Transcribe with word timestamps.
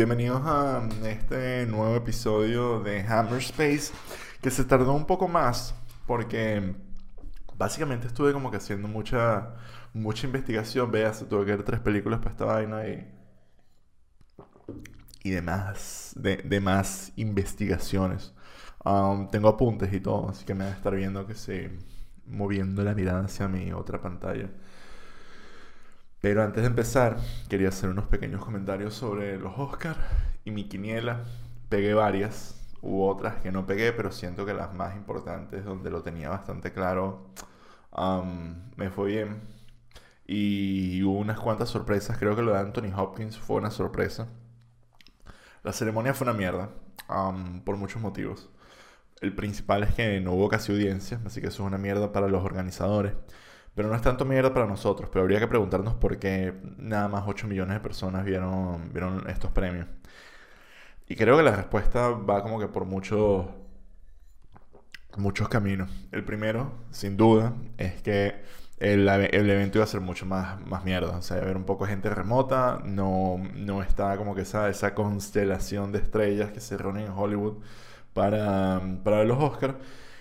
Bienvenidos 0.00 0.42
a 0.44 0.88
este 1.04 1.66
nuevo 1.66 1.94
episodio 1.94 2.80
de 2.80 3.00
Hammer 3.02 3.38
Space 3.38 3.92
que 4.40 4.50
se 4.50 4.64
tardó 4.64 4.92
un 4.92 5.04
poco 5.04 5.28
más 5.28 5.74
porque 6.06 6.74
básicamente 7.56 8.06
estuve 8.06 8.32
como 8.32 8.50
que 8.50 8.56
haciendo 8.56 8.88
mucha 8.88 9.54
mucha 9.92 10.26
investigación. 10.26 10.90
Veas, 10.90 11.24
tuve 11.28 11.44
que 11.44 11.50
ver 11.52 11.62
tres 11.64 11.80
películas 11.80 12.20
para 12.20 12.30
esta 12.30 12.44
vaina 12.46 12.88
y 12.88 13.06
y 15.22 15.30
demás 15.30 16.14
de, 16.16 16.38
de 16.38 16.84
investigaciones. 17.16 18.34
Um, 18.84 19.28
tengo 19.28 19.48
apuntes 19.48 19.92
y 19.92 20.00
todo, 20.00 20.30
así 20.30 20.44
que 20.44 20.54
me 20.54 20.64
va 20.64 20.70
a 20.70 20.74
estar 20.74 20.94
viendo 20.94 21.26
que 21.26 21.34
se 21.34 21.78
moviendo 22.30 22.82
la 22.84 22.94
mirada 22.94 23.24
hacia 23.24 23.48
mi 23.48 23.72
otra 23.72 24.00
pantalla. 24.00 24.48
Pero 26.20 26.42
antes 26.42 26.62
de 26.62 26.68
empezar, 26.68 27.18
quería 27.48 27.70
hacer 27.70 27.90
unos 27.90 28.06
pequeños 28.06 28.44
comentarios 28.44 28.94
sobre 28.94 29.38
los 29.38 29.58
Oscars 29.58 29.98
y 30.44 30.50
mi 30.50 30.68
quiniela. 30.68 31.24
Pegué 31.68 31.94
varias, 31.94 32.60
hubo 32.82 33.08
otras 33.08 33.36
que 33.36 33.50
no 33.52 33.66
pegué, 33.66 33.92
pero 33.92 34.12
siento 34.12 34.44
que 34.44 34.52
las 34.52 34.74
más 34.74 34.96
importantes, 34.96 35.64
donde 35.64 35.90
lo 35.90 36.02
tenía 36.02 36.28
bastante 36.28 36.72
claro, 36.72 37.30
me 38.76 38.90
fue 38.90 39.08
bien. 39.08 39.40
Y 40.26 41.02
hubo 41.02 41.18
unas 41.18 41.40
cuantas 41.40 41.70
sorpresas, 41.70 42.18
creo 42.18 42.36
que 42.36 42.42
lo 42.42 42.52
de 42.52 42.60
Anthony 42.60 42.92
Hopkins 42.94 43.38
fue 43.38 43.56
una 43.56 43.70
sorpresa. 43.70 44.28
La 45.62 45.72
ceremonia 45.72 46.14
fue 46.14 46.26
una 46.26 46.36
mierda, 46.36 46.70
por 47.64 47.76
muchos 47.76 48.02
motivos. 48.02 48.50
El 49.20 49.34
principal 49.34 49.82
es 49.82 49.94
que 49.94 50.20
no 50.20 50.32
hubo 50.32 50.48
casi 50.48 50.72
audiencia, 50.72 51.20
así 51.26 51.40
que 51.40 51.48
eso 51.48 51.62
es 51.62 51.66
una 51.66 51.78
mierda 51.78 52.12
para 52.12 52.28
los 52.28 52.44
organizadores. 52.44 53.14
Pero 53.74 53.88
no 53.88 53.94
es 53.94 54.02
tanto 54.02 54.24
mierda 54.24 54.52
para 54.54 54.66
nosotros, 54.66 55.08
pero 55.12 55.22
habría 55.22 55.40
que 55.40 55.46
preguntarnos 55.48 55.94
por 55.94 56.18
qué 56.18 56.54
nada 56.78 57.08
más 57.08 57.24
8 57.26 57.46
millones 57.46 57.74
de 57.74 57.80
personas 57.80 58.24
vieron, 58.24 58.92
vieron 58.92 59.28
estos 59.28 59.50
premios. 59.52 59.86
Y 61.08 61.16
creo 61.16 61.36
que 61.36 61.42
la 61.42 61.56
respuesta 61.56 62.10
va 62.10 62.42
como 62.42 62.58
que 62.60 62.68
por 62.68 62.84
muchos 62.84 63.46
muchos 65.16 65.48
caminos. 65.48 65.90
El 66.12 66.24
primero, 66.24 66.72
sin 66.90 67.16
duda, 67.16 67.54
es 67.78 68.00
que 68.02 68.42
el, 68.78 69.08
el, 69.08 69.50
evento 69.50 69.78
iba 69.78 69.84
a 69.84 69.88
ser 69.88 70.00
mucho 70.00 70.26
más, 70.26 70.60
más 70.66 70.84
mierda. 70.84 71.18
O 71.18 71.22
sea, 71.22 71.36
iba 71.36 71.42
a 71.42 71.46
haber 71.46 71.56
un 71.56 71.64
poco 71.64 71.84
de 71.84 71.90
gente 71.90 72.10
remota, 72.10 72.80
no, 72.84 73.38
no 73.54 73.82
está 73.82 74.16
como 74.16 74.34
que 74.34 74.42
esa, 74.42 74.68
esa 74.68 74.94
constelación 74.94 75.92
de 75.92 75.98
estrellas 75.98 76.52
que 76.52 76.60
se 76.60 76.76
reúnen 76.76 77.06
en 77.06 77.12
Hollywood 77.12 77.58
para, 78.12 78.80
para 79.04 79.24
los 79.24 79.42
Oscars. 79.42 79.76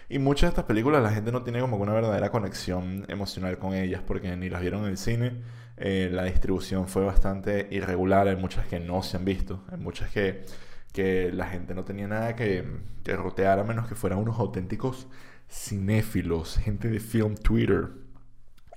Y 0.09 0.17
muchas 0.19 0.43
de 0.43 0.47
estas 0.49 0.65
películas 0.65 1.03
la 1.03 1.11
gente 1.11 1.31
no 1.31 1.43
tiene 1.43 1.61
como 1.61 1.77
una 1.77 1.93
verdadera 1.93 2.31
conexión 2.31 3.05
emocional 3.09 3.59
con 3.59 3.73
ellas 3.75 4.01
porque 4.05 4.35
ni 4.35 4.49
las 4.49 4.61
vieron 4.61 4.83
en 4.83 4.89
el 4.89 4.97
cine. 4.97 5.41
Eh, 5.77 6.09
la 6.11 6.23
distribución 6.23 6.87
fue 6.87 7.05
bastante 7.05 7.67
irregular. 7.71 8.27
Hay 8.27 8.35
muchas 8.35 8.65
que 8.67 8.79
no 8.79 9.03
se 9.03 9.17
han 9.17 9.25
visto. 9.25 9.63
Hay 9.71 9.77
muchas 9.77 10.09
que, 10.09 10.45
que 10.93 11.31
la 11.31 11.47
gente 11.47 11.75
no 11.75 11.85
tenía 11.85 12.07
nada 12.07 12.35
que, 12.35 12.65
que 13.03 13.15
rotear 13.15 13.59
a 13.59 13.63
menos 13.63 13.87
que 13.87 13.95
fueran 13.95 14.19
unos 14.19 14.39
auténticos 14.39 15.07
cinéfilos, 15.49 16.57
gente 16.57 16.89
de 16.89 16.99
film 16.99 17.35
Twitter 17.35 17.89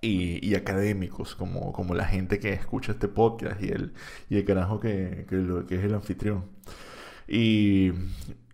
y, 0.00 0.55
académicos, 0.56 1.36
como, 1.36 1.72
como 1.72 1.94
la 1.94 2.06
gente 2.06 2.40
que 2.40 2.52
escucha 2.52 2.92
este 2.92 3.08
podcast 3.08 3.62
y 3.62 3.68
el, 3.68 3.92
y 4.28 4.38
el 4.38 4.44
carajo 4.44 4.80
que, 4.80 5.27
que, 5.28 5.64
que 5.68 5.77
es 5.77 5.84
el 5.84 5.94
anfitrión. 5.94 6.46
Y, 7.28 7.92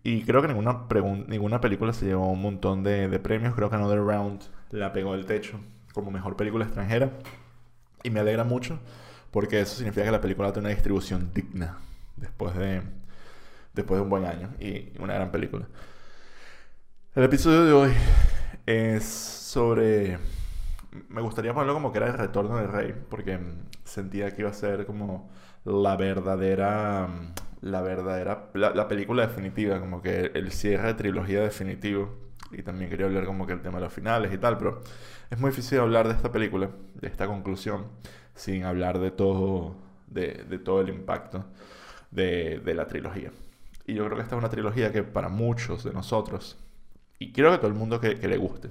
y 0.03 0.23
creo 0.23 0.43
que 0.43 0.49
ninguna, 0.49 0.87
ninguna 1.27 1.61
película 1.61 1.93
se 1.93 2.07
llevó 2.07 2.31
un 2.31 2.43
montón 2.43 2.83
de, 2.83 3.19
premios. 3.19 3.55
Creo 3.55 3.69
que 3.71 3.77
Another 3.77 4.01
Round 4.01 4.43
la 4.71 4.93
pegó 4.93 5.13
del 5.15 5.27
techo 5.27 5.61
como 5.93 6.11
mejor 6.11 6.37
película 6.37 6.65
extranjera. 6.65 7.11
Y 8.03 8.11
me 8.11 8.21
alegra 8.21 8.45
mucho 8.45 8.79
porque 9.31 9.61
eso 9.61 9.77
significa 9.77 10.05
que 10.05 10.13
la 10.13 10.21
película 10.21 10.53
tiene 10.53 10.69
una 10.69 10.75
distribución 10.75 11.33
digna 11.35 11.79
después 12.17 12.55
de, 12.55 12.83
después 13.75 13.99
de 13.99 14.03
un 14.03 14.11
buen 14.11 14.25
año 14.25 14.55
y 14.61 14.93
una 14.99 15.15
gran 15.15 15.31
película. 15.31 15.67
El 17.15 17.25
episodio 17.25 17.65
de 17.65 17.73
hoy 17.73 17.93
es 18.67 19.05
sobre 19.05 20.19
me 21.09 21.21
gustaría 21.21 21.53
ponerlo 21.53 21.75
como 21.75 21.93
que 21.93 21.99
era 21.99 22.09
el 22.09 22.15
retorno 22.15 22.57
del 22.57 22.69
rey, 22.69 22.95
porque 23.09 23.39
sentía 23.85 24.35
que 24.35 24.43
iba 24.43 24.51
a 24.51 24.55
ser 24.55 24.87
como 24.87 25.31
la 25.65 25.97
verdadera, 25.97 27.09
la 27.61 27.81
verdadera, 27.83 28.51
la, 28.55 28.89
película 28.89 29.27
definitiva, 29.27 29.81
como 29.81 30.03
que 30.03 30.31
el 30.35 30.53
cierre 30.53 30.89
de 30.89 30.95
trilogía 30.95 31.43
definitivo. 31.43 32.29
Y 32.51 32.63
también 32.63 32.89
quería 32.89 33.07
hablar 33.07 33.27
como 33.27 33.47
que 33.47 33.53
el 33.53 33.61
tema 33.61 33.79
de 33.79 33.85
los 33.85 33.93
finales 33.93 34.33
y 34.33 34.39
tal, 34.39 34.57
pero 34.57 34.83
es 35.31 35.39
muy 35.39 35.51
difícil 35.51 35.81
hablar 35.81 36.09
de 36.09 36.15
esta 36.15 36.33
película, 36.33 36.71
de 36.95 37.09
esta 37.09 37.27
conclusión, 37.27 37.87
sin 38.35 38.65
hablar 38.65 38.99
de 38.99 39.11
todo, 39.11 39.77
de, 40.07 40.45
de 40.49 40.59
todo 40.59 40.81
el 40.81 40.89
impacto 40.89 41.45
de, 42.11 42.61
de 42.61 42.75
la 42.75 42.87
trilogía. 42.87 43.33
Y 43.87 43.95
yo 43.95 44.05
creo 44.05 44.17
que 44.17 44.23
esta 44.23 44.37
es 44.37 44.39
una 44.39 44.51
trilogía 44.51 44.93
que 44.93 45.03
para 45.03 45.29
muchos 45.29 45.85
de 45.85 45.93
nosotros, 45.93 46.59
y 47.19 47.33
quiero 47.33 47.51
que 47.51 47.59
todo 47.59 47.69
el 47.69 47.75
mundo 47.75 48.01
que, 48.01 48.15
le 48.15 48.37
guste, 48.37 48.71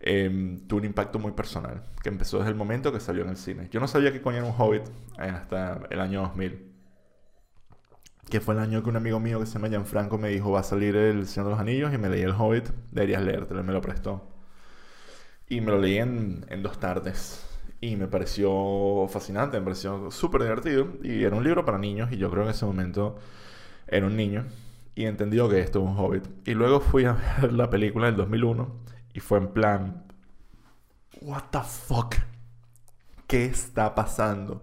Em, 0.00 0.60
tuvo 0.68 0.78
un 0.78 0.84
impacto 0.86 1.18
muy 1.18 1.32
personal, 1.32 1.82
que 2.02 2.08
empezó 2.08 2.38
desde 2.38 2.50
el 2.50 2.56
momento 2.56 2.92
que 2.92 3.00
salió 3.00 3.24
en 3.24 3.30
el 3.30 3.36
cine. 3.36 3.68
Yo 3.70 3.80
no 3.80 3.88
sabía 3.88 4.12
que 4.12 4.22
coño 4.22 4.38
era 4.38 4.46
un 4.46 4.54
Hobbit 4.56 4.82
hasta 5.18 5.80
el 5.90 6.00
año 6.00 6.22
2000. 6.22 6.67
Que 8.30 8.40
fue 8.40 8.54
el 8.54 8.60
año 8.60 8.82
que 8.82 8.90
un 8.90 8.96
amigo 8.96 9.18
mío 9.20 9.40
que 9.40 9.46
se 9.46 9.54
llama 9.54 9.68
Gianfranco 9.68 10.18
me 10.18 10.28
dijo, 10.28 10.50
va 10.50 10.60
a 10.60 10.62
salir 10.62 10.94
El 10.96 11.26
Señor 11.26 11.46
de 11.46 11.50
los 11.52 11.60
Anillos 11.60 11.94
y 11.94 11.98
me 11.98 12.10
leí 12.10 12.22
El 12.22 12.32
Hobbit, 12.32 12.68
deberías 12.90 13.22
leértelo, 13.22 13.64
me 13.64 13.72
lo 13.72 13.80
prestó. 13.80 14.28
Y 15.48 15.62
me 15.62 15.70
lo 15.70 15.78
leí 15.78 15.96
en, 15.96 16.44
dos 16.62 16.78
tardes. 16.78 17.46
Y 17.80 17.96
me 17.96 18.06
pareció 18.06 19.06
fascinante, 19.08 19.58
me 19.58 19.64
pareció 19.64 20.10
súper 20.10 20.42
divertido. 20.42 20.88
Y 21.02 21.24
era 21.24 21.36
un 21.36 21.44
libro 21.44 21.64
para 21.64 21.78
niños 21.78 22.12
y 22.12 22.18
yo 22.18 22.30
creo 22.30 22.42
que 22.42 22.50
en 22.50 22.54
ese 22.54 22.66
momento 22.66 23.16
era 23.86 24.06
un 24.06 24.16
niño. 24.16 24.44
Y 24.94 25.06
entendió 25.06 25.48
que 25.48 25.60
esto 25.60 25.78
es 25.78 25.86
un 25.86 25.96
Hobbit. 25.98 26.24
Y 26.46 26.52
luego 26.52 26.80
fui 26.80 27.06
a 27.06 27.12
ver 27.40 27.52
la 27.52 27.70
película 27.70 28.06
del 28.06 28.16
2001 28.16 28.68
y 29.14 29.20
fue 29.20 29.38
en 29.38 29.48
plan, 29.48 30.04
what 31.22 31.44
the 31.50 31.60
fuck, 31.60 32.16
¿qué 33.26 33.46
está 33.46 33.94
pasando? 33.94 34.62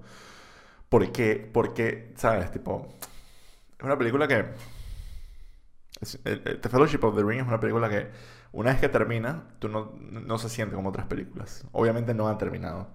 ¿Por 0.90 1.12
qué? 1.12 1.50
Porque, 1.52 2.14
¿sabes? 2.16 2.52
Tipo, 2.52 2.96
es 3.78 3.84
una 3.84 3.97
película 3.97 4.28
que... 4.28 4.46
The 6.24 6.69
Fellowship 6.69 7.00
of 7.03 7.16
the 7.16 7.24
Ring 7.24 7.40
es 7.40 7.47
una 7.47 7.59
película 7.59 7.90
que 7.90 8.09
una 8.52 8.72
vez 8.72 8.80
que 8.80 8.90
termina, 8.90 9.44
tú 9.59 9.69
no, 9.69 9.94
no 10.00 10.38
se 10.38 10.50
siente 10.50 10.75
como 10.75 10.90
otras 10.90 11.08
películas. 11.08 11.66
Obviamente 11.72 12.13
no 12.13 12.28
han 12.28 12.38
terminado. 12.38 12.88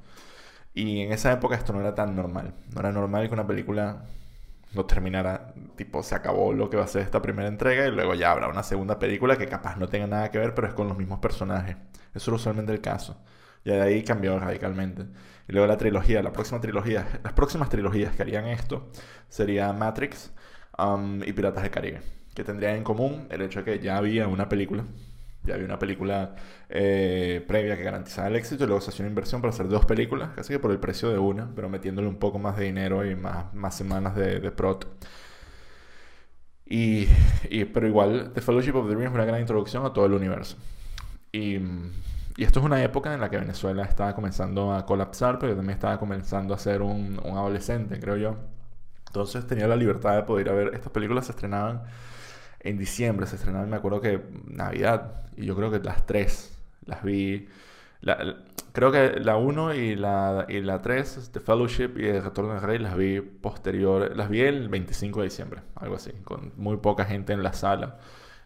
Y 0.75 1.01
en 1.01 1.13
esa 1.13 1.33
época 1.33 1.57
esto 1.57 1.73
no 1.73 1.81
era 1.81 1.95
tan 1.95 2.15
normal. 2.17 2.55
No 2.73 2.81
era 2.81 2.93
normal 2.93 3.29
que 3.29 3.35
una 3.35 3.47
película 3.47 4.05
no 4.73 4.87
terminara, 4.87 5.53
tipo, 5.77 6.03
se 6.03 6.15
acabó 6.15 6.53
lo 6.53 6.71
que 6.71 6.77
va 6.77 6.85
a 6.85 6.87
ser 6.87 7.03
esta 7.03 7.21
primera 7.21 7.49
entrega 7.49 7.87
y 7.87 7.91
luego 7.91 8.15
ya 8.15 8.31
habrá 8.31 8.49
una 8.49 8.63
segunda 8.63 8.99
película 8.99 9.37
que 9.37 9.49
capaz 9.49 9.77
no 9.77 9.89
tenga 9.89 10.07
nada 10.07 10.31
que 10.31 10.39
ver, 10.39 10.55
pero 10.55 10.69
es 10.69 10.75
con 10.75 10.89
los 10.89 10.97
mismos 10.97 11.19
personajes. 11.19 11.77
Eso 12.15 12.31
es 12.35 12.41
usualmente 12.41 12.73
el 12.73 12.81
caso. 12.81 13.21
Y 13.65 13.71
de 13.71 13.81
ahí 13.81 14.05
cambió 14.05 14.39
radicalmente. 14.39 15.07
Y 15.49 15.53
luego 15.53 15.67
la 15.67 15.77
trilogía, 15.77 16.23
la 16.23 16.33
próxima 16.33 16.61
trilogía, 16.61 17.21
las 17.23 17.33
próximas 17.33 17.69
trilogías 17.69 18.15
que 18.15 18.23
harían 18.23 18.47
esto 18.47 18.91
sería 19.29 19.73
Matrix 19.73 20.33
um, 20.85 21.23
y 21.23 21.33
Piratas 21.33 21.63
del 21.63 21.73
Caribe, 21.73 22.01
que 22.35 22.45
tendrían 22.45 22.77
en 22.77 22.85
común 22.85 23.27
el 23.31 23.43
hecho 23.43 23.63
de 23.63 23.65
que 23.65 23.85
ya 23.85 23.97
había 23.97 24.29
una 24.29 24.49
película 24.49 24.85
ya 25.43 25.55
había 25.55 25.67
una 25.67 25.79
película 25.79 26.37
eh, 26.69 27.45
previa 27.47 27.77
que 27.77 27.83
garantizaba 27.83 28.29
el 28.29 28.37
éxito 28.37 28.65
y 28.65 28.67
luego 28.67 28.81
se 28.81 28.91
hacía 28.91 29.05
una 29.05 29.11
inversión 29.11 29.41
para 29.41 29.53
hacer 29.53 29.69
dos 29.69 29.87
películas, 29.87 30.31
casi 30.37 30.53
que 30.53 30.59
por 30.59 30.71
el 30.71 30.79
precio 30.79 31.11
de 31.11 31.19
una, 31.19 31.51
pero 31.55 31.69
metiéndole 31.69 32.09
un 32.09 32.17
poco 32.17 32.39
más 32.39 32.57
de 32.57 32.65
dinero 32.65 33.05
y 33.07 33.17
más, 33.17 33.53
más 33.55 33.75
semanas 33.75 34.15
de, 34.15 34.41
de 34.41 34.51
prot. 34.51 34.87
Y, 36.67 37.09
y, 37.51 37.65
pero 37.65 37.89
igual, 37.89 38.33
The 38.35 38.41
Fellowship 38.41 38.77
of 38.77 38.89
the 38.89 38.95
Ring 38.95 39.09
es 39.09 39.15
una 39.15 39.25
gran 39.25 39.41
introducción 39.41 39.85
a 39.85 39.93
todo 39.93 40.07
el 40.07 40.13
universo. 40.13 40.57
Y, 41.33 41.57
y, 42.37 42.45
esto 42.45 42.61
es 42.61 42.67
una 42.67 42.83
época 42.85 43.13
en 43.15 43.21
la 43.21 43.31
que 43.31 43.39
Venezuela 43.39 43.85
estaba 43.85 44.15
comenzando 44.15 44.73
a 44.75 44.87
colapsar, 44.87 45.39
pero 45.39 45.57
también 45.57 45.75
estaba 45.75 45.99
comenzando 45.99 46.55
a 46.55 46.59
ser 46.59 46.83
un, 46.83 47.21
un 47.25 47.37
adolescente, 47.37 47.99
creo 47.99 48.17
yo. 48.17 48.37
Entonces 49.11 49.47
tenía 49.47 49.69
la 49.69 49.77
libertad 49.77 50.17
de 50.17 50.23
poder 50.23 50.47
ir 50.47 50.53
a 50.53 50.55
ver. 50.55 50.75
Estas 50.75 50.93
películas 50.93 51.27
se 51.27 51.33
estrenaban 51.33 51.83
en 52.61 52.79
diciembre 52.79 53.27
se 53.27 53.37
estrenaron, 53.37 53.71
me 53.71 53.77
acuerdo 53.77 54.01
que 54.01 54.21
Navidad, 54.47 55.25
y 55.37 55.47
yo 55.47 55.57
creo 55.57 55.71
que 55.71 55.81
las 55.81 56.07
tres 56.07 56.57
las 56.85 57.03
vi. 57.03 57.49
creo 58.73 58.93
que 58.93 59.21
la 59.21 59.37
1 59.37 59.75
y 59.75 59.97
la, 59.97 60.47
y 60.49 60.61
la 60.61 60.81
3, 60.83 61.31
The 61.33 61.41
Fellowship 61.41 61.93
y 61.97 62.07
El 62.07 62.23
Retorno 62.23 62.55
del 62.55 62.63
Rey, 62.63 62.79
las 62.79 62.97
vi 62.97 63.21
posterior, 63.21 64.15
las 64.17 64.29
vi 64.29 64.41
el 64.43 64.69
25 64.69 65.21
de 65.21 65.25
diciembre, 65.25 65.63
algo 65.75 65.97
así, 65.97 66.13
con 66.25 66.53
muy 66.57 66.77
poca 66.79 67.05
gente 67.05 67.33
en 67.33 67.43
la 67.43 67.53
sala. 67.53 67.99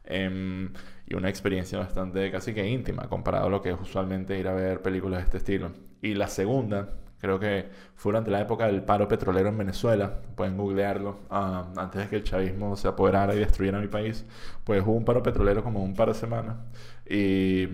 Em, 0.06 0.72
y 1.06 1.14
una 1.14 1.28
experiencia 1.30 1.78
bastante 1.78 2.30
casi 2.30 2.52
que 2.54 2.66
íntima 2.68 3.08
comparado 3.08 3.46
a 3.46 3.50
lo 3.50 3.62
que 3.62 3.70
es 3.70 3.80
usualmente 3.80 4.38
ir 4.38 4.48
a 4.48 4.54
ver 4.54 4.82
películas 4.82 5.20
de 5.20 5.24
este 5.24 5.38
estilo. 5.38 5.72
Y 6.02 6.14
la 6.14 6.28
segunda, 6.28 6.90
Creo 7.24 7.38
que 7.40 7.68
fue 7.96 8.12
durante 8.12 8.30
la 8.30 8.40
época 8.40 8.66
del 8.66 8.82
paro 8.82 9.08
petrolero 9.08 9.48
en 9.48 9.58
Venezuela. 9.58 10.20
Pueden 10.36 10.56
googlearlo. 10.56 11.20
ah, 11.30 11.66
antes 11.76 12.02
de 12.02 12.08
que 12.08 12.16
el 12.16 12.24
chavismo 12.24 12.76
se 12.76 12.88
apoderara 12.88 13.34
y 13.34 13.38
destruyera 13.38 13.78
mi 13.80 13.88
país. 13.88 14.24
Pues 14.64 14.82
hubo 14.82 14.92
un 14.92 15.04
paro 15.04 15.22
petrolero 15.22 15.62
como 15.64 15.82
un 15.82 15.94
par 15.94 16.08
de 16.08 16.14
semanas. 16.14 16.56
Y, 17.08 17.66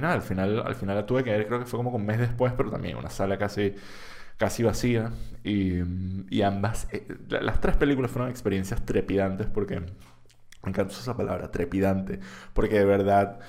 nada, 0.00 0.14
al 0.14 0.22
final, 0.22 0.62
al 0.66 0.74
final 0.74 0.96
la 0.96 1.06
tuve 1.06 1.22
que 1.24 1.30
ver, 1.30 1.46
creo 1.46 1.58
que 1.60 1.66
fue 1.66 1.78
como 1.78 1.90
un 1.90 2.04
mes 2.06 2.18
después, 2.18 2.52
pero 2.56 2.70
también 2.70 2.96
una 2.96 3.10
sala 3.10 3.38
casi, 3.38 3.74
casi 4.38 4.62
vacía. 4.62 5.12
Y, 5.44 5.80
y 6.30 6.42
ambas, 6.42 6.88
eh, 6.92 7.06
la- 7.28 7.40
las 7.42 7.60
tres 7.60 7.76
películas 7.76 8.10
fueron 8.10 8.30
experiencias 8.30 8.84
trepidantes 8.84 9.46
porque 9.48 9.80
me 9.80 10.68
encantó 10.70 10.94
esa 10.94 11.16
palabra, 11.16 11.50
trepidante, 11.50 12.20
porque 12.52 12.78
de 12.78 12.84
verdad 12.84 13.40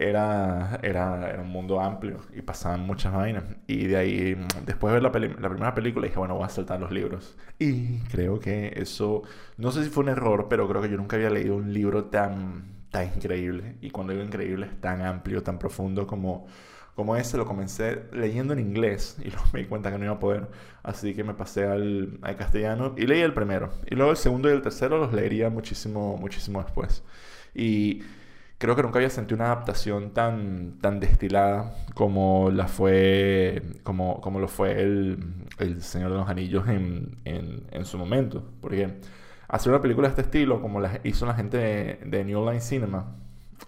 era, 0.00 0.80
era, 0.82 1.28
era 1.30 1.42
un 1.42 1.50
mundo 1.50 1.80
amplio 1.80 2.20
y 2.34 2.42
pasaban 2.42 2.80
muchas 2.80 3.12
vainas. 3.12 3.44
Y 3.66 3.86
de 3.86 3.96
ahí, 3.96 4.46
después 4.64 4.90
de 4.90 4.94
ver 4.94 5.02
la, 5.02 5.12
peli- 5.12 5.34
la 5.38 5.48
primera 5.48 5.74
película, 5.74 6.06
dije, 6.06 6.18
bueno, 6.18 6.34
voy 6.36 6.44
a 6.44 6.48
saltar 6.48 6.80
los 6.80 6.90
libros. 6.90 7.36
Y 7.58 7.98
creo 8.10 8.40
que 8.40 8.72
eso, 8.76 9.22
no 9.58 9.70
sé 9.72 9.84
si 9.84 9.90
fue 9.90 10.04
un 10.04 10.08
error, 10.10 10.46
pero 10.48 10.66
creo 10.68 10.80
que 10.82 10.88
yo 10.90 10.96
nunca 10.96 11.16
había 11.16 11.30
leído 11.30 11.56
un 11.56 11.72
libro 11.72 12.06
tan, 12.06 12.86
tan 12.90 13.06
increíble. 13.14 13.76
Y 13.80 13.90
cuando 13.90 14.12
digo 14.12 14.24
increíble, 14.24 14.66
es 14.66 14.80
tan 14.80 15.02
amplio, 15.02 15.42
tan 15.42 15.58
profundo 15.58 16.06
como, 16.06 16.46
como 16.94 17.16
ese. 17.16 17.36
Lo 17.36 17.44
comencé 17.44 18.04
leyendo 18.12 18.54
en 18.54 18.60
inglés 18.60 19.16
y 19.20 19.30
luego 19.30 19.44
me 19.52 19.60
di 19.60 19.66
cuenta 19.66 19.92
que 19.92 19.98
no 19.98 20.04
iba 20.04 20.14
a 20.14 20.18
poder. 20.20 20.48
Así 20.82 21.14
que 21.14 21.24
me 21.24 21.34
pasé 21.34 21.66
al, 21.66 22.18
al 22.22 22.36
castellano 22.36 22.94
y 22.96 23.06
leí 23.06 23.20
el 23.20 23.34
primero. 23.34 23.70
Y 23.90 23.94
luego 23.96 24.12
el 24.12 24.16
segundo 24.16 24.48
y 24.48 24.52
el 24.52 24.62
tercero 24.62 24.98
los 24.98 25.12
leería 25.12 25.50
muchísimo, 25.50 26.16
muchísimo 26.16 26.62
después. 26.62 27.04
Y 27.54 28.02
creo 28.60 28.76
que 28.76 28.82
nunca 28.82 28.98
había 28.98 29.08
sentido 29.08 29.36
una 29.36 29.46
adaptación 29.46 30.10
tan, 30.10 30.78
tan 30.82 31.00
destilada 31.00 31.74
como 31.94 32.50
la 32.50 32.68
fue, 32.68 33.62
como, 33.84 34.20
como 34.20 34.38
lo 34.38 34.48
fue 34.48 34.82
el, 34.82 35.18
el 35.58 35.82
Señor 35.82 36.10
de 36.12 36.18
los 36.18 36.28
Anillos 36.28 36.68
en, 36.68 37.16
en, 37.24 37.64
en 37.70 37.84
su 37.86 37.96
momento. 37.96 38.44
Porque 38.60 39.00
hacer 39.48 39.72
una 39.72 39.80
película 39.80 40.08
de 40.08 40.10
este 40.10 40.22
estilo, 40.22 40.60
como 40.60 40.78
la 40.78 41.00
hizo 41.04 41.24
la 41.24 41.34
gente 41.34 41.56
de, 41.56 42.00
de 42.04 42.22
New 42.22 42.44
Line 42.44 42.60
Cinema, 42.60 43.16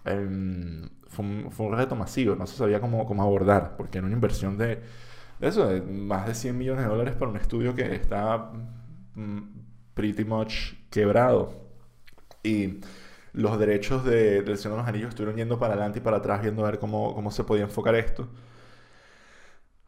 em, 0.05 0.91
fue, 1.09 1.25
un, 1.25 1.51
fue 1.51 1.67
un 1.67 1.77
reto 1.77 1.97
masivo, 1.97 2.37
no 2.37 2.47
se 2.47 2.57
sabía 2.59 2.79
cómo, 2.79 3.07
cómo 3.07 3.23
abordar, 3.23 3.77
porque 3.79 3.97
era 3.97 4.07
una 4.07 4.15
inversión 4.15 4.59
de, 4.59 4.83
de 5.41 5.49
eso, 5.49 5.69
de 5.69 5.81
más 5.81 6.27
de 6.27 6.35
100 6.35 6.59
millones 6.59 6.85
de 6.85 6.91
dólares 6.91 7.15
para 7.15 7.31
un 7.31 7.39
estudio 7.39 7.75
que 7.75 7.95
está 7.95 8.53
mm, 9.15 9.41
pretty 9.95 10.25
much 10.27 10.75
quebrado. 10.91 11.63
Y 12.43 12.81
los 13.33 13.59
derechos 13.59 14.05
de, 14.05 14.43
del 14.43 14.59
Señor 14.59 14.77
de 14.77 14.83
los 14.83 14.89
Anillos 14.89 15.09
estuvieron 15.11 15.37
yendo 15.37 15.59
para 15.59 15.75
adelante 15.75 15.99
y 16.01 16.03
para 16.03 16.19
atrás 16.19 16.43
viendo 16.43 16.65
a 16.65 16.71
ver 16.71 16.79
cómo, 16.79 17.15
cómo 17.15 17.31
se 17.31 17.45
podía 17.45 17.65
enfocar 17.65 17.95
esto. 17.95 18.29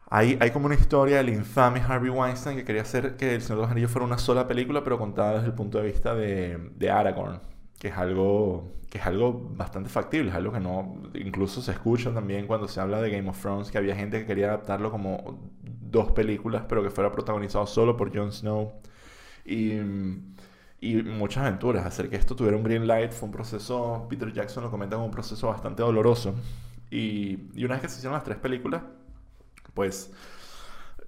Hay, 0.07 0.37
hay 0.39 0.51
como 0.51 0.67
una 0.67 0.75
historia 0.75 1.17
del 1.17 1.29
infame 1.29 1.81
Harvey 1.81 2.09
Weinstein 2.09 2.57
que 2.57 2.63
quería 2.63 2.83
hacer 2.83 3.17
que 3.17 3.35
El 3.35 3.41
Señor 3.41 3.57
de 3.57 3.61
los 3.63 3.71
Anillos 3.71 3.91
fuera 3.91 4.05
una 4.05 4.17
sola 4.17 4.47
película, 4.47 4.83
pero 4.83 4.97
contada 4.99 5.33
desde 5.35 5.47
el 5.47 5.53
punto 5.53 5.79
de 5.79 5.85
vista 5.85 6.13
de, 6.15 6.69
de 6.75 6.91
Aragorn, 6.91 7.41
que 7.79 7.87
es 7.89 7.97
algo 7.97 8.71
que 8.89 8.99
es 8.99 9.05
algo 9.05 9.33
bastante 9.55 9.89
factible, 9.89 10.29
es 10.29 10.35
algo 10.35 10.53
que 10.53 10.59
no 10.59 11.01
incluso 11.15 11.61
se 11.61 11.71
escucha 11.71 12.13
también 12.13 12.47
cuando 12.47 12.67
se 12.67 12.79
habla 12.79 13.01
de 13.01 13.09
Game 13.09 13.29
of 13.29 13.41
Thrones, 13.41 13.71
que 13.71 13.77
había 13.77 13.95
gente 13.95 14.19
que 14.19 14.25
quería 14.25 14.47
adaptarlo 14.47 14.91
como 14.91 15.51
dos 15.61 16.11
películas, 16.11 16.63
pero 16.69 16.83
que 16.83 16.89
fuera 16.89 17.11
protagonizado 17.11 17.67
solo 17.67 17.97
por 17.97 18.15
Jon 18.15 18.31
Snow. 18.31 18.73
Y, 19.45 19.73
y 20.91 21.03
muchas 21.03 21.43
aventuras. 21.43 21.85
Hacer 21.85 22.09
que 22.09 22.15
esto 22.17 22.35
tuviera 22.35 22.57
un 22.57 22.63
green 22.63 22.87
light 22.87 23.11
fue 23.11 23.27
un 23.27 23.33
proceso, 23.33 24.07
Peter 24.09 24.31
Jackson 24.31 24.63
lo 24.63 24.71
comenta 24.71 24.95
como 24.95 25.05
un 25.07 25.11
proceso 25.11 25.47
bastante 25.47 25.83
doloroso. 25.83 26.35
Y, 26.91 27.49
y 27.55 27.65
una 27.65 27.75
vez 27.75 27.83
que 27.83 27.89
se 27.89 27.97
hicieron 27.97 28.13
las 28.13 28.23
tres 28.23 28.37
películas, 28.37 28.83
pues 29.73 30.11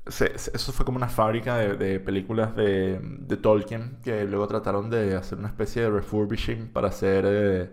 eso 0.07 0.71
fue 0.71 0.85
como 0.85 0.97
una 0.97 1.09
fábrica 1.09 1.57
de, 1.57 1.99
películas 1.99 2.55
de, 2.55 2.99
de 3.01 3.37
Tolkien 3.37 3.97
que 4.03 4.23
luego 4.25 4.47
trataron 4.47 4.89
de 4.89 5.15
hacer 5.15 5.37
una 5.37 5.49
especie 5.49 5.83
de 5.83 5.89
refurbishing 5.89 6.69
para 6.69 6.87
hacer 6.89 7.25
eh, 7.27 7.69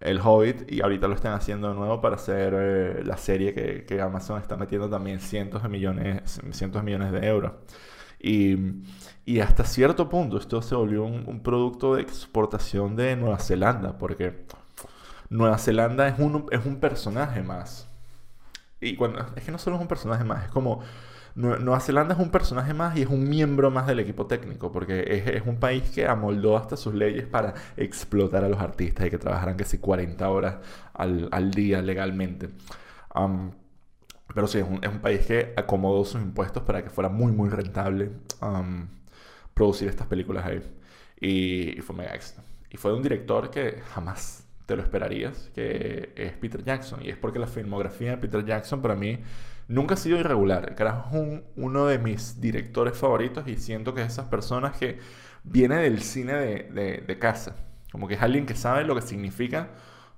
El 0.00 0.20
Hobbit 0.20 0.70
y 0.70 0.82
ahorita 0.82 1.08
lo 1.08 1.14
están 1.14 1.32
haciendo 1.34 1.68
de 1.68 1.74
nuevo 1.74 2.00
para 2.00 2.16
hacer 2.16 2.54
eh, 2.56 3.02
la 3.04 3.16
serie 3.16 3.54
que, 3.54 3.84
que 3.84 4.00
Amazon 4.00 4.40
está 4.40 4.56
metiendo 4.56 4.88
también 4.88 5.20
cientos 5.20 5.62
de 5.62 5.68
millones, 5.68 6.40
cientos 6.52 6.82
de 6.82 6.84
millones 6.84 7.12
de 7.12 7.26
euros. 7.26 7.52
Y, 8.24 8.56
y 9.26 9.40
hasta 9.40 9.64
cierto 9.64 10.08
punto 10.08 10.38
esto 10.38 10.62
se 10.62 10.74
volvió 10.74 11.04
un, 11.04 11.24
un 11.28 11.42
producto 11.42 11.96
de 11.96 12.02
exportación 12.02 12.96
de 12.96 13.16
Nueva 13.16 13.38
Zelanda 13.38 13.98
porque 13.98 14.46
Nueva 15.30 15.58
Zelanda 15.58 16.08
es 16.08 16.18
un, 16.18 16.46
es 16.50 16.64
un 16.66 16.80
personaje 16.80 17.42
más. 17.42 17.88
Y 18.80 18.96
cuando, 18.96 19.24
es 19.36 19.44
que 19.44 19.52
no 19.52 19.58
solo 19.58 19.76
es 19.76 19.82
un 19.82 19.88
personaje 19.88 20.24
más, 20.24 20.44
es 20.44 20.50
como 20.50 20.80
Nue- 21.36 21.58
Nueva 21.60 21.80
Zelanda 21.80 22.14
es 22.14 22.20
un 22.20 22.30
personaje 22.30 22.74
más 22.74 22.96
y 22.96 23.02
es 23.02 23.08
un 23.08 23.28
miembro 23.28 23.70
más 23.70 23.86
del 23.86 24.00
equipo 24.00 24.26
técnico, 24.26 24.70
porque 24.72 25.04
es, 25.08 25.26
es 25.28 25.46
un 25.46 25.58
país 25.58 25.84
que 25.90 26.06
amoldó 26.06 26.56
hasta 26.56 26.76
sus 26.76 26.94
leyes 26.94 27.26
para 27.26 27.54
explotar 27.76 28.44
a 28.44 28.48
los 28.48 28.60
artistas 28.60 29.06
y 29.06 29.10
que 29.10 29.18
trabajaran 29.18 29.56
que 29.56 29.64
si 29.64 29.78
40 29.78 30.28
horas 30.30 30.56
al, 30.94 31.28
al 31.32 31.50
día 31.52 31.82
legalmente. 31.82 32.50
Am, 33.14 33.52
pero 34.34 34.46
sí, 34.46 34.58
es 34.58 34.64
un, 34.68 34.82
es 34.84 34.90
un 34.90 35.00
país 35.00 35.26
que 35.26 35.52
acomodó 35.56 36.04
sus 36.04 36.20
impuestos 36.22 36.62
para 36.64 36.82
que 36.82 36.90
fuera 36.90 37.08
muy, 37.08 37.32
muy 37.32 37.48
rentable 37.50 38.10
am, 38.40 38.88
producir 39.54 39.88
estas 39.88 40.06
películas 40.06 40.44
ahí. 40.46 40.62
Y, 41.20 41.78
y 41.78 41.80
fue 41.82 41.96
mega 41.96 42.14
éxito. 42.14 42.42
Y 42.70 42.76
fue 42.76 42.90
de 42.90 42.96
un 42.96 43.02
director 43.02 43.50
que 43.50 43.80
jamás 43.94 44.46
te 44.66 44.76
lo 44.76 44.82
esperarías, 44.82 45.50
que 45.54 46.12
es 46.16 46.32
Peter 46.32 46.62
Jackson. 46.64 47.00
Y 47.04 47.10
es 47.10 47.16
porque 47.16 47.38
la 47.38 47.46
filmografía 47.46 48.10
de 48.12 48.16
Peter 48.18 48.44
Jackson 48.44 48.82
para 48.82 48.94
mí 48.96 49.20
nunca 49.68 49.94
ha 49.94 49.96
sido 49.96 50.18
irregular. 50.18 50.66
El 50.70 50.74
carajo 50.74 51.08
es 51.16 51.22
un- 51.22 51.44
uno 51.56 51.86
de 51.86 51.98
mis 51.98 52.40
directores 52.40 52.96
favoritos 52.96 53.46
y 53.48 53.56
siento 53.56 53.94
que 53.94 54.02
es 54.02 54.08
esas 54.12 54.26
personas 54.26 54.76
que 54.76 54.98
viene 55.44 55.76
del 55.78 56.02
cine 56.02 56.34
de, 56.34 56.62
de- 56.72 57.04
de 57.06 57.18
casa. 57.18 57.56
Como 57.92 58.08
que 58.08 58.14
es 58.14 58.22
alguien 58.22 58.46
que 58.46 58.54
sabe 58.56 58.84
lo 58.84 58.94
que 58.94 59.02
significa 59.02 59.68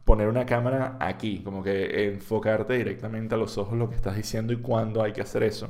poner 0.06 0.28
una 0.28 0.46
cámara 0.46 0.96
aquí, 1.00 1.40
como 1.42 1.64
que 1.64 2.06
enfocarte 2.06 2.74
directamente 2.74 3.34
a 3.34 3.38
los 3.38 3.58
ojos 3.58 3.76
lo 3.76 3.90
que 3.90 3.96
estás 3.96 4.16
diciendo 4.16 4.52
y 4.52 4.56
cuándo 4.56 5.02
hay 5.02 5.12
que 5.12 5.20
hacer 5.20 5.42
eso. 5.42 5.68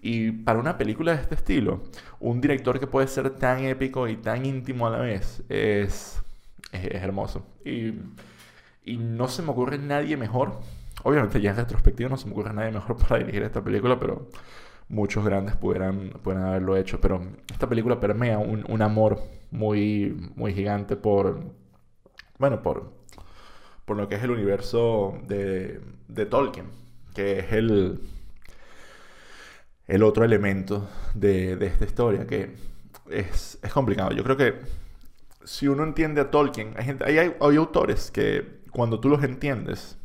Y 0.00 0.30
para 0.30 0.60
una 0.60 0.78
película 0.78 1.16
de 1.16 1.22
este 1.22 1.34
estilo, 1.34 1.82
un 2.20 2.40
director 2.40 2.78
que 2.78 2.86
puede 2.86 3.08
ser 3.08 3.30
tan 3.30 3.64
épico 3.64 4.06
y 4.06 4.16
tan 4.16 4.46
íntimo 4.46 4.86
a 4.86 4.90
la 4.90 4.98
vez 4.98 5.42
es, 5.48 6.22
es, 6.70 7.02
hermoso. 7.02 7.44
Y, 7.64 7.94
y 8.84 8.98
no 8.98 9.26
se 9.26 9.42
me 9.42 9.50
ocurre 9.50 9.78
nadie 9.78 10.16
mejor. 10.16 10.60
Obviamente 11.02 11.40
ya 11.40 11.50
en 11.50 11.56
retrospectiva 11.56 12.08
no 12.08 12.16
se 12.16 12.26
me 12.26 12.32
ocurre 12.32 12.52
nadie 12.54 12.70
mejor 12.70 12.96
para 13.08 13.18
dirigir 13.18 13.42
esta 13.42 13.64
película, 13.64 13.98
pero 13.98 14.28
muchos 14.88 15.24
grandes 15.24 15.56
pudieran, 15.56 16.10
pudieran 16.22 16.46
haberlo 16.46 16.76
hecho. 16.76 17.00
Pero 17.00 17.20
esta 17.50 17.68
película 17.68 17.98
permea 17.98 18.38
un, 18.38 18.64
un 18.68 18.82
amor 18.82 19.20
muy, 19.50 20.30
muy 20.36 20.54
gigante 20.54 20.94
por, 20.94 21.40
bueno, 22.38 22.62
por, 22.62 22.95
por 23.86 23.96
lo 23.96 24.08
que 24.08 24.16
es 24.16 24.22
el 24.22 24.32
universo 24.32 25.18
de, 25.26 25.80
Tolkien, 26.28 26.66
que 27.14 27.38
es 27.38 27.52
el, 27.52 28.00
el 29.86 30.02
otro 30.02 30.24
elemento 30.24 30.88
de, 31.14 31.56
de 31.56 31.66
esta 31.66 31.86
historia, 31.86 32.26
que 32.26 32.54
es, 33.10 33.58
es 33.62 33.72
complicado. 33.72 34.10
Yo 34.12 34.22
creo 34.24 34.36
que 34.36 34.60
si 35.44 35.68
uno 35.68 35.84
entiende 35.84 36.20
a 36.20 36.30
Tolkien, 36.30 36.74
hay, 36.76 36.84
gente, 36.84 37.04
hay, 37.04 37.18
hay, 37.18 37.34
hay 37.40 37.56
autores 37.56 38.10
que 38.10 38.60
cuando 38.72 39.00
tú 39.00 39.08
los 39.08 39.22
entiendes, 39.22 39.96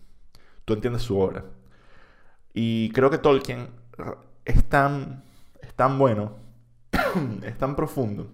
tú 0.63 0.73
entiendes 0.73 1.01
su 1.01 1.19
obra. 1.19 1.43
Y 2.53 2.91
creo 2.91 3.09
que 3.09 3.17
Tolkien 3.17 3.69
es 4.45 4.63
tan, 4.65 5.23
es 5.61 5.73
tan 5.73 5.97
bueno, 5.97 6.37
es 7.43 7.57
tan 7.57 7.75
profundo, 7.75 8.31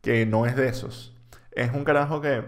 que 0.00 0.24
no 0.24 0.46
es 0.46 0.54
de 0.54 0.68
esos. 0.68 1.16
Es 1.50 1.72
un 1.72 1.84
carajo 1.84 2.20
que, 2.20 2.44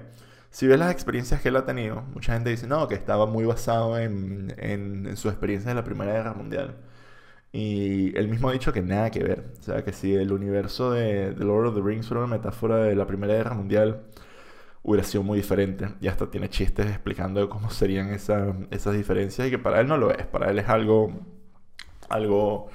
si 0.53 0.67
ves 0.67 0.79
las 0.79 0.93
experiencias 0.93 1.41
que 1.41 1.49
él 1.49 1.57
ha 1.57 1.65
tenido, 1.67 2.03
mucha 2.15 2.35
gente 2.35 2.51
dice, 2.51 2.67
no, 2.67 2.87
que 2.89 2.95
estaba 2.95 3.27
muy 3.27 3.45
basado 3.47 3.99
en, 3.99 4.55
en, 4.59 5.07
en 5.07 5.17
sus 5.17 5.33
experiencias 5.33 5.69
de 5.69 5.75
la 5.75 5.85
Primera 5.85 6.13
Guerra 6.13 6.35
Mundial. 6.35 6.77
Y 7.53 8.17
él 8.19 8.29
mismo 8.29 8.49
ha 8.49 8.53
dicho 8.53 8.73
que 8.73 8.83
nada 8.83 9.11
que 9.11 9.21
ver. 9.25 9.53
O 9.61 9.63
sea, 9.63 9.85
que 9.85 9.93
si 9.93 10.15
el 10.15 10.33
universo 10.33 10.93
de, 10.93 11.33
de 11.33 11.45
Lord 11.45 11.69
of 11.69 11.75
the 11.77 11.83
Rings 11.83 12.07
fuera 12.09 12.25
una 12.25 12.37
metáfora 12.37 12.77
de 12.79 12.95
la 12.95 13.07
Primera 13.07 13.35
Guerra 13.35 13.55
Mundial, 13.55 14.03
hubiera 14.83 15.07
sido 15.07 15.23
muy 15.23 15.39
diferente. 15.39 15.89
Y 16.01 16.09
hasta 16.09 16.31
tiene 16.31 16.49
chistes 16.51 16.87
explicando 16.87 17.49
cómo 17.49 17.71
serían 17.71 18.11
esa, 18.11 18.55
esas 18.71 18.95
diferencias 18.95 19.49
y 19.49 19.51
que 19.51 19.59
para 19.59 19.81
él 19.81 19.89
no 19.89 19.97
lo 19.99 20.11
es. 20.13 20.27
Para 20.27 20.51
él 20.51 20.59
es 20.59 20.69
algo, 20.69 21.13
algo, 22.09 22.69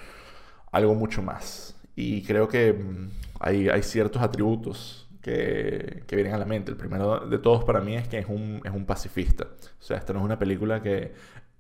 algo 0.71 0.95
mucho 0.95 1.21
más. 1.21 1.75
Y 1.95 2.23
creo 2.23 2.47
que 2.47 2.73
mm, 2.73 3.09
hay, 3.39 3.69
hay 3.69 3.83
ciertos 3.83 4.21
atributos 4.21 5.06
que, 5.27 6.15
vienen 6.15 6.33
a 6.33 6.37
la 6.37 6.45
mente. 6.45 6.71
El 6.71 6.77
primero 6.77 7.19
de 7.27 7.37
todos 7.39 7.63
para 7.63 7.81
mí 7.81 7.95
es 7.95 8.07
que 8.07 8.19
es 8.19 8.27
un, 8.27 8.61
es 8.63 8.71
un 8.71 8.85
pacifista. 8.85 9.45
O 9.45 9.83
sea, 9.83 9.97
esta 9.97 10.13
no 10.13 10.19
es 10.19 10.25
una 10.25 10.39
película 10.39 10.81
que 10.81 11.11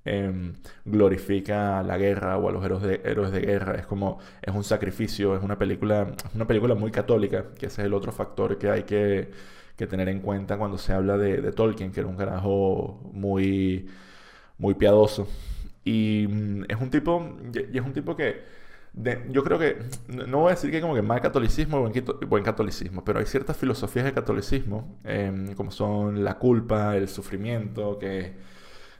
eh, 0.05 0.53
glorifica 0.85 1.83
la 1.83 1.97
guerra 1.97 2.37
o 2.37 2.49
a 2.49 2.51
los 2.51 2.63
héroes 2.63 2.83
de, 2.83 3.01
héroes 3.03 3.31
de 3.31 3.41
guerra. 3.41 3.75
Es 3.75 3.85
como, 3.85 4.19
es 4.41 4.53
un 4.55 4.63
sacrificio, 4.63 5.35
es 5.35 5.43
una 5.43 5.57
película, 5.57 6.13
es 6.25 6.35
una 6.35 6.47
película 6.47 6.75
muy 6.75 6.91
católica, 6.91 7.47
que 7.57 7.67
ese 7.67 7.81
es 7.81 7.87
el 7.87 7.93
otro 7.93 8.11
factor 8.11 8.57
que 8.57 8.69
hay 8.69 8.83
que, 8.83 9.31
que 9.75 9.87
tener 9.87 10.09
en 10.09 10.21
cuenta 10.21 10.57
cuando 10.57 10.77
se 10.77 10.93
habla 10.93 11.17
de, 11.17 11.41
de 11.41 11.51
Tolkien, 11.51 11.91
que 11.91 11.99
era 12.01 12.09
un 12.09 12.17
carajo 12.17 13.01
muy, 13.13 13.87
muy 14.57 14.75
piadoso. 14.75 15.27
Y 15.83 16.27
mm, 16.29 16.65
es 16.69 16.77
un 16.81 16.89
tipo, 16.89 17.37
y 17.73 17.77
es 17.77 17.85
un 17.85 17.93
tipo 17.93 18.15
que 18.15 18.56
yo 19.29 19.43
creo 19.43 19.59
que, 19.59 19.77
no 20.07 20.39
voy 20.39 20.47
a 20.47 20.55
decir 20.55 20.71
que 20.71 20.81
como 20.81 20.95
que 20.95 21.01
mal 21.01 21.21
catolicismo 21.21 21.77
o 21.77 22.27
buen, 22.27 22.43
catolicismo, 22.43 23.03
pero 23.03 23.19
hay 23.19 23.25
ciertas 23.25 23.57
filosofías 23.57 24.05
de 24.05 24.13
catolicismo, 24.13 24.99
em, 25.03 25.53
como 25.53 25.71
son 25.71 26.23
la 26.23 26.37
culpa, 26.37 26.95
el 26.95 27.07
sufrimiento, 27.07 27.99
que 27.99 28.35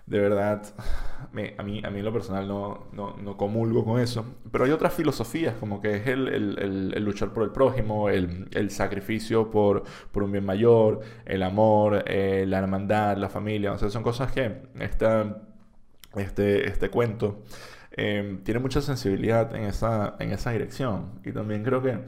de 0.08 0.20
verdad, 0.22 0.64
a, 0.78 1.36
mí, 1.36 1.52
a 1.58 1.64
mí 1.90 2.00
en 2.00 2.06
lo 2.06 2.14
personal 2.14 2.48
no, 2.48 2.88
no, 2.94 3.38
comulgo 3.38 3.84
con 3.84 4.00
eso. 4.00 4.26
Pero 4.52 4.64
hay 4.64 4.72
otras 4.72 4.94
filosofías, 4.94 5.56
como 5.60 5.82
que 5.82 5.98
es 5.98 6.08
el, 6.08 7.04
luchar 7.04 7.34
por 7.34 7.44
el 7.44 7.52
prójimo, 7.52 8.08
el, 8.08 8.72
sacrificio 8.72 9.52
por, 9.52 9.84
por, 10.14 10.24
un 10.24 10.32
bien 10.32 10.46
mayor, 10.46 11.02
el 11.26 11.44
amor, 11.44 12.06
eh, 12.08 12.46
la 12.48 12.60
hermandad, 12.60 13.18
la 13.18 13.28
familia. 13.28 13.74
O 13.74 13.78
sea, 13.78 13.90
son 13.90 14.02
cosas 14.02 14.32
que 14.32 14.62
esta, 14.80 15.42
este, 16.16 16.70
este 16.70 16.90
cuento 16.90 17.44
eh, 17.98 18.40
tiene 18.44 18.60
mucha 18.60 18.82
sensibilidad 18.82 19.54
en 19.56 19.64
esa, 19.66 20.16
en 20.20 20.32
esa 20.32 20.52
dirección. 20.52 21.20
Y 21.26 21.32
también 21.32 21.64
creo 21.64 21.82
que 21.82 22.00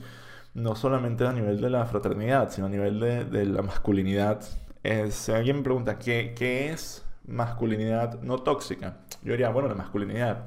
no 0.53 0.75
solamente 0.75 1.25
a 1.27 1.34
nivel 1.34 1.62
de 1.62 1.69
la 1.69 1.86
fraternidad, 1.86 2.51
sino 2.51 2.67
a 2.67 2.69
nivel 2.69 3.00
de, 3.00 3.25
de 3.25 3.46
la 3.46 3.62
masculinidad. 3.62 4.41
si 5.10 5.31
alguien 5.31 5.58
me 5.58 5.63
pregunta, 5.63 6.00
¿qué, 6.00 6.34
¿qué 6.38 6.72
es 6.72 7.05
masculinidad 7.29 8.22
no 8.22 8.39
tóxica. 8.39 8.98
Yo 9.24 9.31
diría, 9.34 9.50
bueno, 9.50 9.69
la 9.69 9.75
masculinidad. 9.75 10.46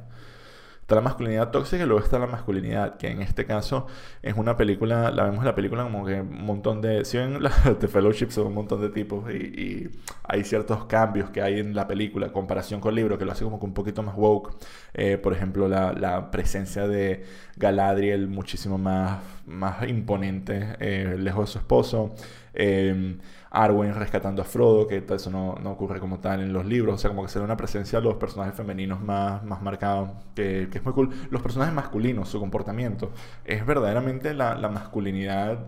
La 0.94 1.00
masculinidad 1.00 1.50
tóxica 1.50 1.84
y 1.84 1.86
luego 1.86 2.02
está 2.02 2.18
la 2.18 2.26
masculinidad, 2.26 2.96
que 2.98 3.08
en 3.08 3.22
este 3.22 3.46
caso 3.46 3.86
es 4.22 4.36
una 4.36 4.56
película, 4.56 5.10
la 5.10 5.24
vemos 5.24 5.38
en 5.38 5.46
la 5.46 5.54
película 5.54 5.84
como 5.84 6.04
que 6.04 6.20
un 6.20 6.44
montón 6.44 6.82
de, 6.82 7.04
si 7.04 7.16
ven 7.16 7.42
la 7.42 7.50
The 7.80 7.88
Fellowship 7.88 8.30
son 8.30 8.48
un 8.48 8.54
montón 8.54 8.80
de 8.80 8.90
tipos 8.90 9.30
y, 9.32 9.88
hay 10.24 10.44
ciertos 10.44 10.84
cambios 10.84 11.30
que 11.30 11.42
hay 11.42 11.58
en 11.58 11.74
la 11.74 11.86
película, 11.86 12.32
comparación 12.32 12.80
con 12.80 12.90
el 12.90 12.96
libro, 12.96 13.18
que 13.18 13.24
lo 13.24 13.32
hace 13.32 13.44
como 13.44 13.58
que 13.58 13.66
un 13.66 13.74
poquito 13.74 14.02
más 14.02 14.16
woke. 14.16 14.54
Eh, 14.94 15.18
por 15.18 15.32
ejemplo, 15.32 15.68
la, 15.68 15.92
la, 15.92 16.30
presencia 16.30 16.86
de 16.86 17.24
Galadriel 17.56 18.28
muchísimo 18.28 18.78
más, 18.78 19.20
más 19.46 19.86
imponente, 19.88 20.76
eh, 20.78 21.16
lejos 21.18 21.46
de 21.46 21.52
su 21.52 21.58
esposo. 21.58 22.14
Eh, 22.54 23.16
Arwen 23.54 23.94
rescatando 23.94 24.40
a 24.40 24.44
Frodo, 24.46 24.86
que 24.86 25.04
eso 25.10 25.30
no, 25.30 25.56
no, 25.62 25.72
ocurre 25.72 26.00
como 26.00 26.20
tal 26.20 26.40
en 26.40 26.54
los 26.54 26.64
libros, 26.64 26.94
o 26.94 26.98
sea, 26.98 27.10
como 27.10 27.22
que 27.22 27.28
se 27.28 27.38
da 27.38 27.44
una 27.44 27.56
presencia 27.56 28.00
de 28.00 28.06
los 28.06 28.14
personajes 28.16 28.54
femeninos 28.54 29.00
más, 29.02 29.44
más 29.44 29.60
marcados, 29.60 30.10
que, 30.34 30.68
que, 30.70 30.78
es 30.78 30.84
muy 30.84 30.94
cool. 30.94 31.10
Los 31.30 31.42
personajes 31.42 31.74
masculinos, 31.74 32.30
su 32.30 32.40
comportamiento, 32.40 33.10
es 33.44 33.64
verdaderamente 33.66 34.32
la, 34.32 34.54
la 34.54 34.68
masculinidad 34.68 35.58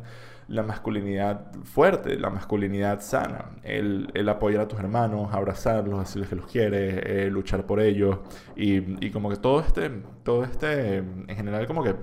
la 0.48 0.62
masculinidad 0.62 1.52
fuerte, 1.64 2.18
la 2.18 2.28
masculinidad 2.28 3.00
sana, 3.00 3.46
el, 3.62 4.10
el, 4.12 4.28
apoyar 4.28 4.62
a 4.62 4.68
tus 4.68 4.78
hermanos, 4.78 5.32
abrazarlos, 5.32 6.00
decirles 6.00 6.28
que 6.28 6.36
los 6.36 6.46
quieres, 6.46 7.02
eh, 7.02 7.30
luchar 7.30 7.64
por 7.64 7.80
ellos. 7.80 8.18
Y, 8.54 9.06
y, 9.06 9.10
como 9.10 9.30
que 9.30 9.36
todo 9.36 9.60
este, 9.60 9.90
todo 10.22 10.44
este, 10.44 10.98
en 10.98 11.34
general 11.34 11.66
como 11.66 11.82
que 11.82 11.94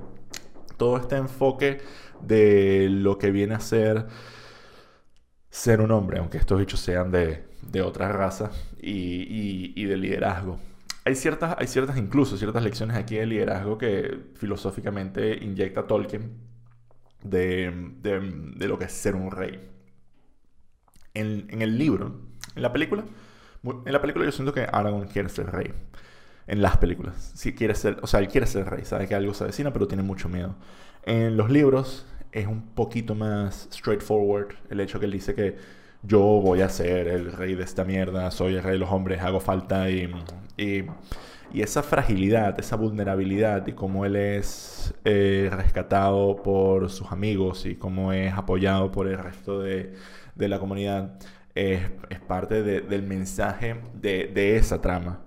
todo 0.77 0.97
este 0.97 1.17
enfoque 1.17 1.81
de 2.21 2.87
lo 2.89 3.19
que 3.19 3.29
viene 3.29 3.53
a 3.53 3.59
ser 3.59 4.07
ser 5.51 5.81
un 5.81 5.91
hombre, 5.91 6.17
aunque 6.19 6.37
estos 6.37 6.57
bichos 6.57 6.79
sean 6.79 7.11
de, 7.11 7.43
de 7.61 7.81
otra 7.81 8.11
raza 8.11 8.51
y, 8.81 9.73
y, 9.75 9.85
de 9.85 9.97
liderazgo. 9.97 10.59
Hay 11.03 11.15
ciertas, 11.15 11.55
hay 11.59 11.67
ciertas, 11.67 11.97
incluso 11.97 12.37
ciertas 12.37 12.63
lecciones 12.63 12.95
aquí 12.95 13.15
de 13.15 13.25
liderazgo 13.25 13.77
que 13.77 14.17
filosóficamente 14.35 15.37
inyecta 15.43 15.87
Tolkien 15.87 16.37
de, 17.23 17.91
de, 18.01 18.67
lo 18.67 18.79
que 18.79 18.85
es 18.85 18.91
ser 18.93 19.15
un 19.15 19.29
rey. 19.29 19.59
En, 21.13 21.47
en, 21.49 21.61
el 21.61 21.77
libro, 21.77 22.21
en 22.55 22.61
la 22.61 22.71
película, 22.71 23.03
en 23.63 23.91
la 23.91 24.01
película 24.01 24.25
yo 24.25 24.31
siento 24.31 24.53
que 24.53 24.61
Aragorn 24.71 25.07
quiere 25.07 25.29
ser 25.29 25.47
rey. 25.47 25.73
En 26.47 26.61
las 26.61 26.77
películas. 26.77 27.33
Sí 27.35 27.53
quiere 27.53 27.75
ser, 27.75 27.99
o 28.01 28.07
sea, 28.07 28.19
él 28.19 28.27
quiere 28.27 28.47
ser 28.47 28.69
rey, 28.69 28.83
sabe 28.83 29.07
que 29.07 29.15
algo 29.15 29.33
se 29.33 29.43
avecina, 29.43 29.71
pero 29.73 29.87
tiene 29.87 30.03
mucho 30.03 30.29
miedo. 30.29 30.55
En 31.03 31.37
los 31.37 31.49
libros, 31.49 32.05
es 32.31 32.47
un 32.47 32.61
poquito 32.73 33.15
más 33.15 33.67
straightforward 33.71 34.55
el 34.69 34.79
hecho 34.79 34.99
que 34.99 35.05
él 35.05 35.11
dice 35.11 35.33
que 35.35 35.55
yo 36.03 36.19
voy 36.19 36.61
a 36.61 36.69
ser 36.69 37.07
el 37.07 37.31
rey 37.31 37.55
de 37.55 37.63
esta 37.63 37.83
mierda, 37.83 38.31
soy 38.31 38.55
el 38.55 38.63
rey 38.63 38.73
de 38.73 38.79
los 38.79 38.89
hombres, 38.89 39.21
hago 39.21 39.39
falta 39.39 39.89
y, 39.89 40.11
y, 40.57 40.85
esa 41.53 41.83
fragilidad, 41.83 42.59
esa 42.59 42.75
vulnerabilidad 42.75 43.67
y 43.67 43.73
cómo 43.73 44.05
él 44.05 44.15
es 44.15 44.93
eh, 45.03 45.49
rescatado 45.51 46.37
por 46.41 46.89
sus 46.89 47.11
amigos 47.11 47.65
y 47.65 47.75
cómo 47.75 48.13
es 48.13 48.33
apoyado 48.33 48.91
por 48.91 49.07
el 49.07 49.17
resto 49.17 49.59
de, 49.59 49.93
de 50.35 50.47
la 50.47 50.59
comunidad 50.59 51.19
es, 51.55 51.81
es 52.09 52.19
parte 52.19 52.63
del 52.63 53.03
mensaje 53.03 53.75
de, 53.93 54.27
de 54.33 54.55
esa 54.55 54.81
trama. 54.81 55.21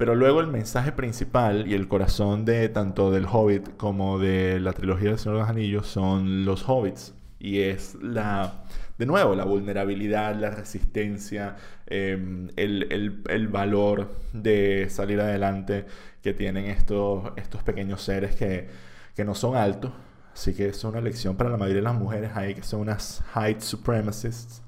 Pero 0.00 0.14
luego 0.14 0.40
el 0.40 0.46
mensaje 0.46 0.92
principal 0.92 1.68
y 1.68 1.74
el 1.74 1.86
corazón 1.86 2.46
de 2.46 2.70
tanto 2.70 3.10
del 3.10 3.26
Hobbit 3.26 3.76
como 3.76 4.18
de 4.18 4.58
la 4.58 4.72
trilogía 4.72 5.10
del 5.10 5.18
Señor 5.18 5.34
de 5.34 5.40
los 5.42 5.50
Anillos 5.50 5.86
son 5.88 6.46
los 6.46 6.66
Hobbits. 6.66 7.12
Y 7.38 7.60
es 7.60 7.96
la, 8.00 8.64
de 8.96 9.04
nuevo, 9.04 9.34
la 9.34 9.44
vulnerabilidad, 9.44 10.36
la 10.36 10.48
resistencia, 10.52 11.56
em, 11.86 12.48
el, 12.56 13.48
valor 13.52 14.10
de 14.32 14.88
salir 14.88 15.20
adelante 15.20 15.84
que 16.22 16.32
tienen 16.32 16.64
estos, 16.64 17.32
estos 17.36 17.62
pequeños 17.62 18.00
seres 18.00 18.34
que, 18.34 18.70
que 19.14 19.22
no 19.26 19.34
son 19.34 19.54
altos. 19.54 19.92
Así 20.32 20.54
que 20.54 20.68
es 20.70 20.82
una 20.82 21.02
lección 21.02 21.36
para 21.36 21.50
la 21.50 21.58
mayoría 21.58 21.82
de 21.82 21.88
las 21.88 21.94
mujeres 21.94 22.30
ahí 22.36 22.54
que 22.54 22.62
son 22.62 22.80
unas 22.80 23.22
height 23.34 23.60
supremacists. 23.60 24.62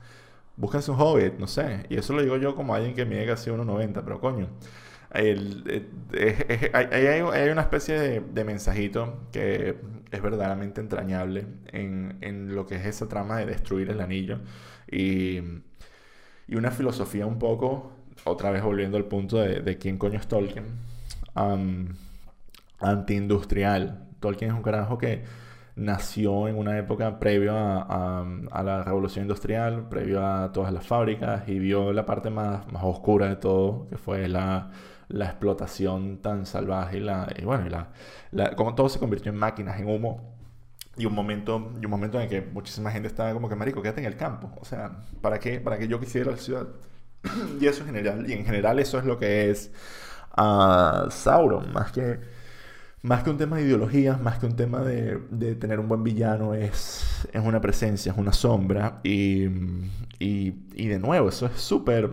Búsquense 0.59 0.91
un 0.91 1.01
hobbit, 1.01 1.39
no 1.39 1.47
sé. 1.47 1.87
Y 1.89 1.97
eso 1.97 2.13
lo 2.13 2.21
digo 2.21 2.37
yo 2.37 2.55
como 2.55 2.75
alguien 2.75 2.95
que 2.95 3.07
mide 3.07 3.25
casi 3.25 3.49
1,90, 3.49 4.03
pero 4.05 4.21
coño. 4.21 4.49
El, 5.15 5.87
eh, 6.15 6.71
hay, 6.73 7.49
una 7.51 7.63
especie 7.63 7.99
de, 8.21 8.45
mensajito 8.45 9.29
que 9.31 9.77
es 10.11 10.23
verdaderamente 10.23 10.81
entrañable 10.81 11.47
en, 11.67 12.55
lo 12.55 12.67
que 12.67 12.77
es 12.77 12.87
esa 12.87 13.09
trama 13.09 13.39
de 13.39 13.47
destruir 13.47 13.91
el 13.91 14.01
anillo 14.01 14.41
y, 14.91 15.41
una 16.55 16.71
filosofía 16.71 17.25
un 17.25 17.39
poco, 17.39 17.93
otra 18.25 18.51
vez 18.51 18.63
volviendo 18.63 18.99
al 18.99 19.07
punto 19.07 19.39
de, 19.39 19.79
quién 19.79 19.97
coño 19.97 20.19
es 20.19 20.27
Tolkien, 20.27 20.67
um, 21.35 21.89
antiindustrial. 22.79 24.07
Tolkien 24.21 24.51
es 24.51 24.57
un 24.57 24.63
carajo 24.63 24.99
que 24.99 25.25
nació 25.77 26.49
en 26.49 26.59
una 26.59 26.79
época 26.79 27.19
previo 27.19 27.55
a, 27.57 28.63
la 28.63 28.85
revolución 28.85 29.25
industrial, 29.25 29.89
previo 29.89 30.25
a 30.25 30.53
todas 30.53 30.73
las 30.73 30.87
fábricas 30.87 31.49
y 31.49 31.59
vio 31.59 31.93
la 31.93 32.05
parte 32.05 32.29
más, 32.29 32.71
más 32.71 32.83
oscura 32.85 33.29
de 33.29 33.37
todo, 33.37 33.87
que 33.89 33.97
fue 33.97 34.29
la 34.29 34.71
la 35.13 35.27
explotación 35.27 36.19
tan 36.19 36.47
salvaje 36.47 36.99
y, 36.99 37.01
la, 37.01 37.33
bueno, 37.45 37.67
la, 38.31 38.57
como 38.57 38.75
todo 38.75 38.89
se 38.89 38.99
convirtió 38.99 39.31
en 39.31 39.39
máquinas, 39.39 39.79
en 39.79 39.89
humo. 39.89 40.33
Y 40.97 41.07
un 41.07 41.15
momento, 41.15 41.73
y 41.81 41.85
un 41.85 41.91
momento 41.91 42.19
en 42.19 42.25
el 42.25 42.29
que 42.29 42.43
muchísima 42.43 42.91
gente 42.91 43.09
estaba 43.09 43.33
como 43.33 43.49
que, 43.49 43.57
marico, 43.57 43.81
quédate 43.81 44.01
en 44.01 44.07
el 44.07 44.17
campo. 44.17 44.51
O 44.61 44.65
sea, 44.65 45.01
¿para 45.23 45.39
qué? 45.39 45.59
¿Para 45.61 45.79
qué 45.79 45.89
yo 45.89 45.99
quisiera 46.01 46.31
la 46.31 46.37
ciudad? 46.37 46.67
y 47.61 47.67
eso 47.67 47.81
en 47.83 47.87
general, 47.87 48.29
y 48.29 48.33
en 48.33 48.45
general 48.45 48.79
eso 48.79 48.99
es 48.99 49.05
lo 49.05 49.19
que 49.19 49.51
es 49.51 49.71
uh, 50.37 51.11
Sauron, 51.11 51.73
más 51.73 51.93
que, 51.93 52.21
más 53.03 53.23
que 53.23 53.31
un 53.31 53.39
tema 53.39 53.57
de 53.57 53.63
ideología, 53.65 54.17
más 54.17 54.39
que 54.39 54.47
un 54.47 54.57
tema 54.57 54.81
de, 54.83 55.19
de 55.31 55.55
tener 55.55 55.81
un 55.81 55.89
buen 55.89 56.03
villano, 56.05 56.55
es, 56.55 57.27
es 57.33 57.43
una 57.43 57.61
presencia, 57.61 58.13
es 58.13 58.19
una 58.19 58.33
sombra. 58.33 59.01
Y, 59.03 59.45
y, 60.19 60.55
y 60.75 60.89
de 60.89 60.99
nuevo, 60.99 61.29
eso 61.29 61.47
es 61.47 61.61
súper 61.61 62.11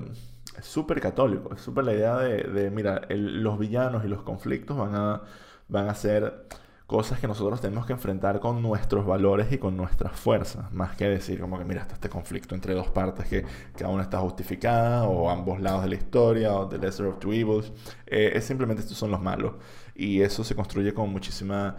súper 0.66 1.00
católico, 1.02 1.54
es 1.54 1.62
súper 1.62 1.86
la 1.86 1.94
idea 1.94 2.18
de, 2.18 2.72
mira, 2.72 3.02
los 3.10 3.60
villanos 3.60 4.06
y 4.06 4.08
los 4.08 4.24
conflictos 4.24 4.78
van 4.78 4.96
a, 4.96 5.22
van 5.68 5.90
a 5.90 5.96
ser 5.96 6.48
cosas 6.90 7.20
que 7.20 7.28
nosotros 7.28 7.62
tenemos 7.62 7.86
que 7.86 7.94
enfrentar 7.94 8.40
con 8.40 8.64
nuestros 8.64 9.06
valores 9.06 9.52
y 9.52 9.60
con 9.60 9.78
nuestras 9.78 10.20
fuerzas, 10.20 10.72
más 10.74 10.98
que 10.98 11.08
decir 11.08 11.40
como 11.40 11.60
que 11.60 11.64
mira, 11.64 11.82
está 11.82 11.94
este 11.94 12.10
conflicto 12.10 12.56
entre 12.56 12.74
dos 12.74 12.90
partes 12.90 13.28
que 13.28 13.46
cada 13.78 13.92
una 13.92 14.02
está 14.02 14.18
justificada 14.18 15.04
o 15.04 15.30
ambos 15.30 15.62
lados 15.62 15.84
de 15.84 15.90
la 15.90 15.96
historia 15.96 16.54
o 16.56 16.68
the 16.68 16.80
lesser 16.80 17.06
of 17.06 17.20
two 17.20 17.32
evils, 17.32 17.72
eh, 18.08 18.32
es 18.34 18.46
simplemente 18.46 18.82
estos 18.82 18.98
son 18.98 19.12
los 19.12 19.22
malos. 19.22 19.54
Y 19.94 20.22
eso 20.22 20.44
se 20.44 20.56
construye 20.56 20.94
con 20.94 21.12
muchísima 21.12 21.78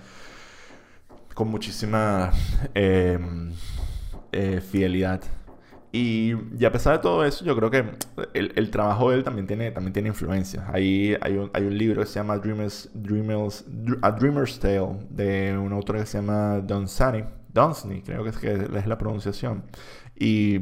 con 1.34 1.49
muchísima 1.49 2.30
eh, 2.75 3.18
eh, 4.32 4.60
fidelidad 4.60 5.22
y, 5.92 6.64
a 6.64 6.70
pesar 6.70 6.97
de 6.97 7.02
todo 7.02 7.25
eso, 7.25 7.44
yo 7.44 7.56
creo 7.56 7.70
que 7.70 7.85
el, 8.35 8.52
el, 8.54 8.70
trabajo 8.70 9.11
de 9.11 9.16
él 9.16 9.25
también 9.25 9.49
tiene, 9.49 9.73
también 9.73 9.92
tiene 9.92 10.09
influencia. 10.11 10.64
Ahí 10.73 11.16
hay 11.20 11.37
un, 11.37 11.50
hay 11.52 11.64
un 11.64 11.76
libro 11.76 12.02
que 12.02 12.06
se 12.06 12.14
llama 12.14 12.38
Dreamers, 12.38 12.90
Dreamers, 12.94 13.64
A 14.02 14.12
Dreamer's 14.12 14.61
Tale 14.61 14.99
de 15.11 15.59
un 15.59 15.73
autor 15.73 15.99
que 15.99 16.06
se 16.06 16.18
llama 16.18 16.61
Don 16.61 16.87
Sani. 16.87 17.25
Creo 18.04 18.23
que 18.23 18.30
es, 18.30 18.38
que 18.38 18.52
es 18.52 18.87
la 18.87 18.99
pronunciación. 18.99 19.64
Y, 20.14 20.61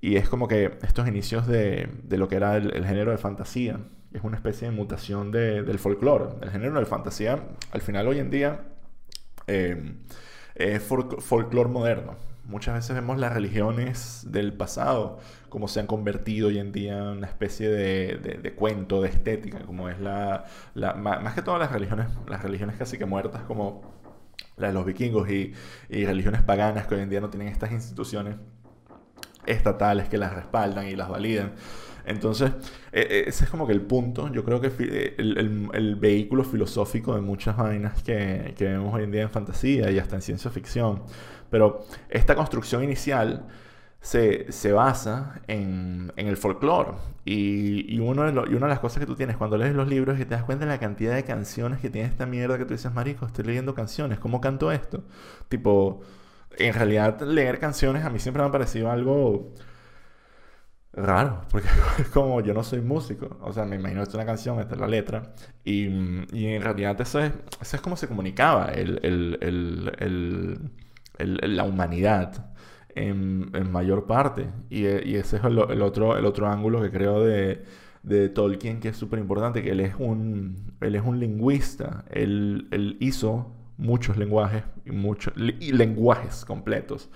y 0.00 0.16
es 0.16 0.28
como 0.28 0.48
que 0.48 0.78
estos 0.82 1.06
inicios 1.06 1.46
de, 1.46 1.88
de 2.02 2.18
lo 2.18 2.26
que 2.28 2.34
era 2.34 2.56
el, 2.56 2.84
género 2.84 3.12
de 3.12 3.18
fantasía. 3.18 3.78
Es 4.12 4.24
una 4.24 4.36
especie 4.36 4.68
de 4.68 4.74
mutación 4.74 5.30
de, 5.30 5.62
del 5.62 5.78
folclore. 5.78 6.34
El 6.42 6.50
género 6.50 6.80
de 6.80 6.86
fantasía, 6.86 7.38
al 7.70 7.82
final 7.82 8.08
hoy 8.08 8.18
en 8.18 8.30
día, 8.30 8.62
eh, 9.46 9.94
es 10.56 10.82
folclore 10.82 11.70
moderno 11.70 12.29
Muchas 12.50 12.74
veces 12.74 12.96
vemos 12.96 13.16
las 13.16 13.32
religiones 13.32 14.26
del 14.28 14.52
pasado, 14.52 15.20
como 15.48 15.68
se 15.68 15.78
han 15.78 15.86
convertido 15.86 16.48
hoy 16.48 16.58
en 16.58 16.72
día 16.72 16.98
en 16.98 17.18
una 17.18 17.28
especie 17.28 17.68
de, 17.68 18.54
cuento, 18.56 19.00
de 19.02 19.08
estética, 19.08 19.60
como 19.60 19.88
es 19.88 20.00
la, 20.00 20.46
Más 20.74 21.34
que 21.34 21.42
todas 21.42 21.60
las 21.60 21.70
religiones, 21.70 22.08
las 22.26 22.42
religiones 22.42 22.76
casi 22.76 22.98
que 22.98 23.06
muertas, 23.06 23.42
como 23.44 23.82
la 24.56 24.66
de 24.66 24.72
los 24.72 24.84
vikingos 24.84 25.30
y, 25.30 25.52
y 25.88 26.04
religiones 26.04 26.42
paganas 26.42 26.88
que 26.88 26.96
hoy 26.96 27.02
en 27.02 27.10
día 27.10 27.20
no 27.20 27.30
tienen 27.30 27.46
estas 27.46 27.70
instituciones 27.70 28.34
estatales 29.46 30.08
que 30.08 30.18
las 30.18 30.34
respaldan 30.34 30.88
y 30.88 30.96
las 30.96 31.08
validan. 31.08 31.52
Entonces, 32.06 32.50
e, 32.92 33.00
e, 33.00 33.28
ese 33.28 33.44
es 33.44 33.50
como 33.50 33.66
que 33.66 33.72
el 33.72 33.82
punto. 33.82 34.32
Yo 34.32 34.44
creo 34.44 34.60
que 34.60 34.72
eh, 34.80 35.14
el, 35.18 35.96
vehículo 35.96 36.44
filosófico 36.44 37.14
de 37.14 37.20
muchas 37.20 37.56
vainas 37.56 38.02
que, 38.02 38.54
vemos 38.58 38.94
hoy 38.94 39.04
en 39.04 39.12
día 39.12 39.22
en 39.22 39.30
fantasía 39.30 39.90
y 39.90 39.98
hasta 39.98 40.16
en 40.16 40.22
ciencia 40.22 40.50
ficción. 40.50 41.02
Pero 41.50 41.84
esta 42.08 42.34
construcción 42.34 42.84
inicial 42.84 43.46
se, 44.00 44.72
basa 44.72 45.42
en, 45.46 46.12
el 46.16 46.36
folclore. 46.36 46.92
Y, 47.24 47.98
uno 47.98 48.24
de 48.24 48.50
y 48.50 48.54
una 48.54 48.66
de 48.66 48.70
las 48.70 48.80
cosas 48.80 49.00
que 49.00 49.06
tú 49.06 49.14
tienes 49.14 49.36
cuando 49.36 49.56
lees 49.58 49.74
los 49.74 49.88
libros 49.88 50.14
es 50.14 50.20
que 50.20 50.26
te 50.26 50.34
das 50.34 50.44
cuenta 50.44 50.64
de 50.64 50.70
la 50.70 50.78
cantidad 50.78 51.14
de 51.14 51.24
canciones 51.24 51.80
que 51.80 51.90
tiene 51.90 52.08
esta 52.08 52.26
mierda 52.26 52.58
que 52.58 52.64
tú 52.64 52.74
dices, 52.74 52.92
marico, 52.92 53.26
estoy 53.26 53.44
leyendo 53.44 53.74
canciones, 53.74 54.18
¿cómo 54.18 54.40
canto 54.40 54.72
esto? 54.72 55.04
Tipo, 55.48 56.00
en 56.58 56.74
realidad 56.74 57.20
leer 57.22 57.58
canciones 57.58 58.04
a 58.04 58.10
mí 58.10 58.18
siempre 58.18 58.42
me 58.42 58.48
ha 58.48 58.52
parecido 58.52 58.90
algo 58.90 59.54
raro, 60.92 61.42
porque 61.50 61.68
es 61.98 62.08
como 62.08 62.40
yo 62.40 62.54
no 62.54 62.64
soy 62.64 62.80
músico, 62.80 63.38
o 63.42 63.52
sea, 63.52 63.64
me 63.64 63.76
imagino 63.76 64.02
que 64.02 64.08
es 64.08 64.14
una 64.14 64.26
canción, 64.26 64.60
esta 64.60 64.74
es 64.74 64.80
la 64.80 64.88
letra, 64.88 65.34
y, 65.64 65.86
y 66.32 66.46
en 66.46 66.62
realidad 66.62 67.00
eso 67.00 67.20
es, 67.20 67.32
eso 67.60 67.76
es 67.76 67.82
como 67.82 67.96
se 67.96 68.08
comunicaba 68.08 68.66
el, 68.66 68.98
el, 69.02 69.38
el, 69.98 70.70
la 71.24 71.64
humanidad 71.64 72.50
en, 72.94 73.70
mayor 73.70 74.06
parte, 74.06 74.48
y, 74.68 74.82
y 74.82 75.16
ese 75.16 75.36
es 75.36 75.44
el, 75.44 75.58
otro, 75.58 76.16
el 76.16 76.26
otro 76.26 76.48
ángulo 76.48 76.82
que 76.82 76.90
creo 76.90 77.24
de, 77.24 77.64
Tolkien 78.34 78.80
que 78.80 78.88
es 78.88 78.96
súper 78.96 79.18
importante, 79.18 79.62
que 79.62 79.70
él 79.70 79.80
es 79.80 79.94
un, 79.98 80.74
él 80.80 80.94
es 80.94 81.02
un 81.02 81.20
lingüista, 81.20 82.04
él, 82.10 82.96
hizo 83.00 83.52
muchos 83.76 84.16
lenguajes 84.16 84.64
y, 84.84 85.66
y 85.66 85.72
lenguajes 85.72 86.44
completos. 86.44 87.10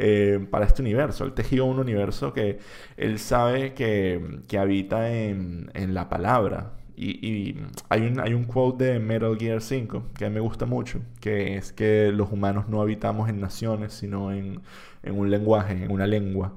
Eh, 0.00 0.46
para 0.52 0.64
este 0.64 0.80
universo. 0.80 1.24
Él 1.24 1.32
tejió 1.32 1.64
un 1.64 1.80
universo 1.80 2.32
que 2.32 2.60
él 2.96 3.18
sabe 3.18 3.74
que, 3.74 4.38
que 4.46 4.56
habita 4.56 5.10
en, 5.12 5.72
en, 5.74 5.92
la 5.92 6.08
palabra. 6.08 6.77
Y, 7.00 7.56
hay, 7.88 8.02
un, 8.02 8.20
hay 8.20 8.34
un 8.34 8.44
quote 8.44 8.84
de 8.84 8.98
Metal 8.98 9.36
Gear 9.38 9.60
5 9.60 10.06
que 10.18 10.28
me 10.30 10.40
gusta 10.40 10.66
mucho, 10.66 11.00
que 11.20 11.56
es 11.56 11.72
que 11.72 12.10
los 12.12 12.32
humanos 12.32 12.68
no 12.68 12.82
habitamos 12.82 13.28
en 13.28 13.40
naciones, 13.40 13.92
sino 13.92 14.32
en, 14.32 14.60
en 15.02 15.18
un 15.18 15.30
lenguaje, 15.30 15.84
en 15.84 15.92
una 15.92 16.06
lengua. 16.06 16.54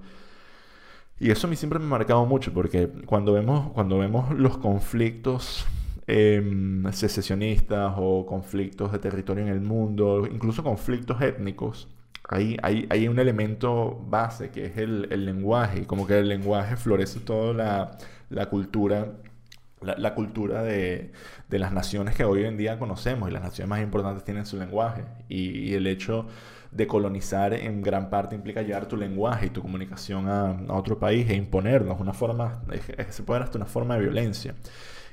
Y 1.22 1.30
eso 1.30 1.46
a 1.46 1.50
mí 1.52 1.56
siempre 1.56 1.78
me 1.78 1.86
ha 1.86 1.90
marcado 1.90 2.26
mucho, 2.26 2.52
porque 2.52 2.90
cuando 3.06 3.34
vemos, 3.34 3.72
cuando 3.74 4.00
vemos 4.00 4.32
los 4.32 4.58
conflictos 4.58 5.68
em, 6.08 6.92
secesionistas 6.92 7.94
o 7.98 8.26
conflictos 8.26 8.92
de 8.92 8.98
territorio 8.98 9.44
en 9.46 9.50
el 9.52 9.62
mundo, 9.62 10.28
incluso 10.30 10.64
conflictos 10.64 11.22
étnicos, 11.22 11.88
hay, 12.28 12.58
hay, 12.90 13.08
un 13.08 13.20
elemento 13.20 14.04
base 14.08 14.50
que 14.50 14.66
es 14.66 14.78
el, 14.78 15.10
lenguaje, 15.26 15.82
y 15.82 15.86
como 15.86 16.08
que 16.08 16.18
el 16.20 16.30
lenguaje 16.30 16.76
florece 16.78 17.20
toda 17.20 17.54
la, 18.30 18.50
cultura, 18.50 19.12
la, 19.82 20.14
cultura 20.14 20.64
de, 20.64 21.12
las 21.50 21.72
naciones 21.74 22.16
que 22.16 22.24
hoy 22.24 22.46
en 22.46 22.58
día 22.58 22.78
conocemos, 22.78 23.30
y 23.30 23.32
las 23.32 23.42
naciones 23.42 23.70
más 23.70 23.82
importantes 23.82 24.24
tienen 24.24 24.46
su 24.46 24.58
lenguaje, 24.58 25.04
y, 25.28 25.74
el 25.74 25.88
hecho 25.88 26.28
de 26.72 26.88
colonizar 26.88 27.54
en 27.54 27.82
gran 27.82 28.10
parte 28.10 28.36
implica 28.36 28.62
llevar 28.62 28.86
tu 28.88 28.96
lenguaje 28.96 29.48
y 29.48 29.50
tu 29.50 29.62
comunicación 29.62 30.30
a, 30.30 30.56
otro 30.70 31.00
país 31.00 31.30
e 31.30 31.36
imponernos 31.36 32.00
una 32.00 32.14
forma, 32.14 32.64
se 33.10 33.24
puede 33.24 33.44
hasta 33.44 33.58
una 33.58 33.68
forma 33.68 33.96
de 33.96 34.02
violencia. 34.02 34.56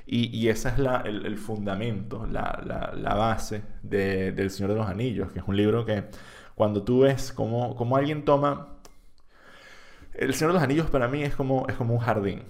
Y, 0.05 0.35
y 0.35 0.49
ese 0.49 0.69
es 0.69 0.79
el, 0.79 1.25
el, 1.25 1.37
fundamento, 1.37 2.25
la, 2.25 3.13
base 3.15 3.61
de, 3.83 4.31
del 4.31 4.49
Señor 4.49 4.71
de 4.71 4.77
los 4.77 4.87
Anillos, 4.87 5.31
que 5.31 5.39
es 5.39 5.45
un 5.47 5.55
libro 5.55 5.85
que 5.85 6.05
cuando 6.55 6.83
tú 6.83 7.01
ves 7.01 7.31
como, 7.31 7.75
como 7.75 7.95
alguien 7.95 8.25
toma... 8.25 8.75
El 10.13 10.33
Señor 10.33 10.51
de 10.51 10.55
los 10.55 10.63
Anillos 10.63 10.89
para 10.89 11.07
mí 11.07 11.23
es 11.23 11.35
como, 11.35 11.67
es 11.69 11.75
como 11.75 11.93
un 11.93 11.99
jardín. 11.99 12.43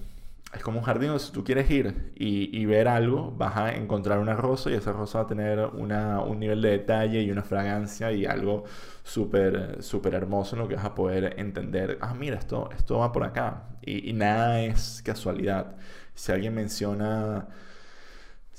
Es 0.53 0.63
como 0.63 0.79
un 0.79 0.85
jardín 0.85 1.19
si 1.19 1.31
tú 1.31 1.43
quieres 1.43 1.69
ir 1.69 2.11
y, 2.15 2.49
y, 2.59 2.65
ver 2.65 2.87
algo, 2.87 3.31
vas 3.37 3.55
a 3.55 3.75
encontrar 3.75 4.17
una 4.19 4.33
rosa 4.35 4.71
y 4.71 4.73
esa 4.73 4.91
rosa 4.91 5.19
va 5.19 5.25
a 5.25 5.27
tener 5.27 5.59
una, 5.73 6.21
un 6.21 6.39
nivel 6.39 6.61
de 6.61 6.71
detalle 6.71 7.21
y 7.21 7.29
una 7.29 7.43
fragancia 7.43 8.11
y 8.11 8.25
algo 8.25 8.63
súper 9.03 9.83
súper 9.83 10.15
hermoso 10.15 10.55
en 10.55 10.63
lo 10.63 10.67
que 10.67 10.75
vas 10.75 10.85
a 10.85 10.95
poder 10.95 11.35
entender. 11.39 11.99
Ah, 12.01 12.15
mira, 12.15 12.37
esto, 12.37 12.69
esto 12.75 12.97
va 12.97 13.11
por 13.11 13.23
acá. 13.23 13.69
Y, 13.83 14.09
y 14.09 14.13
nada 14.13 14.61
es 14.61 15.03
casualidad. 15.05 15.75
Si 16.15 16.31
alguien 16.31 16.55
menciona 16.55 17.47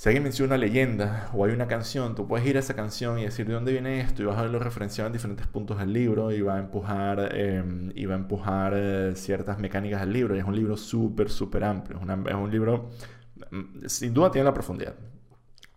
si 0.01 0.09
alguien 0.09 0.23
menciona 0.23 0.55
una 0.55 0.65
leyenda 0.65 1.29
o 1.35 1.45
hay 1.45 1.53
una 1.53 1.69
canción, 1.69 2.15
tú 2.15 2.27
puedes 2.27 2.47
ir 2.47 2.57
a 2.57 2.61
esa 2.61 2.73
canción 2.75 3.19
y 3.19 3.25
decir 3.25 3.47
de 3.47 3.53
dónde 3.53 3.71
viene 3.71 4.01
esto 4.01 4.23
y 4.23 4.25
vas 4.25 4.39
a 4.39 4.43
verlo 4.45 4.59
referenciado 4.59 5.09
en 5.09 5.13
diferentes 5.13 5.47
puntos 5.47 5.79
del 5.79 5.93
libro 5.93 6.33
y 6.33 6.41
va 6.41 6.57
a 6.57 6.59
empujar, 6.59 7.37
em, 7.37 7.93
y 7.95 8.07
va 8.07 8.15
a 8.15 8.17
empujar 8.17 8.73
eh, 8.75 9.13
ciertas 9.15 9.59
mecánicas 9.59 10.01
del 10.01 10.15
libro. 10.15 10.35
Es 10.35 10.45
un 10.45 10.57
libro 10.57 10.79
súper, 10.79 11.29
súper 11.29 11.65
amplio. 11.65 12.01
Es, 12.01 12.33
es 12.33 12.35
un 12.35 12.51
libro, 12.51 12.89
mm, 13.51 13.85
sin 13.89 14.15
duda 14.15 14.31
tiene 14.31 14.47
la 14.47 14.55
profundidad 14.55 14.95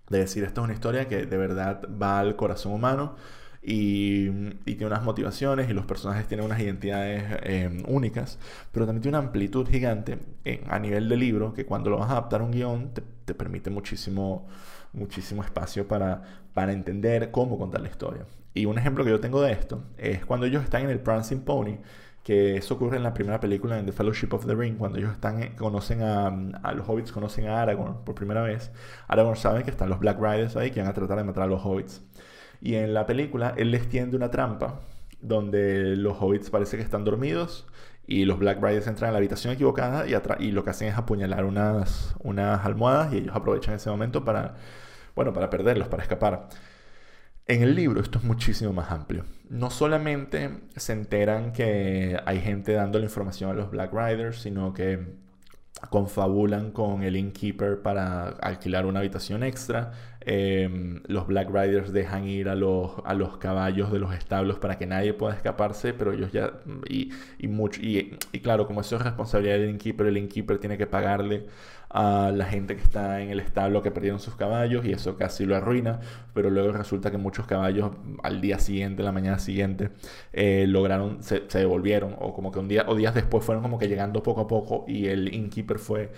de 0.09 0.19
decir 0.19 0.45
esto 0.45 0.61
es 0.61 0.65
una 0.65 0.73
historia 0.73 1.09
que 1.09 1.25
de 1.25 1.37
verdad 1.37 1.81
va 2.01 2.19
al 2.19 2.37
corazón 2.37 2.71
humano 2.71 3.17
y, 3.63 4.29
tiene 4.65 4.87
unas 4.87 5.03
motivaciones 5.03 5.69
y 5.69 5.73
los 5.73 5.85
personajes 5.85 6.27
tienen 6.27 6.45
unas 6.45 6.59
identidades 6.59 7.23
eh, 7.43 7.83
únicas, 7.87 8.37
pero 8.71 8.85
también 8.85 9.01
tiene 9.01 9.17
una 9.17 9.27
amplitud 9.27 9.67
gigante 9.67 10.19
a 10.67 10.79
nivel 10.79 11.07
de 11.07 11.15
libro 11.15 11.53
que 11.53 11.65
cuando 11.65 11.89
lo 11.89 11.97
vas 11.97 12.09
a 12.09 12.13
adaptar 12.13 12.41
a 12.41 12.43
un 12.43 12.51
guion 12.51 12.91
te, 12.93 13.33
permite 13.33 13.69
muchísimo, 13.69 14.47
muchísimo 14.91 15.43
espacio 15.43 15.87
para, 15.87 16.23
para 16.53 16.73
entender 16.73 17.31
cómo 17.31 17.57
contar 17.57 17.81
la 17.81 17.87
historia. 17.87 18.25
Y 18.53 18.65
un 18.65 18.77
ejemplo 18.77 19.03
que 19.03 19.11
yo 19.11 19.19
tengo 19.19 19.41
de 19.41 19.53
esto 19.53 19.83
es 19.97 20.25
cuando 20.25 20.45
ellos 20.45 20.63
están 20.63 20.83
en 20.83 20.89
el 20.89 20.99
Prancing 20.99 21.41
Pony, 21.41 21.77
que 22.23 22.57
eso 22.57 22.75
ocurre 22.75 22.97
en 22.97 23.03
la 23.03 23.13
primera 23.13 23.39
película, 23.39 23.79
en 23.79 23.85
The 23.85 23.91
Fellowship 23.91 24.29
of 24.31 24.45
the 24.45 24.55
Ring, 24.55 24.77
cuando 24.77 24.97
ellos 24.97 25.11
están, 25.13 25.41
eh, 25.41 25.55
conocen 25.57 26.01
a, 26.03 26.27
a, 26.27 26.73
los 26.73 26.87
hobbits, 26.87 27.11
conocen 27.11 27.47
a 27.47 27.61
Aragorn 27.61 28.03
por 28.03 28.15
primera 28.15 28.41
vez. 28.41 28.71
Aragorn 29.07 29.37
sabe 29.37 29.63
que 29.63 29.71
están 29.71 29.89
los 29.89 29.99
Black 29.99 30.19
Riders 30.19 30.55
ahí 30.57 30.71
que 30.71 30.81
van 30.81 30.89
a 30.89 30.93
tratar 30.93 31.17
de 31.17 31.23
matar 31.23 31.43
a 31.43 31.47
los 31.47 31.61
hobbits. 31.65 32.01
Y 32.61 32.75
en 32.75 32.93
la 32.93 33.05
película 33.05 33.53
él 33.57 33.71
les 33.71 33.89
tiende 33.89 34.15
una 34.15 34.31
trampa 34.31 34.79
donde 35.21 35.95
los 35.95 36.17
hobbits 36.19 36.49
parece 36.49 36.77
que 36.77 36.83
están 36.83 37.03
dormidos 37.05 37.65
y 38.05 38.25
los 38.25 38.39
Black 38.39 38.61
Riders 38.61 38.87
entran 38.87 39.09
a 39.09 39.11
la 39.13 39.17
habitación 39.19 39.53
equivocada 39.53 40.05
y, 40.07 40.13
y 40.45 40.51
lo 40.51 40.63
que 40.63 40.71
hacen 40.71 40.89
es 40.89 40.97
apuñalar 40.97 41.45
unas, 41.45 42.15
unas 42.19 42.65
almohadas 42.65 43.13
y 43.13 43.17
ellos 43.17 43.35
aprovechan 43.35 43.75
ese 43.75 43.89
momento 43.89 44.25
para, 44.25 44.55
bueno, 45.15 45.33
para 45.33 45.49
perderlos, 45.49 45.87
para 45.87 46.03
escapar. 46.03 46.49
En 47.45 47.61
el 47.61 47.75
libro 47.75 48.01
esto 48.01 48.19
es 48.19 48.23
muchísimo 48.23 48.73
más 48.73 48.91
amplio. 48.91 49.25
No 49.49 49.69
solamente 49.69 50.61
se 50.75 50.93
enteran 50.93 51.53
que 51.53 52.19
hay 52.25 52.39
gente 52.41 52.73
dando 52.73 52.99
la 52.99 53.05
información 53.05 53.49
a 53.49 53.53
los 53.53 53.71
Black 53.71 53.93
Riders, 53.93 54.41
sino 54.41 54.73
que 54.73 55.22
confabulan 55.89 56.71
con 56.71 57.03
el 57.03 57.15
innkeeper 57.15 57.81
para 57.81 58.29
alquilar 58.29 58.85
una 58.85 58.99
habitación 58.99 59.43
extra. 59.43 59.91
Em, 60.21 61.01
los 61.07 61.27
Black 61.27 61.49
Riders 61.49 61.91
dejan 61.91 62.27
ir 62.27 62.47
a 62.49 62.55
los, 62.55 62.91
a 63.03 63.13
los 63.13 63.37
caballos 63.37 63.91
de 63.91 63.99
los 63.99 64.13
establos 64.13 64.57
para 64.59 64.77
que 64.77 64.85
nadie 64.85 65.13
pueda 65.13 65.35
escaparse, 65.35 65.93
pero 65.93 66.13
ellos 66.13 66.31
ya... 66.31 66.53
Y, 66.89 67.11
y, 67.37 67.47
y, 67.47 68.17
y 68.31 68.39
claro, 68.39 68.65
como 68.65 68.81
eso 68.81 68.95
es 68.95 69.01
responsabilidad 69.01 69.57
del 69.57 69.69
innkeeper, 69.71 70.07
el 70.07 70.17
innkeeper 70.17 70.59
tiene 70.59 70.77
que 70.77 70.87
pagarle 70.87 71.47
a 71.93 72.31
la 72.33 72.45
gente 72.45 72.75
que 72.75 72.81
está 72.81 73.21
en 73.21 73.29
el 73.29 73.39
establo 73.39 73.83
que 73.83 73.91
perdieron 73.91 74.19
sus 74.19 74.35
caballos 74.35 74.83
y 74.83 74.91
eso 74.91 75.15
casi 75.15 75.45
lo 75.45 75.55
arruina, 75.55 75.99
pero 76.33 76.49
luego 76.49 76.71
resulta 76.71 77.11
que 77.11 77.17
muchos 77.17 77.45
caballos 77.45 77.91
al 78.23 78.41
día 78.41 78.57
siguiente, 78.57 79.03
la 79.03 79.11
mañana 79.11 79.37
siguiente, 79.37 79.91
eh, 80.33 80.65
lograron, 80.67 81.21
se, 81.21 81.41
devolvieron 81.53 82.15
o 82.19 82.33
como 82.33 82.51
que 82.51 82.57
un 82.57 82.67
día 82.67 82.85
o 82.87 82.95
días 82.95 83.13
después 83.13 83.45
fueron 83.45 83.61
como 83.61 83.77
que 83.77 83.87
llegando 83.87 84.23
poco 84.23 84.41
a 84.41 84.47
poco 84.47 84.85
y 84.87 85.05
el 85.05 85.33
innkeeper 85.33 85.77
fue 85.77 86.11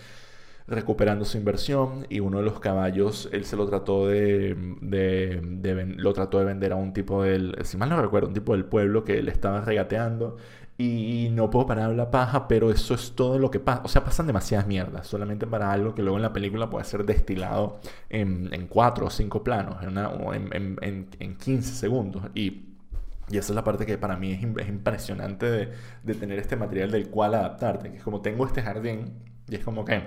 recuperando 0.67 1.25
su 1.25 1.37
inversión 1.37 2.07
y 2.09 2.21
uno 2.21 2.39
de 2.39 2.43
los 2.45 2.59
caballos 2.59 3.29
él 3.31 3.45
se 3.45 3.55
lo 3.55 3.67
trató 3.67 4.07
de, 4.07 4.55
de, 4.81 5.93
lo 5.97 6.13
trató 6.13 6.39
de 6.39 6.45
vender 6.45 6.71
a 6.71 6.75
un 6.75 6.91
tipo 6.91 7.21
del 7.21 7.55
si 7.63 7.77
mal 7.77 7.89
no 7.89 8.01
recuerdo 8.01 8.29
un 8.29 8.33
tipo 8.33 8.53
del 8.53 8.65
pueblo 8.65 9.03
que 9.03 9.21
le 9.21 9.31
estaba 9.31 9.61
regateando 9.61 10.37
y 10.77 11.29
no 11.31 11.49
puedo 11.49 11.65
parar 11.65 11.91
la 11.91 12.11
paja, 12.11 12.47
pero 12.47 12.69
eso 12.69 12.95
es 12.95 13.13
todo 13.15 13.39
lo 13.39 13.49
que 13.49 13.59
pasa. 13.59 13.81
O 13.85 13.87
sea, 13.87 14.03
pasan 14.03 14.27
demasiadas 14.27 14.67
mierdas, 14.67 15.07
solamente 15.07 15.47
para 15.47 15.71
algo 15.71 15.95
que 15.95 16.01
luego 16.01 16.17
en 16.17 16.23
la 16.23 16.33
película 16.33 16.69
puede 16.69 16.83
ser 16.85 17.05
destilado 17.05 17.79
en, 18.09 18.53
en 18.53 18.67
cuatro 18.67 19.05
o 19.05 19.09
cinco 19.09 19.41
planos, 19.43 19.81
en, 19.81 19.89
una, 19.89 20.11
en, 20.33 20.77
en, 20.81 21.09
en 21.17 21.37
15 21.37 21.75
segundos. 21.75 22.23
Y, 22.33 22.65
y, 23.29 23.37
esa 23.37 23.53
es 23.53 23.55
la 23.55 23.63
parte 23.63 23.85
que 23.85 23.97
para 23.97 24.17
mí 24.17 24.33
es, 24.33 24.43
es 24.43 24.67
impresionante 24.67 25.49
de, 25.49 25.71
de, 26.03 26.13
tener 26.15 26.39
este 26.39 26.57
material 26.57 26.91
del 26.91 27.09
cual 27.09 27.35
adaptarte. 27.35 27.91
Que 27.91 27.97
es 27.97 28.03
como 28.03 28.21
tengo 28.21 28.45
este 28.45 28.61
jardín 28.61 29.13
y 29.47 29.55
es 29.55 29.63
como 29.63 29.85
que 29.85 30.03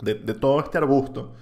de, 0.00 0.14
de 0.14 0.34
todo 0.34 0.60
este 0.60 0.78
arbusto 0.78 1.34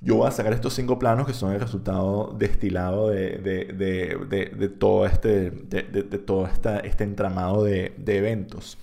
yo 0.00 0.16
voy 0.16 0.28
a 0.28 0.30
sacar 0.30 0.52
estos 0.52 0.74
cinco 0.74 0.98
planos 0.98 1.26
que 1.26 1.32
son 1.32 1.52
el 1.52 1.60
resultado 1.60 2.34
destilado 2.38 3.08
de, 3.08 3.38
de, 3.38 4.68
todo 4.68 5.06
este, 5.06 5.50
de, 5.50 5.82
todo 6.18 6.46
esta, 6.46 6.80
este 6.80 7.04
entramado 7.04 7.64
de, 7.64 7.94
eventos. 8.06 8.78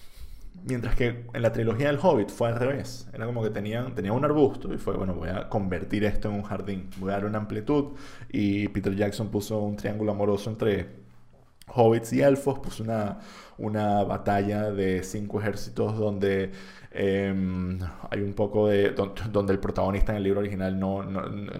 Mientras 0.65 0.95
que 0.95 1.25
en 1.33 1.41
la 1.41 1.51
trilogía 1.51 1.87
del 1.87 1.99
Hobbit 2.01 2.29
fue 2.29 2.47
al 2.47 2.55
revés. 2.55 3.07
Era 3.13 3.25
como 3.25 3.43
que 3.43 3.49
tenían, 3.49 3.93
tenía 3.95 4.13
un 4.13 4.23
arbusto 4.23 4.73
y 4.73 4.77
fue, 4.77 4.95
bueno, 4.95 5.13
voy 5.13 5.29
a 5.29 5.49
convertir 5.49 6.05
esto 6.05 6.29
en 6.29 6.35
un 6.35 6.43
jardín. 6.43 6.89
Voy 6.97 7.11
a 7.11 7.15
dar 7.15 7.25
una 7.25 7.37
amplitud. 7.37 7.97
Y 8.31 8.69
Peter 8.69 8.95
Jackson 8.95 9.29
puso 9.29 9.59
un 9.59 9.75
triángulo 9.75 10.13
amoroso 10.13 10.49
entre 10.49 11.02
hobbits 11.67 12.13
y 12.13 12.21
elfos. 12.21 12.59
Puso 12.59 12.83
una, 12.83 13.19
una 13.57 14.03
batalla 14.03 14.71
de 14.71 15.03
cinco 15.03 15.39
ejércitos 15.39 15.97
donde 15.97 16.51
Em, 16.95 17.79
hay 18.11 18.21
un 18.21 18.33
poco 18.33 18.67
de. 18.67 18.91
donde 19.31 19.51
el 19.51 19.59
protagonista 19.59 20.11
en 20.11 20.17
el 20.17 20.23
libro 20.23 20.41
original 20.41 20.79
no, 20.79 21.03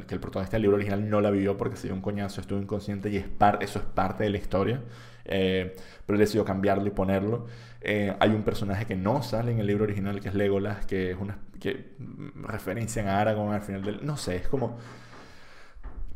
que 0.08 0.13
el 0.13 0.20
protagonista 0.20 0.58
del 0.58 0.62
libro 0.62 0.76
original 0.76 1.10
no 1.10 1.22
la 1.22 1.32
vivió 1.32 1.58
porque 1.58 1.76
se 1.76 1.88
dio 1.88 1.96
un 1.96 2.02
coñazo, 2.02 2.39
estuvo 2.39 2.60
inconsciente 2.60 3.10
y 3.10 3.18
es 3.18 3.26
eso 3.62 3.80
es 3.80 3.86
parte 3.86 4.26
de 4.26 4.30
la 4.30 4.38
historia. 4.38 4.82
Eh, 5.26 5.76
pero 6.06 6.20
decidió 6.20 6.46
cambiarlo 6.46 6.86
y 6.86 6.92
ponerlo. 6.92 7.48
Eh, 7.82 8.16
hay 8.20 8.30
un 8.30 8.44
personaje 8.44 8.86
que 8.86 8.96
no 8.96 9.24
sale 9.24 9.52
en 9.52 9.60
el 9.60 9.66
libro 9.66 9.86
original 9.86 10.20
que 10.20 10.30
es 10.30 10.36
Legolas, 10.36 10.86
que 10.86 11.12
es 11.12 11.18
una. 11.20 11.39
que 11.60 11.94
referencian 12.36 13.08
a 13.08 13.20
Aragorn 13.20 13.54
al 13.54 13.62
final 13.63 13.84
del. 13.84 14.06
No 14.06 14.18
sé, 14.18 14.36
es 14.36 14.48
como 14.48 14.78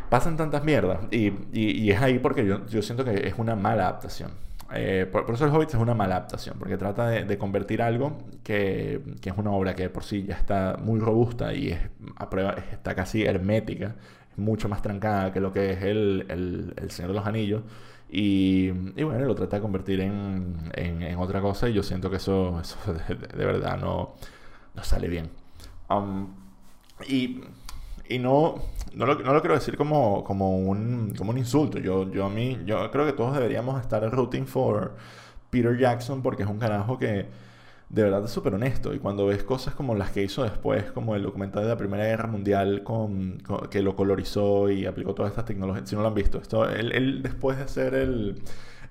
pasan 0.10 0.38
tantas 0.38 0.64
mierdas. 0.64 1.00
Y, 1.12 1.90
es 1.90 2.02
ahí 2.02 2.20
porque 2.20 2.46
yo, 2.46 2.82
siento 2.82 3.04
que 3.04 3.28
es 3.28 3.36
una 3.38 3.56
mala 3.56 3.84
adaptación. 3.84 4.32
Eh, 4.74 5.08
por, 5.10 5.34
eso 5.34 5.46
el 5.46 5.52
Hobbit 5.52 5.70
es 5.70 5.76
una 5.76 5.94
mala 5.94 6.18
adaptación, 6.18 6.58
porque 6.60 6.78
trata 6.78 7.08
de, 7.08 7.38
convertir 7.38 7.82
algo 7.82 8.18
que, 8.44 9.02
es 9.24 9.34
una 9.38 9.52
obra 9.52 9.76
que 9.76 9.90
por 9.90 10.04
sí 10.04 10.26
ya 10.28 10.36
está 10.36 10.78
muy 10.78 11.00
robusta 11.00 11.54
y 11.54 11.70
es, 11.70 11.80
a 12.18 12.30
prueba, 12.30 12.56
está 12.72 12.94
casi 12.94 13.24
hermética, 13.24 13.96
mucho 14.36 14.68
más 14.68 14.82
trancada 14.82 15.32
que 15.32 15.40
lo 15.40 15.54
que 15.54 15.72
es 15.72 15.82
el, 15.84 16.74
Señor 16.90 17.12
de 17.12 17.18
los 17.18 17.26
Anillos. 17.26 17.64
Y, 18.10 18.72
bueno, 18.72 19.26
lo 19.26 19.36
trata 19.36 19.58
de 19.58 19.62
convertir 19.62 20.02
en, 20.02 21.16
otra 21.18 21.42
cosa 21.42 21.70
y 21.70 21.74
yo 21.74 21.84
siento 21.84 22.10
que 22.10 22.18
eso, 22.18 22.62
de, 23.08 23.46
verdad 23.46 23.78
no, 23.78 24.16
no 24.76 24.84
sale 24.84 25.08
bien. 25.08 25.30
Um, 25.90 26.28
y 27.08 27.42
y 28.10 28.20
no, 28.20 28.56
no, 28.94 29.06
lo, 29.06 29.16
no 29.20 29.34
lo 29.34 29.42
quiero 29.42 29.56
decir 29.56 29.78
como, 29.78 30.24
como, 30.24 30.58
un, 30.58 31.14
como 31.18 31.32
un 31.32 31.38
insulto. 31.38 31.80
Yo, 31.80 32.12
yo, 32.12 32.26
a 32.26 32.30
mí, 32.30 32.60
yo 32.66 32.90
creo 32.92 33.06
que 33.06 33.14
todos 33.14 33.34
deberíamos 33.34 33.80
estar 33.82 34.10
rooting 34.12 34.48
for 34.48 34.96
Peter 35.50 35.78
Jackson 35.78 36.22
porque 36.22 36.44
es 36.44 36.50
un 36.50 36.60
carajo 36.60 36.98
que 36.98 37.28
de 37.90 38.04
verdad 38.04 38.24
es 38.26 38.32
súper 38.32 38.54
honesto. 38.56 38.94
Y 38.94 39.00
cuando 39.00 39.26
ves 39.28 39.44
cosas 39.44 39.74
como 39.76 39.96
las 39.96 40.12
que 40.12 40.24
hizo 40.24 40.44
después, 40.44 40.92
como 40.92 41.16
el 41.16 41.24
documental 41.24 41.64
de 41.64 41.70
la 41.70 41.78
Primera 41.78 42.06
Guerra 42.06 42.28
Mundial, 42.28 42.84
con, 42.84 43.42
que 43.70 43.82
lo 43.82 43.96
colorizó 43.96 44.70
y 44.70 44.86
aplicó 44.86 45.14
todas 45.14 45.32
estas 45.32 45.46
tecnologías, 45.46 45.90
si 45.90 45.96
no 45.96 46.02
lo 46.02 46.10
han 46.10 46.14
visto, 46.16 46.40
esto, 46.40 46.70
él, 46.70 46.92
él 46.92 47.22
después 47.24 47.58
de 47.58 47.68
ser 47.68 47.94
el, 47.94 48.42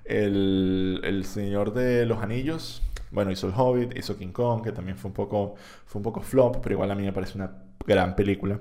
el, 0.05 1.01
el 1.03 1.25
Señor 1.25 1.73
de 1.73 2.05
los 2.05 2.21
Anillos, 2.21 2.81
bueno, 3.11 3.31
hizo 3.31 3.47
El 3.47 3.53
Hobbit, 3.55 3.97
hizo 3.97 4.17
King 4.17 4.31
Kong, 4.31 4.63
que 4.63 4.71
también 4.71 4.97
fue 4.97 5.09
un 5.09 5.13
poco, 5.15 5.55
fue 5.85 5.99
un 5.99 6.03
poco 6.03 6.21
flop, 6.21 6.57
pero 6.61 6.73
igual 6.75 6.91
a 6.91 6.95
mí 6.95 7.03
me 7.03 7.13
parece 7.13 7.37
una 7.37 7.51
gran 7.85 8.15
película. 8.15 8.59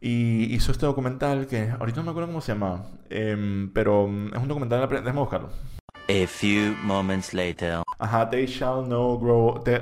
Y 0.00 0.54
hizo 0.54 0.72
este 0.72 0.86
documental 0.86 1.46
que 1.46 1.70
ahorita 1.70 1.98
no 1.98 2.04
me 2.04 2.10
acuerdo 2.10 2.28
cómo 2.28 2.40
se 2.40 2.52
llama, 2.52 2.84
em, 3.08 3.72
pero 3.72 4.06
mm, 4.06 4.34
es 4.34 4.42
un 4.42 4.48
documental, 4.48 4.88
déjame 4.88 5.20
buscarlo. 5.20 5.48
A 6.08 6.26
few 6.26 6.74
moments 6.84 7.34
later. 7.34 7.82
Ajá, 7.98 8.28
They 8.30 8.46
Shall 8.46 8.86
No 8.88 9.18
Grow, 9.18 9.62
they, 9.64 9.80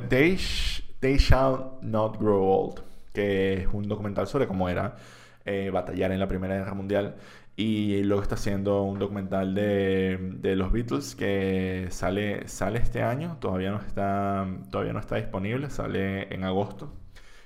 they, 1.00 1.16
Shall 1.18 1.78
Not 1.82 2.18
Grow 2.18 2.42
Old, 2.42 2.80
que 3.12 3.54
es 3.54 3.68
un 3.72 3.88
documental 3.88 4.26
sobre 4.26 4.46
cómo 4.46 4.68
era 4.68 4.96
eh, 5.44 5.70
batallar 5.70 6.12
en 6.12 6.20
la 6.20 6.28
Primera 6.28 6.56
Guerra 6.56 6.74
Mundial. 6.74 7.16
Y 7.56 8.02
luego 8.04 8.22
está 8.22 8.36
haciendo 8.36 8.82
un 8.82 8.98
documental 8.98 9.54
de, 9.54 10.18
de, 10.40 10.56
los 10.56 10.72
Beatles 10.72 11.14
que 11.14 11.86
sale, 11.90 12.48
sale 12.48 12.80
este 12.80 13.02
año, 13.02 13.36
todavía 13.40 13.70
no, 13.70 13.80
está, 13.80 14.46
todavía 14.70 14.92
no 14.92 14.98
está 14.98 15.16
disponible, 15.16 15.70
sale 15.70 16.34
en 16.34 16.44
agosto. 16.44 16.92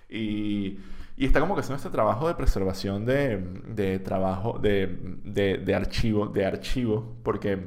Y 0.09 0.78
y 1.18 1.26
está 1.26 1.40
como 1.40 1.57
que 1.57 1.62
haciendo 1.62 1.78
este 1.78 1.90
trabajo 1.90 2.28
de 2.28 2.35
preservación 2.37 3.04
de, 3.04 3.38
de 3.66 3.98
trabajo, 3.98 4.57
de, 4.61 4.87
de, 5.24 5.59
de, 5.59 5.74
archivo, 5.74 6.28
de 6.28 6.46
archivo, 6.46 7.16
porque 7.24 7.59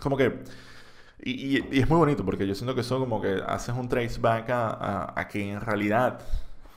como 0.00 0.16
que... 0.16 0.42
Y, 1.22 1.78
es 1.78 1.86
muy 1.90 1.98
bonito 1.98 2.24
porque 2.24 2.46
yo 2.46 2.54
siento 2.54 2.74
que 2.74 2.80
eso 2.80 2.98
como 2.98 3.20
que 3.20 3.42
haces 3.46 3.74
un 3.74 3.86
trace 3.86 4.18
back 4.18 4.48
a, 4.48 5.12
a, 5.14 5.28
que 5.28 5.52
en 5.52 5.60
realidad 5.60 6.20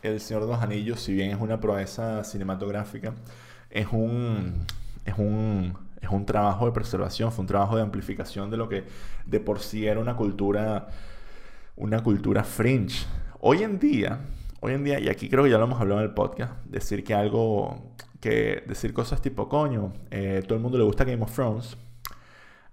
El 0.02 0.20
Señor 0.20 0.44
de 0.44 0.50
los 0.50 0.62
Anillos, 0.62 1.00
si 1.00 1.14
bien 1.14 1.32
es 1.32 1.40
una 1.40 1.62
proeza 1.62 2.26
cinematográfica, 2.26 3.14
es 3.70 3.88
un, 3.90 4.66
es 5.06 5.14
un, 5.18 5.74
es 6.02 6.10
un 6.10 6.26
trabajo 6.26 6.66
de 6.66 6.74
preservación, 6.74 7.32
fue 7.32 7.44
un 7.44 7.48
trabajo 7.48 7.78
de 7.78 7.82
amplificación 7.82 8.52
de 8.52 8.58
lo 8.58 8.68
que 8.68 8.84
de 9.26 9.40
por 9.40 9.62
sí 9.62 9.88
era 9.88 10.02
una 10.02 10.18
cultura, 10.18 10.90
una 11.78 12.04
cultura 12.04 12.44
fringe. 12.44 13.06
Hoy 13.40 13.64
en 13.64 13.80
día, 13.80 14.20
hoy 14.64 14.74
en 14.74 14.84
día, 14.86 14.98
y 15.00 15.10
aquí 15.10 15.30
creo 15.30 15.44
que 15.44 15.50
ya 15.50 15.58
lo 15.58 15.66
hemos 15.66 15.82
hablado 15.82 16.00
en 16.00 16.08
el 16.08 16.14
podcast, 16.14 16.54
decir 16.64 17.04
que 17.04 17.14
algo, 17.14 17.92
que 18.22 18.64
decir 18.66 18.94
cosas 18.94 19.22
tipo, 19.22 19.50
coño, 19.50 19.92
eh, 20.10 20.42
todo 20.48 20.56
el 20.56 20.62
mundo 20.62 20.78
le 20.78 20.86
gusta 20.86 21.04
Game 21.04 21.22
of 21.22 21.34
Thrones, 21.34 21.78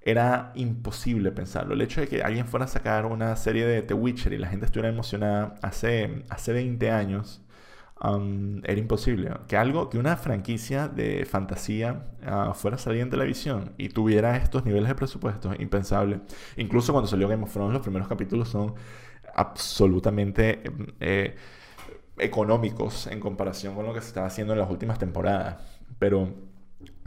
era 0.00 0.52
imposible 0.54 1.32
pensarlo. 1.32 1.74
El 1.74 1.82
hecho 1.82 2.00
de 2.00 2.06
que 2.06 2.22
alguien 2.22 2.46
fuera 2.46 2.66
a 2.66 2.68
sacar 2.68 3.06
una 3.06 3.34
serie 3.34 3.66
de 3.66 3.82
The 3.82 3.94
Witcher 3.94 4.32
y 4.32 4.38
la 4.38 4.46
gente 4.48 4.66
estuviera 4.66 4.88
emocionada 4.88 5.56
hace, 5.62 6.24
hace 6.28 6.52
20 6.52 6.90
años, 6.92 7.42
um, 8.00 8.60
era 8.64 8.78
imposible. 8.78 9.32
Que 9.48 9.56
algo, 9.56 9.90
que 9.90 9.98
una 9.98 10.16
franquicia 10.16 10.86
de 10.86 11.26
fantasía 11.26 12.04
uh, 12.24 12.54
fuera 12.54 12.76
a 12.76 12.78
salir 12.78 13.00
en 13.00 13.10
televisión 13.10 13.72
y 13.78 13.88
tuviera 13.88 14.36
estos 14.36 14.64
niveles 14.64 14.88
de 14.88 14.94
presupuesto, 14.94 15.52
impensable. 15.58 16.20
Incluso 16.56 16.92
cuando 16.92 17.08
salió 17.08 17.26
Game 17.26 17.42
of 17.42 17.52
Thrones, 17.52 17.72
los 17.72 17.82
primeros 17.82 18.06
capítulos 18.06 18.48
son 18.48 18.74
absolutamente... 19.34 20.62
Eh, 21.00 21.34
económicos 22.20 23.06
en 23.06 23.20
comparación 23.20 23.74
con 23.74 23.86
lo 23.86 23.94
que 23.94 24.00
se 24.00 24.08
estaba 24.08 24.26
haciendo 24.26 24.52
en 24.52 24.58
las 24.60 24.70
últimas 24.70 24.98
temporadas. 24.98 25.56
Pero, 25.98 26.34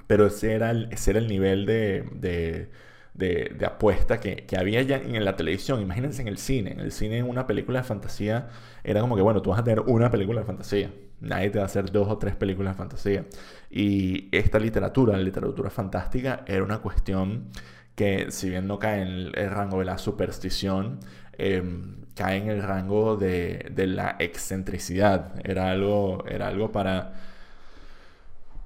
pero 0.07 0.27
ese, 0.27 0.53
era 0.53 0.71
el, 0.71 0.89
ese 0.91 1.11
era 1.11 1.19
el 1.19 1.27
nivel 1.27 1.65
de, 1.65 2.05
de, 2.13 2.69
de, 3.13 3.65
apuesta 3.65 4.19
que, 4.19 4.45
que, 4.45 4.57
había 4.57 4.81
ya 4.81 4.97
en 4.97 5.23
la 5.23 5.35
televisión. 5.35 5.81
Imagínense 5.81 6.21
en 6.21 6.27
el 6.27 6.37
cine. 6.37 6.71
En 6.71 6.79
el 6.79 6.91
cine, 6.91 7.23
una 7.23 7.47
película 7.47 7.79
de 7.79 7.85
fantasía, 7.85 8.49
era 8.83 9.01
como 9.01 9.15
que, 9.15 9.21
bueno, 9.21 9.41
tú 9.41 9.51
vas 9.51 9.59
a 9.59 9.63
tener 9.63 9.81
una 9.81 10.11
película 10.11 10.41
de 10.41 10.47
fantasía. 10.47 10.91
Nadie 11.21 11.49
te 11.49 11.59
va 11.59 11.63
a 11.63 11.67
hacer 11.67 11.91
dos 11.91 12.09
o 12.09 12.17
tres 12.17 12.35
películas 12.35 12.73
de 12.73 12.77
fantasía. 12.77 13.25
Y 13.69 14.29
esta 14.35 14.59
literatura, 14.59 15.13
la 15.17 15.23
literatura 15.23 15.69
fantástica, 15.69 16.43
era 16.47 16.63
una 16.63 16.79
cuestión 16.79 17.49
que, 17.95 18.31
si 18.31 18.49
bien 18.49 18.67
no 18.67 18.79
cae 18.79 19.01
en 19.01 19.07
el 19.35 19.49
rango 19.51 19.79
de 19.79 19.85
la 19.85 19.97
superstición, 19.97 20.99
Em, 21.37 22.02
cae 22.15 22.37
en 22.37 22.49
el 22.49 22.63
rango 22.63 23.17
de, 23.17 23.71
de, 23.71 23.87
la 23.87 24.15
excentricidad. 24.19 25.33
Era 25.43 25.71
algo, 25.71 26.25
era 26.27 26.47
algo 26.47 26.71
para, 26.71 27.13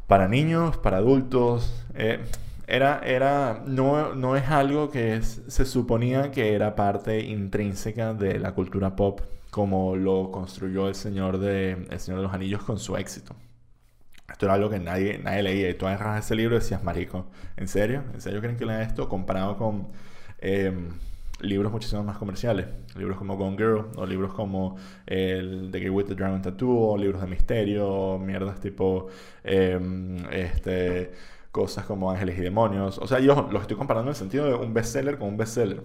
para 0.08 0.28
niños, 0.28 0.78
para 0.78 0.98
adultos. 0.98 1.86
Eh, 1.96 2.20
era, 2.68 3.02
era, 3.06 3.64
no, 3.66 4.14
no 4.16 4.36
es 4.36 4.50
algo 4.50 4.92
que 4.92 5.22
se 5.22 5.66
suponía 5.66 6.32
que 6.32 6.54
era 6.54 6.76
parte 6.76 7.22
intrínseca 7.22 8.14
de 8.14 8.40
la 8.40 8.54
cultura 8.54 8.96
pop 8.96 9.22
como 9.58 9.96
lo 9.96 10.32
construyó 10.32 10.88
el 10.88 10.96
señor 10.96 11.40
de 11.40 11.88
El 11.90 12.00
Señor 12.00 12.20
de 12.20 12.26
los 12.26 12.34
Anillos 12.34 12.64
con 12.64 12.78
su 12.78 12.96
éxito. 12.98 13.36
Esto 14.30 14.46
era 14.46 14.56
algo 14.56 14.70
que 14.70 14.80
nadie, 14.80 15.18
nadie 15.18 15.42
leía. 15.42 15.70
Y 15.70 15.74
tú 15.74 15.88
agarras 15.88 16.26
ese 16.26 16.36
libro 16.36 16.56
y 16.56 16.60
decías, 16.60 16.84
marico, 16.84 17.26
¿en 17.56 17.68
serio? 17.68 18.04
¿En 18.14 18.22
serio 18.22 18.40
creen 18.42 18.58
que 18.58 18.66
leen 18.66 18.82
esto? 18.82 19.10
Comparado 19.10 19.58
con... 19.58 19.88
Em, 20.40 20.90
libros 21.40 21.72
muchísimo 21.72 22.04
más 22.04 22.18
comerciales. 22.18 22.68
Libros 22.96 23.18
como 23.18 23.38
Gone 23.38 23.58
Girl, 23.58 23.88
o 23.96 24.06
libros 24.06 24.34
como 24.34 24.78
el 25.06 25.70
The 25.72 25.80
Girl 25.80 25.92
with 25.92 26.06
the 26.06 26.16
Dragon 26.16 26.42
Tattoo, 26.42 26.98
libros 26.98 27.22
de 27.22 27.28
misterio, 27.28 28.18
mierdas 28.20 28.60
tipo 28.60 29.08
em, 29.44 30.18
este, 30.32 31.12
cosas 31.52 31.86
como 31.86 32.12
Ángeles 32.12 32.38
y 32.38 32.42
Demonios. 32.42 32.98
O 33.00 33.08
sea, 33.08 33.20
yo 33.20 33.50
los 33.52 33.62
estoy 33.62 33.78
comparando 33.78 34.10
en 34.10 34.14
el 34.14 34.16
sentido 34.16 34.46
de 34.46 34.54
un 34.56 34.74
bestseller 34.74 35.18
con 35.18 35.30
un 35.30 35.38
bestseller 35.38 35.84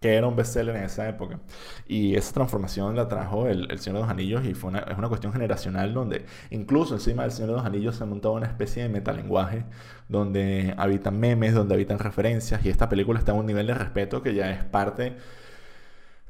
que 0.00 0.14
era 0.14 0.26
un 0.26 0.36
bestseller 0.36 0.76
en 0.76 0.84
esa 0.84 1.08
época. 1.08 1.40
Y 1.86 2.16
esa 2.16 2.32
transformación 2.32 2.96
la 2.96 3.08
trajo 3.08 3.46
el, 3.46 3.78
Señor 3.78 3.98
de 3.98 4.02
los 4.02 4.10
Anillos 4.10 4.44
y 4.44 4.54
fue 4.54 4.70
una, 4.70 4.80
es 4.80 4.98
una 4.98 5.08
cuestión 5.08 5.32
generacional 5.32 5.94
donde 5.94 6.26
incluso 6.50 6.94
encima 6.94 7.22
del 7.22 7.32
Señor 7.32 7.50
de 7.50 7.56
los 7.56 7.66
Anillos 7.66 7.96
se 7.96 8.04
ha 8.04 8.06
montado 8.06 8.34
una 8.34 8.46
especie 8.46 8.82
de 8.82 8.88
metalenguaje 8.88 9.64
donde 10.08 10.74
habitan 10.76 11.18
memes, 11.18 11.54
donde 11.54 11.74
habitan 11.74 11.98
referencias 11.98 12.64
y 12.64 12.68
esta 12.68 12.88
película 12.88 13.18
está 13.18 13.32
a 13.32 13.34
un 13.34 13.46
nivel 13.46 13.66
de 13.66 13.74
respeto 13.74 14.22
que 14.22 14.34
ya 14.34 14.50
es 14.50 14.64
parte 14.64 15.16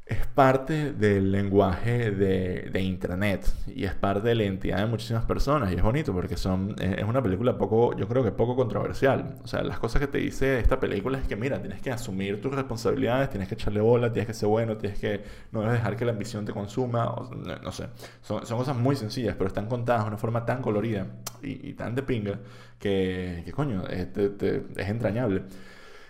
es 0.07 0.25
parte 0.25 0.93
del 0.93 1.31
lenguaje 1.31 2.11
de, 2.11 2.69
de, 2.71 2.81
Internet 2.81 3.45
y 3.67 3.83
es 3.83 3.93
parte 3.93 4.29
de 4.29 4.35
la 4.35 4.43
identidad 4.43 4.77
de 4.77 4.85
muchísimas 4.85 5.25
personas 5.25 5.71
y 5.71 5.75
es 5.75 5.83
bonito 5.83 6.13
porque 6.13 6.37
son, 6.37 6.75
es 6.79 7.03
una 7.03 7.21
película 7.21 7.57
poco, 7.57 7.95
yo 7.97 8.07
creo 8.07 8.23
que 8.23 8.31
poco 8.31 8.55
controversial. 8.55 9.35
O 9.43 9.47
sea, 9.47 9.63
las 9.63 9.79
cosas 9.79 9.99
que 9.99 10.07
te 10.07 10.19
dice 10.19 10.59
esta 10.59 10.79
película 10.79 11.17
es 11.17 11.27
que, 11.27 11.35
mira, 11.35 11.59
tienes 11.59 11.81
que 11.81 11.91
asumir 11.91 12.41
tus 12.41 12.53
responsabilidades, 12.53 13.29
tienes 13.29 13.49
que 13.49 13.55
echarle 13.55 13.81
bola, 13.81 14.11
tienes 14.13 14.27
que 14.27 14.33
ser 14.33 14.47
bueno, 14.47 14.77
tienes 14.77 14.99
que 14.99 15.23
no 15.51 15.61
debes 15.61 15.75
dejar 15.75 15.97
que 15.97 16.05
la 16.05 16.13
ambición 16.13 16.45
te 16.45 16.53
consuma, 16.53 17.13
no, 17.63 17.71
sé. 17.71 17.87
Son, 18.21 18.45
son, 18.45 18.57
cosas 18.57 18.77
muy 18.77 18.95
sencillas, 18.95 19.35
pero 19.35 19.47
están 19.47 19.67
contadas 19.67 20.03
de 20.03 20.07
una 20.09 20.17
forma 20.17 20.45
tan 20.45 20.61
colorida 20.61 21.07
y, 21.41 21.73
tan 21.73 21.95
de 21.95 22.03
pinga 22.03 22.39
que, 22.79 23.41
que 23.43 23.51
coño, 23.51 23.85
es, 23.87 24.07
es 24.15 24.89
entrañable. 24.89 25.43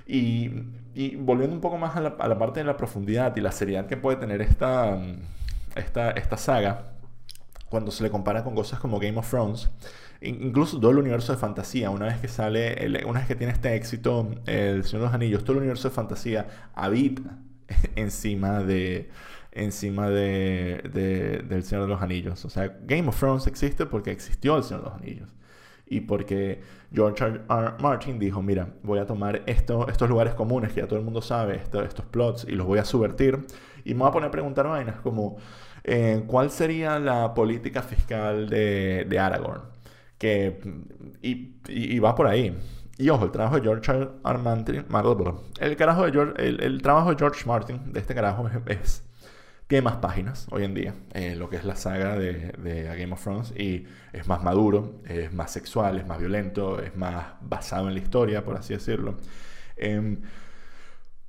Y, 0.08 1.16
volviendo 1.18 1.54
un 1.56 1.62
poco 1.62 1.78
más 1.78 1.96
a 1.96 2.02
la, 2.02 2.38
parte 2.40 2.62
de 2.62 2.66
la 2.66 2.78
profundidad 2.78 3.36
y 3.36 3.42
la 3.42 3.52
seriedad 3.52 3.86
que 3.86 3.98
puede 3.98 4.18
tener 4.18 4.42
esta, 4.42 5.00
esta, 5.76 6.12
esta 6.12 6.38
saga, 6.38 6.94
cuando 7.70 7.92
se 7.92 8.04
le 8.04 8.10
compara 8.10 8.44
con 8.44 8.56
cosas 8.56 8.80
como 8.80 9.00
Game 9.00 9.18
of 9.18 9.30
Thrones, 9.30 9.70
incluso 10.22 10.80
todo 10.80 10.92
el 10.92 10.98
universo 10.98 11.34
de 11.34 11.38
fantasía, 11.38 11.90
una 11.90 12.06
vez 12.06 12.18
que 12.18 12.28
sale, 12.28 13.04
una 13.06 13.20
vez 13.20 13.28
que 13.28 13.36
tiene 13.36 13.54
este 13.54 13.76
éxito 13.76 14.32
El 14.46 14.84
Señor 14.86 15.02
de 15.02 15.06
los 15.08 15.14
Anillos, 15.14 15.44
todo 15.44 15.54
el 15.54 15.60
universo 15.60 15.90
de 15.90 15.96
fantasía 15.96 16.48
habita 16.74 17.38
encima 17.96 18.64
de 18.64 19.10
encima 19.52 20.10
de, 20.10 21.44
del 21.48 21.64
Señor 21.64 21.86
de 21.86 21.90
los 21.90 22.02
Anillos. 22.02 22.46
O 22.46 22.50
sea, 22.50 22.78
Game 22.84 23.08
of 23.10 23.20
Thrones 23.20 23.48
existe 23.48 23.88
porque 23.88 24.12
existió 24.12 24.56
el 24.58 24.64
Señor 24.64 24.84
de 24.84 24.90
los 24.90 25.00
Anillos 25.00 25.30
y 25.90 26.02
porque 26.02 26.62
George 26.94 27.24
R. 27.24 27.42
R. 27.50 27.74
Martin 27.80 28.20
dijo, 28.20 28.42
mira, 28.42 28.68
voy 28.84 29.00
a 29.00 29.06
tomar 29.06 29.44
esto, 29.46 29.88
estos 29.88 30.10
lugares 30.10 30.34
comunes 30.34 30.74
que 30.74 30.82
ya 30.82 30.88
todo 30.88 31.00
el 31.00 31.06
mundo 31.06 31.22
sabe, 31.22 31.62
estos 31.64 32.06
plots, 32.06 32.46
y 32.48 32.52
los 32.52 32.68
voy 32.68 32.80
a 32.80 32.86
subvertir, 32.86 33.46
y 33.84 33.94
me 33.94 34.02
voy 34.02 34.10
a 34.10 34.12
poner 34.12 34.28
a 34.28 34.32
preguntar 34.32 34.68
vainas 34.68 35.00
como, 35.02 35.38
eh, 35.84 36.24
¿cuál 36.28 36.52
sería 36.52 37.00
la 37.00 37.34
política 37.34 37.82
fiscal 37.82 38.50
de, 38.50 39.20
Aragorn? 39.20 39.62
Que, 40.18 40.60
y, 41.22 42.00
va 42.00 42.16
por 42.16 42.28
ahí. 42.28 42.58
Y 42.98 43.10
ojo, 43.10 43.26
el 43.26 43.32
trabajo 43.32 43.56
de 43.58 43.62
George 43.62 43.92
R. 43.92 44.38
Martin, 44.40 44.76
el, 45.60 45.76
carajo 45.76 46.06
de 46.06 46.12
George, 46.12 46.48
el, 46.48 46.82
trabajo 46.82 47.12
de 47.12 47.18
George 47.18 47.46
Martin, 47.46 47.94
de 47.94 48.00
este 48.00 48.16
carajo, 48.16 48.50
es 48.66 49.07
tiene 49.68 49.82
más 49.82 49.98
páginas 49.98 50.48
hoy 50.52 50.64
en 50.64 50.74
día, 50.74 50.96
eh, 51.14 51.36
lo 51.36 51.50
que 51.50 51.58
es 51.58 51.66
la 51.66 51.76
saga 51.76 52.18
de, 52.18 52.54
de, 52.58 52.84
Game 52.84 53.12
of 53.12 53.22
Thrones, 53.22 53.54
y 53.58 53.86
es 54.14 54.28
más 54.28 54.42
maduro, 54.42 55.02
es 55.06 55.34
más 55.34 55.52
sexual, 55.52 56.00
es 56.00 56.08
más 56.08 56.20
violento, 56.20 56.82
es 56.82 56.96
más 56.96 57.34
basado 57.42 57.88
en 57.90 57.94
la 57.94 58.00
historia, 58.00 58.46
por 58.46 58.56
así 58.56 58.74
decirlo. 58.74 59.18
Em, 59.76 60.22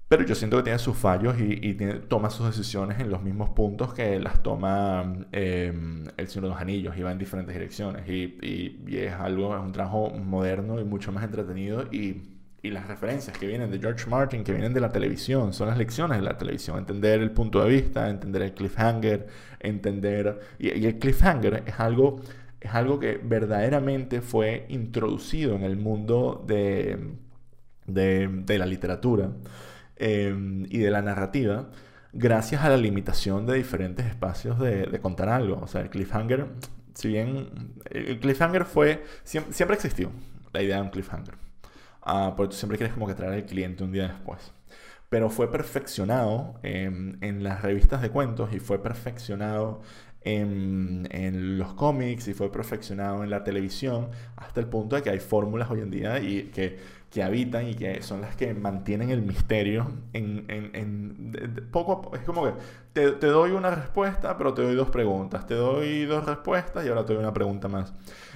pero 0.08 0.24
yo 0.24 0.34
siento 0.34 0.56
que 0.56 0.62
tiene 0.62 0.78
sus 0.78 0.96
fallos 0.96 1.36
y, 1.38 1.74
toma 2.08 2.30
sus 2.30 2.46
decisiones 2.46 2.98
en 2.98 3.10
los 3.10 3.22
mismos 3.22 3.50
puntos 3.50 3.92
que 3.92 4.18
las 4.18 4.42
toma 4.42 5.02
em, 5.32 6.04
El 6.16 6.28
Señor 6.28 6.44
de 6.44 6.48
los 6.50 6.60
Anillos 6.60 6.96
y 6.96 7.02
va 7.02 7.12
en 7.12 7.18
diferentes 7.18 7.54
direcciones. 7.54 8.08
Y, 8.08 8.38
y, 8.86 8.96
es 8.96 9.12
algo, 9.12 9.54
es 9.54 9.62
un 9.62 9.72
trabajo 9.72 10.10
moderno 10.10 10.80
y 10.80 10.84
mucho 10.84 11.12
más 11.12 11.24
entretenido 11.24 11.84
y 11.92 12.37
y 12.62 12.70
las 12.70 12.88
referencias 12.88 13.36
que 13.38 13.46
vienen 13.46 13.70
de 13.70 13.78
George 13.78 14.08
Martin, 14.08 14.42
que 14.42 14.52
vienen 14.52 14.74
de 14.74 14.80
la 14.80 14.90
televisión, 14.90 15.52
son 15.52 15.68
las 15.68 15.78
lecciones 15.78 16.18
de 16.18 16.24
la 16.24 16.36
televisión. 16.36 16.78
Entender 16.78 17.20
el 17.20 17.30
punto 17.30 17.62
de 17.62 17.70
vista, 17.70 18.08
entender 18.08 18.42
el 18.42 18.52
cliffhanger, 18.52 19.26
entender... 19.60 20.40
Y, 20.58 20.86
el 20.86 20.98
cliffhanger 20.98 21.62
es 21.66 21.78
algo, 21.78 22.20
es 22.60 22.74
algo 22.74 22.98
que 22.98 23.20
verdaderamente 23.22 24.20
fue 24.20 24.66
introducido 24.70 25.54
en 25.54 25.62
el 25.62 25.76
mundo 25.76 26.44
de, 26.46 26.98
de, 27.86 28.58
la 28.58 28.66
literatura 28.66 29.30
eh, 29.96 30.34
y 30.68 30.78
de 30.78 30.90
la 30.90 31.02
narrativa 31.02 31.70
gracias 32.12 32.64
a 32.64 32.70
la 32.70 32.76
limitación 32.76 33.46
de 33.46 33.54
diferentes 33.54 34.06
espacios 34.06 34.58
de, 34.58 34.98
contar 35.00 35.28
algo. 35.28 35.60
O 35.62 35.68
sea, 35.68 35.82
el 35.82 35.90
cliffhanger, 35.90 36.46
si 36.94 37.06
bien 37.06 37.50
el 37.90 38.18
cliffhanger 38.18 38.64
fue, 38.64 39.04
siempre, 39.22 39.52
siempre 39.52 39.76
existió 39.76 40.10
la 40.52 40.62
idea 40.62 40.76
de 40.76 40.82
un 40.82 40.90
cliffhanger 40.90 41.47
uh, 42.08 42.34
porque 42.36 42.50
tú 42.52 42.56
siempre 42.56 42.78
quieres 42.78 42.94
como 42.94 43.06
que 43.06 43.14
traer 43.14 43.34
al 43.34 43.44
cliente 43.44 43.84
un 43.84 43.92
día 43.92 44.08
después. 44.08 44.52
Pero 45.08 45.30
fue 45.30 45.50
perfeccionado 45.50 46.56
en 46.62 47.42
las 47.42 47.62
revistas 47.62 48.02
de 48.02 48.10
cuentos 48.10 48.52
y 48.52 48.60
fue 48.60 48.82
perfeccionado 48.82 49.80
en, 50.22 51.08
en, 51.10 51.58
los 51.58 51.74
cómics 51.74 52.28
y 52.28 52.34
fue 52.34 52.50
perfeccionado 52.50 53.22
en 53.22 53.30
la 53.30 53.44
televisión 53.44 54.08
hasta 54.36 54.60
el 54.60 54.66
punto 54.66 54.96
de 54.96 55.02
que 55.02 55.10
hay 55.10 55.20
fórmulas 55.20 55.70
hoy 55.70 55.80
en 55.80 55.90
día 55.90 56.18
y 56.20 56.44
que, 56.44 56.78
que 57.10 57.22
habitan 57.22 57.68
y 57.68 57.74
que 57.74 58.02
son 58.02 58.20
las 58.20 58.36
que 58.36 58.52
mantienen 58.52 59.10
el 59.10 59.22
misterio 59.22 59.90
en, 60.12 60.44
en, 60.48 60.70
en 60.74 61.68
poco 61.70 62.10
es 62.14 62.22
como 62.22 62.44
que 62.44 62.52
te, 62.92 63.12
te, 63.12 63.28
doy 63.28 63.52
una 63.52 63.70
respuesta 63.70 64.36
pero 64.36 64.54
te 64.54 64.62
doy 64.62 64.74
dos 64.74 64.90
preguntas 64.90 65.46
te 65.46 65.54
doy 65.54 66.04
dos 66.04 66.26
respuestas 66.26 66.84
y 66.84 66.88
ahora 66.88 67.06
te 67.06 67.14
doy 67.14 67.22
una 67.22 67.32
pregunta 67.32 67.68
más 67.68 67.94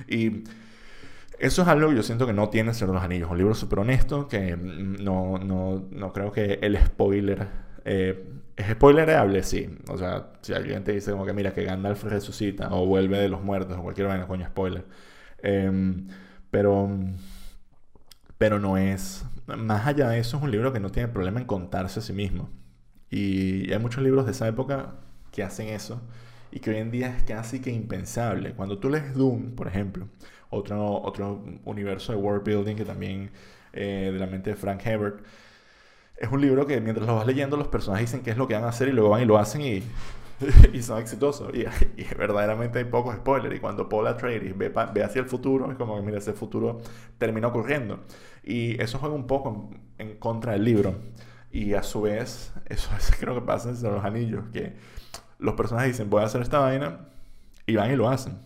y 0.09 0.45
eso 1.43 1.63
es 1.63 1.69
algo 1.69 1.89
que 1.89 1.97
yo 1.97 2.03
siento 2.05 2.25
que 2.25 2.33
no 2.33 2.49
tiene 2.51 2.71
El 2.71 2.77
Señor 2.77 2.91
de 2.91 2.95
los 2.95 3.03
Anillos. 3.03 3.29
Un 3.29 3.37
libro 3.37 3.55
súper 3.55 3.81
honesto 3.81 4.29
que 4.29 4.57
no, 4.57 5.39
no, 5.39 5.89
no, 5.91 6.13
creo 6.13 6.31
que 6.31 6.61
el 6.63 6.79
spoiler... 6.79 7.49
Eh, 7.85 8.29
¿Es 8.55 8.67
spoilerable? 8.71 9.43
Sí. 9.43 9.69
O 9.89 9.99
sea, 9.99 10.31
si 10.43 10.53
alguien 10.53 10.85
te 10.85 10.93
dice 10.93 11.11
como 11.11 11.27
que 11.27 11.33
mira 11.33 11.53
que 11.53 11.65
Gandalf 11.65 12.05
resucita 12.05 12.69
o 12.73 12.87
vuelve 12.87 13.19
de 13.19 13.29
los 13.29 13.43
muertos 13.43 13.77
o 13.77 13.83
cualquier 13.83 14.07
vaina, 14.07 14.29
coño, 14.29 14.47
spoiler. 14.47 14.85
Em, 15.43 16.07
pero... 16.51 16.89
Pero 18.39 18.61
no 18.61 18.77
es... 18.77 19.25
Más 19.47 19.87
allá 19.87 20.09
de 20.11 20.21
eso, 20.21 20.37
es 20.37 20.43
un 20.45 20.51
libro 20.53 20.73
que 20.73 20.79
no 20.79 20.91
tiene 20.91 21.09
problema 21.09 21.41
en 21.41 21.47
contarse 21.47 21.99
a 21.99 22.03
sí 22.03 22.13
mismo. 22.13 22.51
Y 23.11 23.73
hay 23.73 23.81
muchos 23.81 24.05
libros 24.05 24.27
de 24.27 24.31
esa 24.33 24.47
época 24.47 24.95
que 25.33 25.43
hacen 25.43 25.69
eso 25.69 26.01
y 26.53 26.61
que 26.61 26.71
hoy 26.71 26.77
en 26.77 26.91
día 26.93 27.09
es 27.17 27.25
casi 27.25 27.61
que 27.61 27.71
impensable. 27.73 28.53
Cuando 28.55 28.79
tú 28.79 28.91
lees 28.91 29.15
Doom, 29.15 29.57
por 29.57 29.67
ejemplo, 29.67 30.09
otro, 30.53 31.03
otro 31.03 31.43
universo 31.65 32.13
de 32.13 32.19
world 32.19 32.45
building 32.45 32.77
que 32.77 32.85
también 32.85 33.31
eh, 33.73 34.11
de 34.13 34.19
la 34.19 34.27
mente 34.27 34.51
de 34.51 34.57
Frank 34.57 34.81
Herbert. 34.85 35.25
Es 36.17 36.31
un 36.31 36.41
libro 36.41 36.67
que 36.67 36.81
mientras 36.81 37.07
lo 37.07 37.17
vas 37.17 37.27
leyendo 37.27 37.57
los 37.57 37.69
personajes 37.69 38.11
dicen 38.11 38.23
qué 38.23 38.31
es 38.31 38.37
lo 38.37 38.47
que 38.47 38.55
van 38.55 38.65
a 38.65 38.69
hacer 38.69 38.89
y 38.89 38.93
luego 38.93 39.11
van 39.11 39.23
y 39.23 39.25
lo 39.25 39.39
hacen 39.39 39.63
y, 39.63 39.83
y 40.73 40.83
son 40.83 41.01
exitosos. 41.01 41.51
Y, 41.55 41.65
verdaderamente 42.17 42.79
hay 42.79 42.85
pocos 42.85 43.17
spoilers. 43.17 43.57
Y 43.57 43.61
cuando 43.61 43.89
Paul 43.89 44.07
Atreides 44.07 44.57
ve, 44.57 44.69
ve 44.69 45.03
hacia 45.03 45.21
el 45.21 45.27
futuro, 45.27 45.71
es 45.71 45.77
como 45.77 45.97
que 45.97 46.03
mira, 46.03 46.19
ese 46.19 46.33
futuro 46.33 46.81
termina 47.19 47.49
ocurriendo. 47.49 48.01
Y 48.45 48.81
eso 48.81 48.99
juega 48.99 49.15
un 49.15 49.27
poco 49.27 49.71
en, 49.99 50.17
contra 50.19 50.53
del 50.53 50.65
libro. 50.65 50.95
Y 51.51 51.75
a 51.75 51.83
su 51.83 52.03
vez, 52.03 52.53
eso 52.67 52.91
es 52.97 53.11
creo 53.19 53.35
que 53.35 53.43
pasa 53.43 53.71
en 53.71 53.83
los 53.83 54.05
anillos, 54.05 54.45
que 54.53 54.75
los 55.39 55.55
personajes 55.55 55.93
dicen 55.93 56.09
voy 56.09 56.23
a 56.23 56.27
hacer 56.27 56.43
esta 56.43 56.61
vaina 56.61 57.09
y 57.67 57.77
van 57.77 57.91
y 57.91 57.97
lo 57.97 58.09
hacen. 58.09 58.39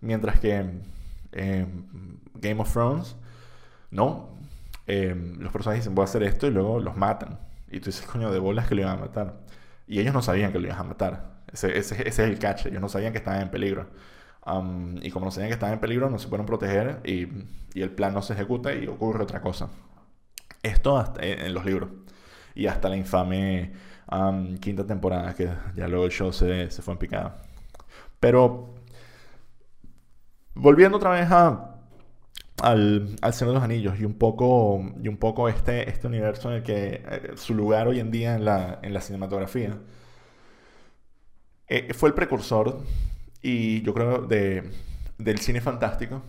Mientras 0.00 0.40
que 0.40 0.80
Game 1.32 2.60
of 2.60 2.72
Thrones, 2.72 3.16
no. 3.90 4.30
Em, 4.86 5.38
los 5.40 5.52
personajes 5.52 5.84
dicen, 5.84 5.94
voy 5.94 6.02
a 6.02 6.04
hacer 6.04 6.22
esto 6.22 6.46
y 6.46 6.50
luego 6.50 6.80
los 6.80 6.96
matan. 6.96 7.38
Y 7.70 7.80
tú 7.80 7.86
dices, 7.86 8.06
coño, 8.06 8.30
de 8.32 8.38
bolas 8.38 8.68
que 8.68 8.74
lo 8.74 8.82
iban 8.82 8.98
a 8.98 9.00
matar. 9.00 9.40
Y 9.86 10.00
ellos 10.00 10.14
no 10.14 10.22
sabían 10.22 10.52
que 10.52 10.58
lo 10.58 10.66
iban 10.66 10.78
a 10.78 10.84
matar. 10.84 11.42
Ese, 11.52 11.78
es 11.78 12.18
el 12.18 12.38
catch. 12.38 12.66
Ellos 12.66 12.80
no 12.80 12.88
sabían 12.88 13.12
que 13.12 13.18
estaban 13.18 13.42
en 13.42 13.50
peligro. 13.50 13.88
y 15.02 15.10
como 15.10 15.26
no 15.26 15.30
sabían 15.30 15.48
que 15.50 15.54
estaban 15.54 15.74
en 15.74 15.80
peligro, 15.80 16.10
no 16.10 16.18
se 16.18 16.28
pueden 16.28 16.46
proteger 16.46 17.00
y, 17.04 17.28
el 17.74 17.90
plan 17.90 18.12
no 18.14 18.22
se 18.22 18.32
ejecuta 18.32 18.74
y 18.74 18.86
ocurre 18.88 19.22
otra 19.22 19.40
cosa. 19.40 19.68
Esto 20.62 20.98
hasta 20.98 21.24
en 21.24 21.54
los 21.54 21.64
libros. 21.64 21.90
Y 22.54 22.66
hasta 22.66 22.88
la 22.88 22.96
infame 22.96 23.72
quinta 24.60 24.86
temporada, 24.86 25.34
que 25.34 25.48
ya 25.76 25.88
luego 25.88 26.04
el 26.06 26.10
show 26.10 26.32
se, 26.32 26.70
se 26.70 26.82
fue 26.82 26.94
en 26.94 26.98
picada. 26.98 27.42
Pero 28.18 28.74
Volviendo 30.54 30.98
otra 30.98 31.10
vez 31.10 31.30
al, 32.62 33.16
al 33.20 33.34
Señor 33.34 33.54
de 33.54 33.54
los 33.54 33.62
Anillos 33.64 33.98
y 33.98 34.04
un 34.04 34.14
poco, 34.14 35.48
este, 35.48 35.88
este 35.88 36.06
universo 36.06 36.50
en 36.50 36.56
el 36.56 36.62
que 36.62 37.02
eh, 37.08 37.32
su 37.36 37.54
lugar 37.54 37.88
hoy 37.88 38.00
en 38.00 38.10
día 38.10 38.34
en 38.34 38.44
la, 38.44 39.00
cinematografía. 39.00 39.78
Eh, 41.68 41.94
fue 41.94 42.08
el 42.08 42.14
precursor 42.14 42.80
y 43.42 43.82
yo 43.82 43.94
creo 43.94 44.22
de, 44.22 44.70
del 45.18 45.38
cine 45.38 45.60
fantástico 45.60 46.22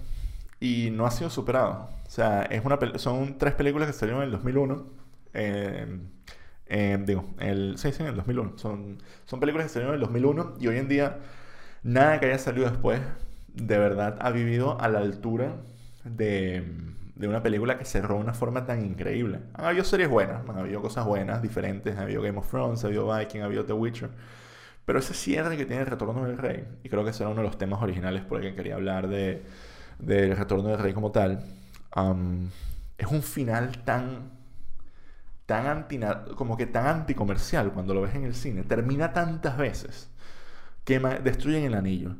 y 0.60 0.90
no 0.92 1.06
ha 1.06 1.12
sido 1.12 1.30
superado. 1.30 1.90
O 2.08 2.10
sea, 2.10 2.44
es 2.44 2.64
una, 2.64 2.80
son 2.98 3.38
tres 3.38 3.56
películas 3.56 3.88
que 3.88 3.94
salieron 3.94 4.22
en 4.22 4.28
el 4.28 4.32
2001. 4.34 4.86
digo, 7.06 7.26
el, 7.40 7.78
sí, 7.78 7.92
sí, 7.92 8.04
en 8.04 8.10
el 8.10 8.16
2001. 8.16 8.58
Son, 8.58 8.98
son 9.26 9.40
películas 9.40 9.68
que 9.68 9.74
salieron 9.74 9.96
en 9.96 10.02
el 10.02 10.08
2001 10.08 10.58
y 10.60 10.68
hoy 10.68 10.78
en 10.78 10.88
día 10.88 11.20
nada 11.84 12.20
que 12.20 12.28
haya 12.28 12.38
salido 12.38 12.70
después 12.70 13.02
de 13.54 13.78
verdad 13.78 14.18
ha 14.20 14.32
vivido 14.32 14.80
a 14.80 14.88
la 14.88 15.00
altura 15.00 15.56
de, 16.04 16.64
de 17.16 17.28
una 17.28 17.44
película 17.44 17.78
que 17.78 17.86
cerró 17.86 18.16
de 18.16 18.22
una 18.22 18.34
forma 18.34 18.66
tan 18.66 18.86
increíble. 18.86 19.40
Han 19.54 19.66
habido 19.66 19.84
series 19.84 20.10
buenas, 20.10 20.48
han 20.48 20.58
habido 20.58 20.82
cosas 20.82 21.06
buenas, 21.06 21.42
diferentes, 21.42 21.98
ha 21.98 22.02
habido 22.02 22.22
Game 22.22 22.38
of 22.38 22.50
Thrones, 22.50 22.84
ha 22.84 22.88
habido 22.88 23.16
Viking, 23.16 23.42
ha 23.42 23.46
habido 23.46 23.66
The 23.66 23.74
Witcher. 23.74 24.10
Pero 24.86 25.00
ese 25.00 25.14
cierre 25.14 25.58
que 25.58 25.66
tiene 25.66 25.84
el 25.84 25.88
Retorno 25.88 26.26
del 26.26 26.38
Rey, 26.38 26.66
y 26.84 26.90
creo 26.90 27.06
que 27.06 27.14
será 27.14 27.30
uno 27.30 27.42
de 27.42 27.48
los 27.48 27.58
temas 27.58 27.82
originales 27.82 28.24
por 28.24 28.40
el 28.40 28.50
que 28.50 28.56
quería 28.56 28.76
hablar 28.76 29.08
de, 29.08 29.44
del 30.00 30.36
Retorno 30.36 30.70
del 30.70 30.80
Rey 30.80 30.94
como 30.94 31.12
tal, 31.12 31.44
es 32.98 33.08
un 33.08 33.22
final 33.22 33.84
tan 33.84 34.42
tan 35.46 35.68
anti, 35.68 36.00
como 36.38 36.56
que 36.56 36.66
tan 36.66 36.88
anticomercial 36.88 37.74
cuando 37.74 37.94
lo 37.94 38.02
ves 38.02 38.16
en 38.16 38.24
el 38.24 38.34
cine, 38.34 38.64
termina 38.64 39.12
tantas 39.12 39.58
veces 39.58 40.10
que 40.86 41.00
destruyen 41.00 41.66
el 41.66 41.74
anillo. 41.74 42.16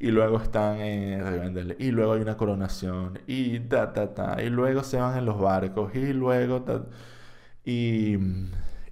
Y 0.00 0.10
luego 0.10 0.38
están 0.38 0.78
en 0.80 1.24
Revendell. 1.26 1.76
Y 1.78 1.90
luego 1.90 2.12
hay 2.14 2.20
una 2.22 2.36
coronación. 2.36 3.18
Y 3.26 3.60
ta, 3.60 3.92
ta, 3.92 4.14
ta. 4.14 4.42
Y 4.42 4.48
luego 4.50 4.82
se 4.84 4.98
van 4.98 5.18
en 5.18 5.24
los 5.24 5.40
barcos. 5.40 5.94
Y 5.94 6.12
luego... 6.12 6.64
y, 7.64 8.16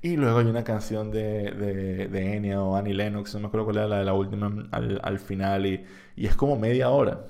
y 0.03 0.17
luego 0.17 0.39
hay 0.39 0.47
una 0.47 0.65
canción 0.65 1.11
de, 1.11 1.51
de, 1.53 2.09
de 2.09 2.37
Enya 2.37 2.63
o 2.63 2.77
Annie 2.77 2.95
Lennox. 2.95 3.35
No 3.35 3.41
me 3.41 3.47
acuerdo 3.49 3.67
cuál 3.67 3.77
era 3.79 3.89
la 3.89 3.99
de 3.99 4.05
la 4.05 4.15
última 4.15 4.69
al, 4.73 5.01
al 5.03 5.19
final. 5.19 5.67
Y, 5.67 5.85
y 6.17 6.27
es 6.27 6.37
como 6.37 6.57
media 6.59 6.91
hora. 6.91 7.27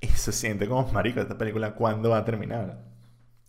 Y 0.00 0.08
se 0.08 0.32
siente 0.32 0.68
como 0.68 0.90
marico 0.92 1.20
esta 1.20 1.36
película. 1.38 1.74
¿Cuándo 1.74 2.10
va 2.10 2.18
a 2.18 2.24
terminar? 2.24 2.78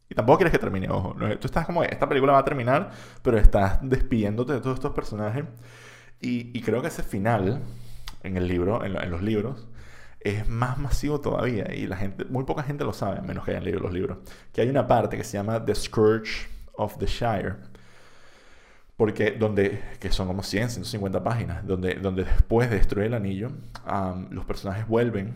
Y 0.10 0.16
tampoco 0.16 0.40
quieres 0.40 0.54
que 0.54 0.60
termine, 0.60 0.90
ojo. 0.90 1.16
Tú 1.40 1.46
estás 1.48 1.66
como, 1.68 1.84
esta 1.84 2.10
película 2.10 2.34
va 2.34 2.40
a 2.40 2.44
terminar, 2.46 2.90
pero 3.22 3.38
estás 3.38 3.80
despidiéndote 3.84 4.54
de 4.54 4.60
todos 4.60 4.76
estos 4.76 4.92
personajes. 4.94 5.46
Y, 6.20 6.58
y 6.58 6.62
creo 6.62 6.82
que 6.82 6.88
ese 6.88 7.04
final, 7.04 7.62
en 8.24 8.38
el 8.38 8.48
libro, 8.48 8.84
en, 8.84 8.96
en, 8.96 9.12
los 9.12 9.22
libros, 9.22 9.68
es 10.20 10.48
más 10.48 10.78
masivo 10.78 11.22
todavía. 11.22 11.74
Y 11.74 11.88
la 11.88 11.98
gente, 11.98 12.26
muy 12.26 12.44
poca 12.44 12.64
gente 12.64 12.84
lo 12.84 12.94
sabe, 12.94 13.22
menos 13.22 13.46
que 13.46 13.52
hayan 13.52 13.64
leído 13.64 13.80
los 13.80 13.94
libros. 13.94 14.18
Que 14.54 14.62
hay 14.62 14.70
una 14.70 14.88
parte 14.88 15.18
que 15.18 15.24
se 15.24 15.38
llama 15.38 15.64
The 15.64 15.76
Scourge 15.76 16.48
of 16.74 16.98
the 16.98 17.06
Shire 17.06 17.69
porque 19.00 19.32
donde, 19.32 19.82
que 19.98 20.12
son 20.12 20.28
como 20.28 20.44
100, 20.44 20.72
150 20.72 21.24
páginas, 21.24 21.66
donde, 21.66 21.94
donde 21.96 22.26
después 22.26 22.70
de 22.70 22.76
destruir 22.76 23.08
el 23.08 23.14
anillo, 23.14 23.50
los 24.30 24.44
personajes 24.44 24.86
vuelven 24.90 25.36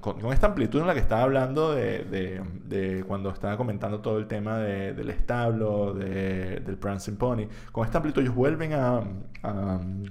con, 0.00 0.32
esta 0.32 0.48
amplitud 0.48 0.80
en 0.80 0.88
la 0.88 0.94
que 0.94 0.98
estaba 0.98 1.22
hablando 1.22 1.76
de, 1.76 2.42
de, 2.64 3.04
cuando 3.06 3.30
estaba 3.30 3.56
comentando 3.56 4.00
todo 4.00 4.18
el 4.18 4.26
tema 4.26 4.58
del 4.58 5.10
establo, 5.10 5.94
del 5.94 6.76
Prancing 6.76 7.16
Pony, 7.16 7.46
con 7.70 7.86
esta 7.86 7.98
amplitud 7.98 8.22
ellos 8.22 8.34
vuelven 8.34 8.72
a, 8.72 9.00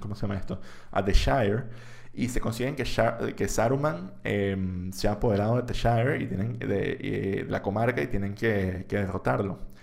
¿cómo 0.00 0.14
se 0.14 0.22
llama 0.22 0.38
esto? 0.38 0.58
A 0.92 1.04
The 1.04 1.12
Shire 1.12 1.64
y 2.14 2.30
se 2.30 2.40
consiguen 2.40 2.74
que, 2.74 2.84
que 3.36 3.48
Saruman 3.48 4.12
em, 4.24 4.90
se 4.92 5.08
ha 5.08 5.12
apoderado 5.12 5.56
de 5.56 5.62
The 5.64 5.74
Shire 5.74 6.22
y 6.22 6.26
tienen 6.26 6.58
de, 6.58 7.44
la 7.50 7.60
comarca 7.60 8.00
y 8.00 8.06
tienen 8.06 8.34
que, 8.34 8.86
que 8.88 8.96
derrotarlo. 8.96 9.75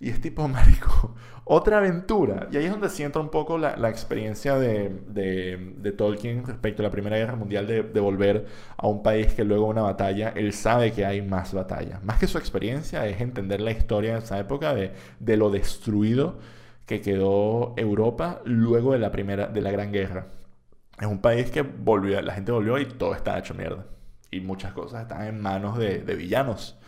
Y 0.00 0.10
es 0.10 0.20
tipo, 0.20 0.46
marico, 0.48 1.14
otra 1.44 1.78
aventura. 1.78 2.48
Y 2.50 2.56
ahí 2.56 2.64
es 2.64 2.70
donde 2.70 2.88
siento 2.88 3.20
un 3.20 3.30
poco 3.30 3.58
la, 3.58 3.76
la 3.76 3.90
experiencia 3.90 4.58
de, 4.58 4.88
de, 5.08 5.92
Tolkien 5.92 6.44
respecto 6.44 6.82
a 6.82 6.84
la 6.84 6.90
Primera 6.90 7.16
Guerra 7.16 7.36
Mundial 7.36 7.66
de, 7.66 7.82
de, 7.82 8.00
volver 8.00 8.46
a 8.76 8.86
un 8.88 9.02
país 9.02 9.32
que 9.34 9.44
luego 9.44 9.66
una 9.66 9.82
batalla, 9.82 10.30
él 10.30 10.52
sabe 10.52 10.92
que 10.92 11.04
hay 11.06 11.22
más 11.22 11.52
batallas. 11.52 12.02
Más 12.02 12.18
que 12.18 12.26
su 12.26 12.38
experiencia 12.38 13.06
es 13.06 13.20
entender 13.20 13.60
la 13.60 13.70
historia 13.70 14.14
de 14.14 14.18
esa 14.20 14.38
época, 14.38 14.74
de, 14.74 14.92
de 15.20 15.36
lo 15.36 15.50
destruido 15.50 16.38
que 16.86 17.00
quedó 17.00 17.74
Europa 17.76 18.40
luego 18.44 18.92
de 18.92 18.98
la, 18.98 19.10
primera, 19.10 19.46
de 19.46 19.60
la 19.60 19.70
Gran 19.70 19.92
Guerra. 19.92 20.26
Es 21.00 21.06
un 21.06 21.20
país 21.20 21.50
que 21.50 21.62
volvió, 21.62 22.20
la 22.22 22.34
gente 22.34 22.52
volvió 22.52 22.78
y 22.78 22.86
todo 22.86 23.14
está 23.14 23.38
hecho 23.38 23.54
mierda. 23.54 23.86
Y 24.30 24.40
muchas 24.40 24.72
cosas 24.72 25.02
están 25.02 25.26
en 25.26 25.40
manos 25.40 25.78
de, 25.78 26.00
de 26.00 26.14
villanos. 26.14 26.78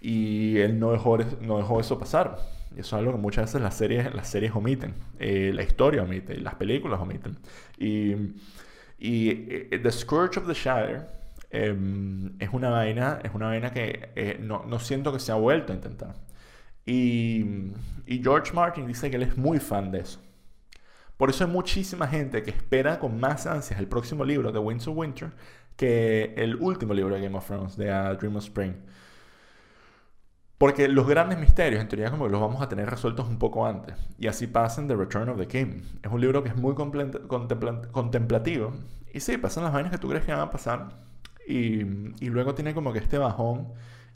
Y 0.00 0.58
él 0.58 0.78
no 0.78 0.92
dejó, 0.92 1.18
no 1.40 1.58
dejó 1.58 1.80
eso 1.80 1.98
pasar. 1.98 2.38
Y 2.76 2.80
eso 2.80 2.96
es 2.96 3.00
algo 3.00 3.12
que 3.12 3.18
muchas 3.18 3.46
veces 3.46 3.60
las 3.62 3.76
series, 3.76 4.14
las 4.14 4.28
series 4.28 4.54
omiten. 4.54 4.94
Eh, 5.18 5.52
la 5.54 5.62
historia 5.62 6.02
omite, 6.02 6.36
las 6.38 6.54
películas 6.54 7.00
omiten. 7.00 7.36
Y, 7.78 8.12
y 8.98 9.30
eh, 9.30 9.80
The 9.82 9.90
Scourge 9.90 10.38
of 10.38 10.46
the 10.46 10.54
Shire 10.54 11.02
em, 11.50 12.34
es 12.38 12.50
una 12.52 12.70
vaina, 12.70 13.18
es 13.22 13.34
una 13.34 13.46
vaina 13.46 13.72
que 13.72 14.10
eh, 14.16 14.38
no, 14.40 14.64
no, 14.66 14.78
siento 14.78 15.12
que 15.12 15.18
se 15.18 15.32
ha 15.32 15.36
vuelto 15.36 15.72
a 15.72 15.76
intentar. 15.76 16.14
Y, 16.86 17.44
y 18.06 18.22
George 18.22 18.52
Martin 18.52 18.86
dice 18.86 19.10
que 19.10 19.16
él 19.16 19.22
es 19.22 19.36
muy 19.36 19.58
fan 19.58 19.90
de 19.90 20.00
eso. 20.00 20.20
Por 21.16 21.30
eso 21.30 21.44
hay 21.44 21.50
muchísima 21.50 22.06
gente 22.06 22.42
que 22.44 22.50
espera 22.50 23.00
con 23.00 23.18
más 23.18 23.46
ansias 23.46 23.80
el 23.80 23.88
próximo 23.88 24.24
libro 24.24 24.52
de 24.52 24.58
Winds 24.60 24.86
of 24.86 24.96
Winter 24.96 25.32
que 25.76 26.34
el 26.36 26.56
último 26.56 26.92
libro 26.92 27.14
de 27.14 27.22
Game 27.22 27.36
of 27.36 27.46
Thrones, 27.46 27.76
de 27.76 27.90
A 27.90 28.14
Dream 28.14 28.36
of 28.36 28.44
Spring. 28.44 28.74
Porque 30.58 30.88
los 30.88 31.06
grandes 31.06 31.38
misterios, 31.38 31.80
en 31.80 31.88
teoría, 31.88 32.10
como 32.10 32.24
que 32.24 32.32
los 32.32 32.40
vamos 32.40 32.60
a 32.60 32.68
tener 32.68 32.90
resueltos 32.90 33.28
un 33.28 33.38
poco 33.38 33.64
antes. 33.64 33.94
Y 34.18 34.26
así 34.26 34.48
pasa 34.48 34.80
en 34.80 34.88
The 34.88 34.96
Return 34.96 35.28
of 35.28 35.38
the 35.38 35.46
King. 35.46 35.82
Es 36.02 36.10
un 36.10 36.20
libro 36.20 36.42
que 36.42 36.48
es 36.48 36.56
muy 36.56 36.74
contemplativo. 36.74 38.72
Y 39.14 39.20
sí, 39.20 39.38
pasan 39.38 39.62
las 39.64 39.72
vainas 39.72 39.92
que 39.92 39.98
tú 39.98 40.08
crees 40.08 40.24
que 40.24 40.32
van 40.32 40.40
a 40.40 40.50
pasar. 40.50 40.88
Y, 41.46 41.82
y 42.20 42.28
luego 42.28 42.54
tiene 42.56 42.74
como 42.74 42.92
que 42.92 42.98
este 42.98 43.18
bajón. 43.18 43.68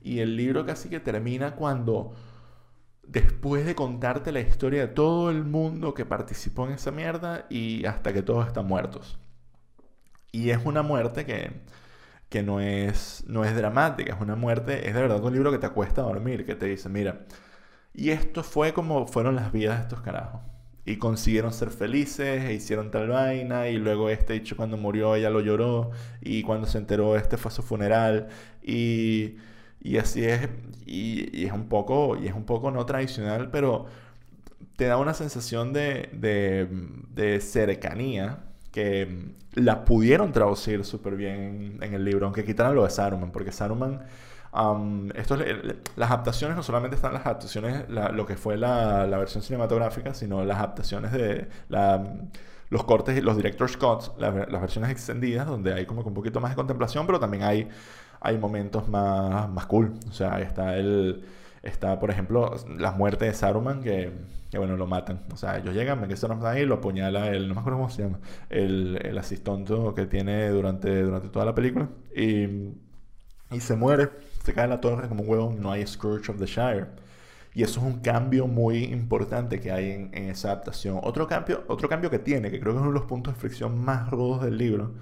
Y 0.02 0.18
el 0.18 0.36
libro 0.36 0.66
casi 0.66 0.88
que 0.88 0.98
termina 0.98 1.54
cuando, 1.54 2.12
después 3.06 3.64
de 3.64 3.76
contarte 3.76 4.32
la 4.32 4.40
historia 4.40 4.80
de 4.80 4.88
todo 4.88 5.30
el 5.30 5.44
mundo 5.44 5.94
que 5.94 6.04
participó 6.04 6.66
en 6.66 6.72
esa 6.72 6.90
mierda 6.90 7.46
y 7.50 7.84
hasta 7.86 8.12
que 8.12 8.22
todos 8.22 8.48
están 8.48 8.66
muertos. 8.66 9.16
Y 10.32 10.50
es 10.50 10.58
una 10.64 10.82
muerte 10.82 11.24
que 11.24 11.52
que 12.32 12.42
no 12.42 12.60
es, 12.60 13.24
no 13.28 13.44
es 13.44 13.54
dramática, 13.54 14.14
es 14.14 14.20
una 14.20 14.36
muerte, 14.36 14.88
es 14.88 14.94
de 14.94 15.02
verdad 15.02 15.22
un 15.22 15.34
libro 15.34 15.52
que 15.52 15.58
te 15.58 15.66
acuesta 15.66 16.00
a 16.00 16.04
dormir, 16.04 16.46
que 16.46 16.54
te 16.54 16.66
dice, 16.66 16.88
mira, 16.88 17.26
y 17.94 18.10
esto 18.10 18.42
fue 18.42 18.72
como 18.72 19.06
fueron 19.06 19.36
las 19.36 19.52
vidas 19.52 19.78
de 19.78 19.82
estos 19.84 20.00
carajos. 20.02 20.40
Y 20.84 20.96
consiguieron 20.96 21.52
ser 21.52 21.70
felices, 21.70 22.44
e 22.44 22.54
hicieron 22.54 22.90
tal 22.90 23.08
vaina, 23.08 23.68
y 23.68 23.76
luego 23.76 24.10
este 24.10 24.32
dicho 24.34 24.56
cuando 24.56 24.76
murió 24.78 25.14
ella 25.14 25.30
lo 25.30 25.40
lloró, 25.40 25.90
y 26.22 26.42
cuando 26.42 26.66
se 26.66 26.78
enteró 26.78 27.16
este 27.16 27.36
fue 27.36 27.50
a 27.50 27.54
su 27.54 27.62
funeral, 27.62 28.28
y, 28.62 29.36
y 29.82 29.98
así 29.98 30.24
es, 30.24 30.48
y, 30.86 31.38
y, 31.38 31.46
es 31.46 31.52
un 31.52 31.68
poco, 31.68 32.16
y 32.16 32.28
es 32.28 32.34
un 32.34 32.44
poco 32.46 32.70
no 32.70 32.86
tradicional, 32.86 33.50
pero 33.50 33.86
te 34.76 34.86
da 34.86 34.96
una 34.98 35.14
sensación 35.14 35.72
de, 35.72 36.10
de, 36.14 36.68
de 37.14 37.40
cercanía 37.40 38.51
que 38.72 39.06
mm, 39.06 39.60
la 39.60 39.84
pudieron 39.84 40.32
traducir 40.32 40.84
súper 40.84 41.16
bien 41.16 41.78
en, 41.80 41.94
el 41.94 42.04
libro, 42.04 42.26
aunque 42.26 42.44
quitaran 42.44 42.74
lo 42.74 42.84
de 42.84 42.90
Saruman, 42.90 43.30
porque 43.30 43.52
Saruman, 43.52 44.00
esto, 45.14 45.36
las 45.96 46.10
adaptaciones 46.10 46.56
no 46.56 46.62
solamente 46.62 46.96
están 46.96 47.12
las 47.14 47.24
adaptaciones, 47.24 47.88
lo 47.88 48.26
que 48.26 48.36
fue 48.36 48.56
la, 48.56 49.06
la, 49.06 49.18
versión 49.18 49.42
cinematográfica, 49.42 50.12
sino 50.12 50.44
las 50.44 50.58
adaptaciones 50.58 51.12
de 51.12 51.48
los 52.68 52.84
cortes, 52.84 53.22
los 53.22 53.36
director's 53.36 53.76
cuts, 53.76 54.10
las 54.18 54.60
versiones 54.60 54.90
extendidas, 54.90 55.46
donde 55.46 55.74
hay 55.74 55.86
como 55.86 56.02
que 56.02 56.08
un 56.08 56.14
poquito 56.14 56.40
más 56.40 56.50
de 56.52 56.56
contemplación, 56.56 57.06
pero 57.06 57.20
también 57.20 57.42
hay, 57.44 57.68
hay 58.20 58.38
momentos 58.38 58.88
más, 58.88 59.48
más 59.50 59.66
cool. 59.66 59.94
O 60.08 60.12
sea, 60.12 60.40
está 60.40 60.76
el 60.76 61.24
Está, 61.62 61.98
por 62.00 62.10
ejemplo, 62.10 62.54
la 62.76 62.90
muerte 62.92 63.26
de 63.26 63.34
Saruman, 63.34 63.82
que, 63.82 64.12
bueno, 64.56 64.76
lo 64.76 64.86
matan. 64.86 65.22
O 65.32 65.36
sea, 65.36 65.58
ellos 65.58 65.74
llegan, 65.74 66.00
ven 66.00 66.10
que 66.10 66.16
Saruman 66.16 66.38
está 66.40 66.50
ahí, 66.50 66.66
lo 66.66 66.76
apuñala 66.76 67.28
el, 67.28 67.48
no 67.48 67.54
me 67.54 67.60
acuerdo 67.60 67.78
cómo 67.78 67.90
se 67.90 68.02
llama, 68.02 68.20
el, 68.50 68.98
el 69.02 69.94
que 69.94 70.06
tiene 70.06 70.48
durante, 70.48 71.02
durante 71.02 71.28
toda 71.28 71.44
la 71.44 71.54
película. 71.54 71.88
Y, 72.16 72.74
y 73.52 73.60
se 73.60 73.76
muere, 73.76 74.10
se 74.44 74.52
cae 74.54 74.64
en 74.64 74.70
la 74.70 74.80
torre 74.80 75.08
como 75.08 75.22
un 75.22 75.28
huevo, 75.28 75.54
no 75.56 75.70
hay 75.70 75.86
Scourge 75.86 76.32
of 76.32 76.38
the 76.38 76.46
Shire. 76.46 76.88
Y 77.54 77.62
eso 77.62 77.80
es 77.80 77.86
un 77.86 78.00
cambio 78.00 78.46
muy 78.46 78.84
importante 78.84 79.60
que 79.60 79.70
hay 79.70 79.90
en, 79.90 80.10
en, 80.14 80.30
esa 80.30 80.48
adaptación. 80.52 80.98
Otro 81.02 81.28
cambio, 81.28 81.64
otro 81.68 81.88
cambio 81.88 82.10
que 82.10 82.18
tiene, 82.18 82.50
que 82.50 82.58
creo 82.58 82.72
que 82.72 82.78
es 82.78 82.82
uno 82.82 82.92
de 82.92 82.98
los 82.98 83.06
puntos 83.06 83.34
de 83.34 83.40
fricción 83.40 83.78
más 83.84 84.10
rudos 84.10 84.42
del 84.42 84.56
libro, 84.56 84.94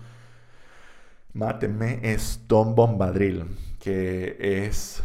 mátenme, 1.33 2.01
es 2.03 2.44
Tom 2.46 2.75
Bombadil, 2.75 3.44
que 3.79 4.37
es 4.66 5.03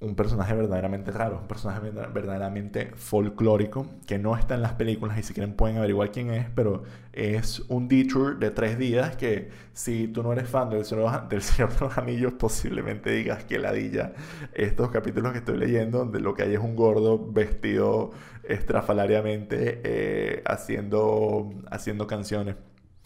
un 0.00 0.14
personaje 0.16 0.54
verdaderamente 0.54 1.10
raro, 1.12 1.38
un 1.40 1.48
personaje 1.48 1.80
verdaderamente 1.90 2.90
folclórico, 2.94 3.86
que 4.06 4.18
no 4.18 4.36
está 4.36 4.54
en 4.54 4.62
las 4.62 4.74
películas 4.74 5.18
y 5.18 5.22
si 5.22 5.32
quieren 5.32 5.54
pueden 5.54 5.78
averiguar 5.78 6.10
quién 6.10 6.30
es, 6.30 6.48
pero 6.54 6.82
es 7.12 7.60
un 7.68 7.88
detour 7.88 8.38
de 8.38 8.50
tres 8.50 8.78
días 8.78 9.16
que 9.16 9.50
si 9.72 10.08
tú 10.08 10.22
no 10.22 10.32
eres 10.32 10.48
fan 10.48 10.68
del 10.68 10.84
Señor, 10.84 11.28
del 11.28 11.42
Señor 11.42 11.72
de 11.72 11.80
los 11.80 11.96
Anillos, 11.96 12.32
posiblemente 12.38 13.10
digas 13.12 13.44
que 13.44 13.58
ladilla 13.58 14.12
estos 14.52 14.90
capítulos 14.90 15.32
que 15.32 15.38
estoy 15.38 15.56
leyendo, 15.56 15.98
donde 15.98 16.20
lo 16.20 16.34
que 16.34 16.42
hay 16.42 16.54
es 16.54 16.60
un 16.60 16.76
gordo 16.76 17.18
vestido 17.32 18.10
estrafalariamente 18.42 19.80
eh, 19.84 20.42
haciendo, 20.44 21.50
haciendo 21.70 22.06
canciones, 22.06 22.56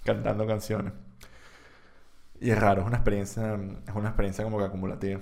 cantando 0.05 0.47
canciones. 0.47 0.93
Y 2.41 2.51
es 2.51 2.59
raro, 2.59 2.83
es 2.83 2.87
una 2.87 2.97
experiencia, 2.97 3.55
es 3.87 3.95
una 3.95 4.09
experiencia 4.09 4.45
como 4.45 4.59
que 4.59 4.65
acumulativa. 4.65 5.21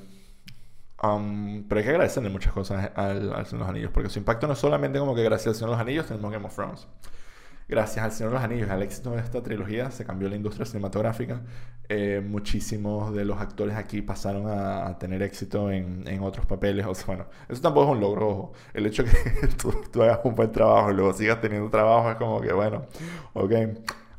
Um, 1.03 1.65
pero 1.69 1.79
hay 1.79 1.85
que 1.85 1.91
agradecerle 1.91 2.31
muchas 2.31 2.53
cosas 2.53 2.91
al, 2.95 3.33
al, 3.35 3.47
Señor 3.47 3.51
de 3.51 3.59
los 3.59 3.69
Anillos, 3.69 3.91
porque 3.93 4.09
su 4.09 4.19
impacto 4.19 4.47
no 4.47 4.55
es 4.55 4.59
solamente 4.59 4.99
como 4.99 5.15
que 5.15 5.23
gracias 5.23 5.49
al 5.49 5.55
Señor 5.55 5.71
de 5.71 5.77
los 5.77 5.83
Anillos 5.83 6.07
tenemos 6.07 6.33
Game 6.33 6.47
of 6.47 6.55
Thrones. 6.55 6.89
Gracias 7.69 8.05
al 8.05 8.13
Señor 8.13 8.31
de 8.31 8.35
los 8.37 8.45
Anillos, 8.45 8.71
al 8.71 8.83
éxito 8.83 9.11
de 9.11 9.21
esta 9.21 9.43
trilogía, 9.43 9.91
se 9.91 10.05
cambió 10.05 10.29
la 10.29 10.37
industria 10.37 10.65
cinematográfica. 10.65 11.43
Eh, 11.89 12.23
muchísimos 12.25 13.13
de 13.13 13.25
los 13.25 13.41
actores 13.41 13.77
aquí 13.77 14.03
pasaron 14.03 14.47
a, 14.49 14.97
tener 14.99 15.23
éxito 15.23 15.71
en, 15.71 16.05
en, 16.07 16.23
otros 16.23 16.47
papeles. 16.47 16.87
O 16.87 16.95
sea, 16.95 17.07
bueno, 17.07 17.27
eso 17.49 17.61
tampoco 17.61 17.87
es 17.87 17.93
un 17.93 18.01
logro. 18.01 18.53
El 18.73 18.87
hecho 18.87 19.05
que 19.05 19.11
tú, 19.61 19.75
tú, 19.93 20.03
hagas 20.03 20.21
un 20.25 20.37
buen 20.37 20.53
trabajo 20.53 20.93
y 20.93 20.95
luego 20.95 21.13
sigas 21.13 21.41
teniendo 21.41 21.69
trabajo 21.69 22.11
es 22.11 22.17
como 22.17 22.41
que, 22.41 22.53
bueno, 22.53 22.87
ok. 23.35 23.53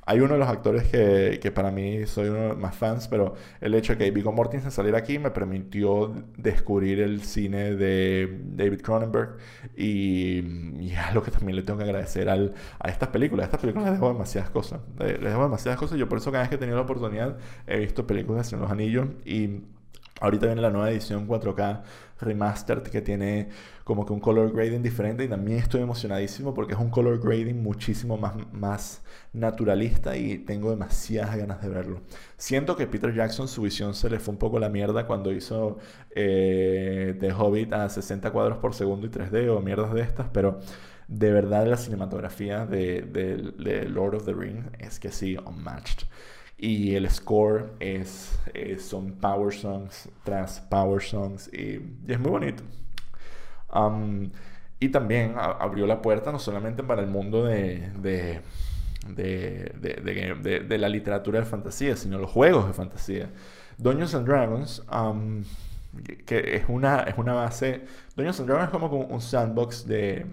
Hay 0.08 0.22
uno 0.22 0.34
de 0.34 0.39
los 0.39 0.48
actores 0.48 0.88
que, 0.88 1.39
que, 1.41 1.52
para 1.52 1.70
mí 1.70 2.06
soy 2.06 2.30
uno 2.30 2.39
de 2.39 2.48
los 2.48 2.58
más 2.58 2.76
fans, 2.76 3.10
pero 3.10 3.36
el 3.60 3.76
hecho 3.76 3.93
de 3.93 4.06
que 4.06 4.12
Viggo 4.12 4.32
Mortensen 4.32 4.72
saliera 4.72 4.98
aquí 5.00 5.20
me 5.20 5.32
permitió 5.32 6.13
descubrir 6.38 7.02
el 7.02 7.22
cine 7.24 7.76
de 7.76 8.39
David 8.56 8.82
Cronenberg 8.82 9.38
y, 9.76 10.39
y 10.80 10.91
es 10.93 10.97
algo 10.97 11.22
que 11.22 11.32
también 11.32 11.58
le 11.58 11.64
tengo 11.64 11.80
que 11.80 11.84
agradecer 11.84 12.30
al, 12.30 12.53
a 12.80 12.89
estas 12.89 13.10
películas. 13.10 13.43
A 13.43 13.47
estas 13.47 13.60
películas 13.60 13.89
les 13.89 13.99
dejo 13.99 14.08
demasiadas 14.14 14.49
cosas. 14.49 14.80
Les 14.97 15.22
dejo 15.22 15.43
demasiadas 15.43 15.78
cosas. 15.78 15.97
Yo 15.99 16.08
por 16.08 16.20
eso 16.20 16.32
cada 16.32 16.43
vez 16.43 16.49
que 16.49 16.55
he 16.55 16.58
tenido 16.58 16.78
la 16.78 16.84
oportunidad 16.84 17.38
he 17.68 17.80
visto 17.80 18.08
películas 18.08 18.51
en 18.53 18.62
los 18.62 18.72
anillos 18.72 19.10
y 19.26 19.62
Ahorita 20.20 20.47
viene 20.47 20.61
la 20.61 20.72
nueva 20.72 20.89
edición 20.89 21.28
4K 21.28 21.82
Remastered 22.20 22.84
que 22.84 23.01
tiene 23.01 23.49
como 23.84 24.05
que 24.05 24.13
un 24.13 24.20
color 24.20 24.51
grading 24.51 24.82
diferente 24.82 25.24
y 25.24 25.28
también 25.28 25.59
estoy 25.59 25.82
emocionadísimo 25.82 26.55
porque 26.55 26.74
es 26.74 26.80
un 26.80 26.89
color 26.89 27.20
grading 27.20 27.61
muchísimo 27.61 28.18
más, 28.18 28.34
más 28.51 29.03
naturalista 29.34 30.18
y 30.18 30.39
tengo 30.39 30.72
demasiadas 30.72 31.38
ganas 31.38 31.61
de 31.61 31.70
verlo. 31.70 32.01
Siento 32.36 32.76
que 32.76 32.88
Peter 32.88 33.13
Jackson 33.13 33.47
su 33.47 33.61
visión 33.61 33.93
se 33.93 34.09
le 34.09 34.20
fue 34.20 34.34
un 34.34 34.39
poco 34.39 34.59
la 34.59 34.70
mierda 34.70 35.05
cuando 35.05 35.32
hizo 35.32 35.78
eh, 36.15 37.15
The 37.20 37.32
Hobbit 37.32 37.74
a 37.74 37.88
60 37.88 38.32
cuadros 38.32 38.57
por 38.57 38.74
segundo 38.74 39.05
y 39.05 39.11
3D 39.11 39.49
o 39.55 39.61
mierdas 39.61 39.93
de 39.93 40.01
estas, 40.01 40.28
pero 40.34 40.59
de 41.07 41.32
verdad 41.32 41.68
la 41.68 41.78
cinematografía 41.78 42.65
de, 42.65 43.03
de 43.03 43.88
Lord 43.88 44.15
of 44.15 44.26
the 44.26 44.34
Rings 44.34 44.65
es 44.80 44.99
que 44.99 45.11
sí, 45.11 45.38
unmatched. 45.38 46.07
Y 46.58 46.95
el 46.95 47.08
score 47.10 47.74
es, 47.80 48.39
son 48.80 49.12
power 49.14 49.53
songs 49.53 50.10
tras 50.24 50.60
power 50.60 51.03
songs 51.03 51.53
y, 51.53 51.80
es 52.08 52.20
muy 52.20 52.32
bonito. 52.32 52.64
y 54.80 54.89
también 54.89 55.36
abrió 55.38 55.86
la 55.86 56.01
puerta 56.01 56.32
no 56.32 56.39
solamente 56.39 56.82
para 56.82 57.01
el 57.03 57.08
mundo 57.08 57.45
de, 57.45 57.91
de, 57.99 58.41
de, 59.08 60.64
de, 60.68 60.78
la 60.80 60.89
literatura 60.89 61.39
de 61.39 61.45
fantasía, 61.45 61.95
sino 61.95 62.18
los 62.18 62.32
juegos 62.32 62.66
de 62.66 62.74
fantasía. 62.74 63.30
Dungeons 63.78 64.16
and 64.16 64.28
Dragons, 64.28 64.84
que 66.26 66.55
es 66.55 66.64
una, 66.68 67.01
es 67.01 67.18
una 67.20 67.34
base... 67.34 67.86
Dungeons 68.16 68.39
and 68.39 68.49
Dragons 68.49 68.74
es 68.74 68.80
como 68.80 69.05
un 69.05 69.22
sandbox 69.22 69.86
de... 69.86 70.26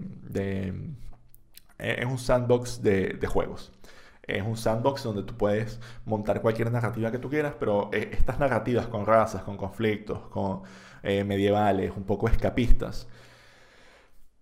es 1.77 2.05
un 2.05 2.17
sandbox 2.17 2.81
de 2.81 3.27
juegos. 3.27 3.74
Es 4.27 4.43
un 4.43 4.57
sandbox 4.57 5.03
donde 5.03 5.23
tú 5.23 5.35
puedes 5.35 5.79
montar 6.05 6.41
cualquier 6.41 6.71
narrativa 6.71 7.11
que 7.11 7.19
tú 7.19 7.29
quieras, 7.29 7.53
pero 7.59 7.89
eh, 7.93 8.09
estas 8.13 8.39
narrativas 8.39 8.87
con 8.87 9.05
razas, 9.05 9.43
con 9.43 9.57
conflictos, 9.57 10.19
con 10.29 10.63
eh, 11.03 11.23
medievales, 11.23 11.91
un 11.95 12.03
poco 12.03 12.27
escapistas, 12.27 13.07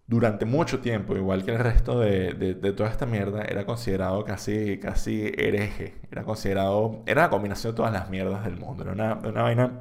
durante 0.07 0.45
mucho 0.45 0.79
tiempo, 0.79 1.15
igual 1.15 1.43
que 1.45 1.51
el 1.51 1.59
resto 1.59 1.99
de, 1.99 2.33
de, 2.33 2.73
toda 2.73 2.89
esta 2.89 3.05
mierda, 3.05 3.43
era 3.43 3.65
considerado 3.65 4.23
casi, 4.25 4.77
casi 4.79 5.31
hereje. 5.37 5.95
Era 6.11 6.23
considerado, 6.23 7.03
era 7.05 7.23
la 7.23 7.29
combinación 7.29 7.73
de 7.73 7.77
todas 7.77 7.93
las 7.93 8.09
mierdas 8.09 8.43
del 8.45 8.57
mundo. 8.57 8.83
Era 8.83 8.91
una, 8.93 9.13
una 9.15 9.43
vaina 9.43 9.71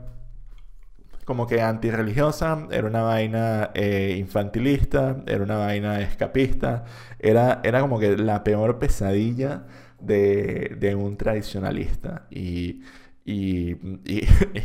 como 1.24 1.46
que 1.46 1.60
antirreligiosa, 1.62 2.66
era 2.70 2.86
una 2.86 3.02
vaina 3.02 3.70
eh, 3.74 4.16
infantilista, 4.18 5.16
era 5.26 5.44
una 5.44 5.56
vaina 5.56 6.00
escapista, 6.00 6.84
era, 7.18 7.60
era 7.62 7.80
como 7.80 7.98
que 7.98 8.16
la 8.16 8.42
peor 8.44 8.78
pesadilla 8.78 9.62
de, 10.02 10.94
un 10.98 11.16
tradicionalista. 11.16 12.26
Y, 12.30 12.82
y, 13.24 13.76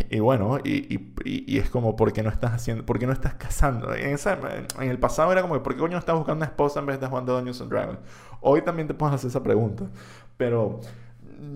y, 0.10 0.20
bueno, 0.20 0.60
y, 0.64 1.58
es 1.58 1.70
como, 1.70 1.96
¿por 1.96 2.14
qué 2.14 2.24
no 2.24 2.30
estás 2.30 2.54
haciendo, 2.54 2.86
por 2.86 3.00
qué 3.00 3.06
no 3.06 3.14
estás 3.14 3.36
casando? 3.36 3.94
En, 3.94 4.18
el 4.82 5.00
pasado 5.00 5.32
era 5.32 5.42
como, 5.42 5.62
¿por 5.62 5.74
qué 5.74 5.80
coño 5.80 5.98
estás 5.98 6.16
buscando 6.16 6.38
una 6.38 6.46
esposa 6.46 6.80
en 6.80 6.86
vez 6.88 7.00
de 7.00 7.08
jugando 7.08 7.34
Dungeons 7.34 7.62
and 7.62 7.72
Dragons? 7.72 8.00
Hoy 8.42 8.62
también 8.62 8.88
te 8.88 8.94
puedes 8.94 9.16
hacer 9.16 9.30
esa 9.30 9.44
pregunta, 9.44 9.86
pero 10.38 10.80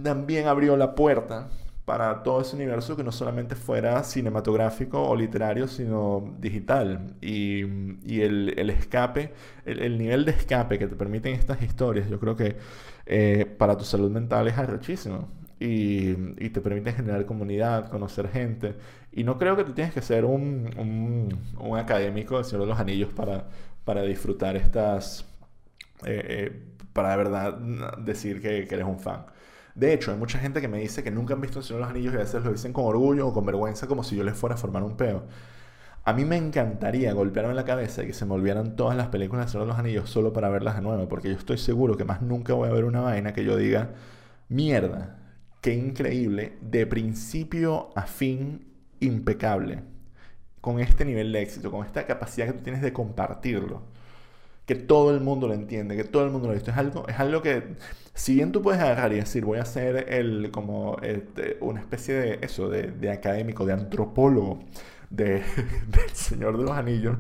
también 0.04 0.48
abrió 0.48 0.78
la 0.78 0.96
puerta 0.96 1.50
para 1.92 2.24
todo 2.24 2.40
ese 2.40 2.56
universo 2.56 2.96
que 2.96 3.04
no 3.04 3.12
solamente 3.12 3.54
fuera 3.54 4.02
cinematográfico 4.06 5.10
o 5.10 5.14
literario, 5.14 5.68
sino 5.68 6.38
digital. 6.40 7.18
Y, 7.20 7.66
y 8.06 8.22
el, 8.22 8.54
el, 8.58 8.70
escape, 8.70 9.34
el, 9.66 9.82
el, 9.82 9.98
nivel 9.98 10.24
de 10.24 10.32
escape 10.32 10.80
que 10.80 10.88
te 10.88 10.96
permiten 10.96 11.34
estas 11.34 11.62
historias, 11.62 12.10
yo 12.10 12.18
creo 12.18 12.38
que 12.38 12.56
eh, 13.06 13.46
para 13.58 13.76
tu 13.78 13.84
salud 13.84 14.10
mental 14.10 14.48
es 14.48 14.58
arrechísimo. 14.58 15.28
Y, 15.60 16.12
y, 16.40 16.50
te 16.52 16.62
permite 16.62 16.94
generar 16.94 17.26
comunidad, 17.26 17.90
conocer 17.90 18.30
gente. 18.30 18.76
Y 19.12 19.26
no 19.26 19.38
creo 19.38 19.58
que 19.58 19.66
tú 19.66 19.74
tienes 19.74 19.94
que 19.94 20.02
ser 20.02 20.24
un, 20.24 20.70
un, 20.78 21.38
un 21.60 21.78
académico 21.78 22.38
del 22.38 22.46
Señor 22.46 22.62
de 22.62 22.68
los 22.68 22.80
Anillos 22.80 23.12
para, 23.12 23.50
para 23.84 24.04
disfrutar 24.04 24.56
estas... 24.56 25.26
Eh, 26.06 26.24
eh, 26.30 26.64
para 26.94 27.12
de 27.12 27.18
verdad 27.18 27.58
decir 27.98 28.42
que, 28.42 28.66
que 28.66 28.76
eres 28.76 28.88
un 28.88 29.00
fan. 29.00 29.26
De 29.76 29.94
hecho, 29.94 30.12
hay 30.12 30.18
mucha 30.18 30.40
gente 30.40 30.62
que 30.62 30.68
me 30.68 30.80
dice 30.80 31.04
que 31.04 31.12
nunca 31.12 31.34
han 31.34 31.42
visto 31.42 31.60
El 31.60 31.66
Señor 31.66 31.80
de 31.80 31.82
los 31.82 31.90
Anillos 31.92 32.14
y 32.14 32.18
a 32.18 32.20
veces 32.20 32.44
lo 32.44 32.52
dicen 32.52 32.74
con 32.74 32.86
orgullo 32.86 33.28
o 33.28 33.34
con 33.34 33.46
vergüenza 33.46 33.88
como 33.88 34.04
si 34.04 34.16
yo 34.16 34.24
les 34.24 34.36
fuera 34.38 34.56
a 34.56 34.58
formar 34.58 34.84
un 34.84 34.98
peo. 34.98 35.24
A 36.04 36.14
mí 36.14 36.26
me 36.26 36.38
encantaría 36.38 37.14
golpearme 37.14 37.54
la 37.54 37.64
cabeza 37.66 38.04
y 38.04 38.08
que 38.08 38.14
se 38.14 38.26
me 38.26 38.34
olvidaran 38.34 38.76
todas 38.76 38.98
las 38.98 39.08
películas 39.10 39.46
de 39.46 39.52
Señor 39.52 39.68
de 39.68 39.72
los 39.72 39.80
Anillos 39.80 40.10
solo 40.10 40.34
para 40.34 40.50
verlas 40.50 40.76
de 40.76 40.82
nuevo, 40.82 41.08
porque 41.08 41.30
yo 41.30 41.38
estoy 41.38 41.58
seguro 41.58 41.96
que 41.96 42.06
más 42.06 42.22
nunca 42.22 42.54
voy 42.54 42.70
a 42.70 42.74
ver 42.74 42.86
una 42.86 43.02
vaina 43.02 43.34
que 43.34 43.46
yo 43.46 43.56
diga, 43.56 43.92
mierda, 44.50 45.20
qué 45.62 45.76
increíble, 45.76 46.58
de 46.62 46.88
principio 46.88 47.90
a 47.96 48.04
fin 48.04 48.68
impecable, 49.00 49.84
con 50.60 50.80
este 50.80 51.06
nivel 51.06 51.32
de 51.32 51.42
éxito, 51.44 51.72
con 51.72 51.86
esta 51.86 52.06
capacidad 52.08 52.48
que 52.48 52.54
tú 52.54 52.64
tienes 52.64 52.82
de 52.82 52.94
compartirlo 52.94 53.91
que 54.72 54.76
todo 54.76 55.12
el 55.14 55.20
mundo 55.20 55.50
lo 55.50 55.54
entiende, 55.54 55.98
que 55.98 56.06
todo 56.06 56.24
el 56.24 56.32
mundo 56.32 56.48
lo 56.48 56.54
ha 56.54 56.56
visto. 56.56 56.72
Es 56.72 56.78
algo, 56.78 57.06
es 57.10 57.20
algo 57.20 57.42
que, 57.42 57.76
si 58.14 58.36
bien 58.36 58.54
tú 58.54 58.62
puedes 58.62 58.80
agarrar 58.82 59.12
y 59.12 59.18
decir, 59.18 59.44
voy 59.44 59.60
a 59.60 59.66
ser 59.66 60.06
el, 60.14 60.50
como 60.50 60.96
este, 61.02 61.58
una 61.60 61.82
especie 61.82 62.14
de 62.16 62.40
eso, 62.42 62.70
de, 62.70 62.84
de 62.84 63.12
académico, 63.12 63.66
de 63.66 63.74
antropólogo 63.74 64.60
de, 65.10 65.44
del 65.88 66.10
Señor 66.14 66.58
de 66.58 66.64
los 66.64 66.72
Anillos, 66.72 67.18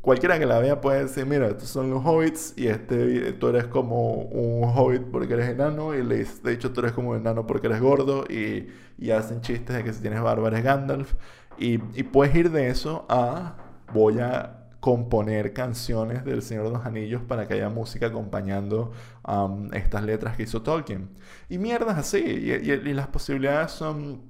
cualquiera 0.00 0.38
que 0.38 0.46
la 0.46 0.58
vea 0.58 0.80
puede 0.80 1.02
decir, 1.04 1.26
mira, 1.26 1.48
estos 1.48 1.68
son 1.68 1.90
los 1.90 2.02
hobbits 2.02 2.54
y 2.56 2.68
este, 2.68 3.34
tú 3.34 3.48
eres 3.48 3.66
como 3.66 4.22
un 4.22 4.64
hobbit 4.74 5.02
porque 5.12 5.34
eres 5.34 5.50
enano 5.50 5.94
y 5.94 6.02
le 6.02 6.24
de 6.24 6.52
hecho 6.52 6.72
tú 6.72 6.80
eres 6.80 6.92
como 6.92 7.10
un 7.10 7.18
enano 7.18 7.46
porque 7.46 7.66
eres 7.66 7.80
gordo 7.82 8.24
y, 8.30 8.68
y 8.96 9.10
hacen 9.10 9.42
chistes 9.42 9.76
de 9.76 9.84
que 9.84 9.92
si 9.92 10.00
tienes 10.00 10.22
barba 10.22 10.48
eres 10.48 10.64
Gandalf 10.64 11.12
y, 11.58 11.74
y 11.94 12.04
puedes 12.04 12.34
ir 12.34 12.50
de 12.50 12.68
eso 12.68 13.04
a 13.10 13.56
voy 13.92 14.20
a 14.20 14.63
componer 14.84 15.54
canciones 15.54 16.26
del 16.26 16.42
Señor 16.42 16.66
de 16.66 16.72
los 16.72 16.84
Anillos 16.84 17.22
para 17.22 17.48
que 17.48 17.54
haya 17.54 17.70
música 17.70 18.08
acompañando 18.08 18.92
um, 19.26 19.72
estas 19.72 20.04
letras 20.04 20.36
que 20.36 20.42
hizo 20.42 20.60
Tolkien. 20.60 21.08
Y 21.48 21.56
mierdas 21.56 21.96
así, 21.96 22.18
y, 22.18 22.92
las 22.92 23.06
posibilidades 23.06 23.70
son, 23.70 24.20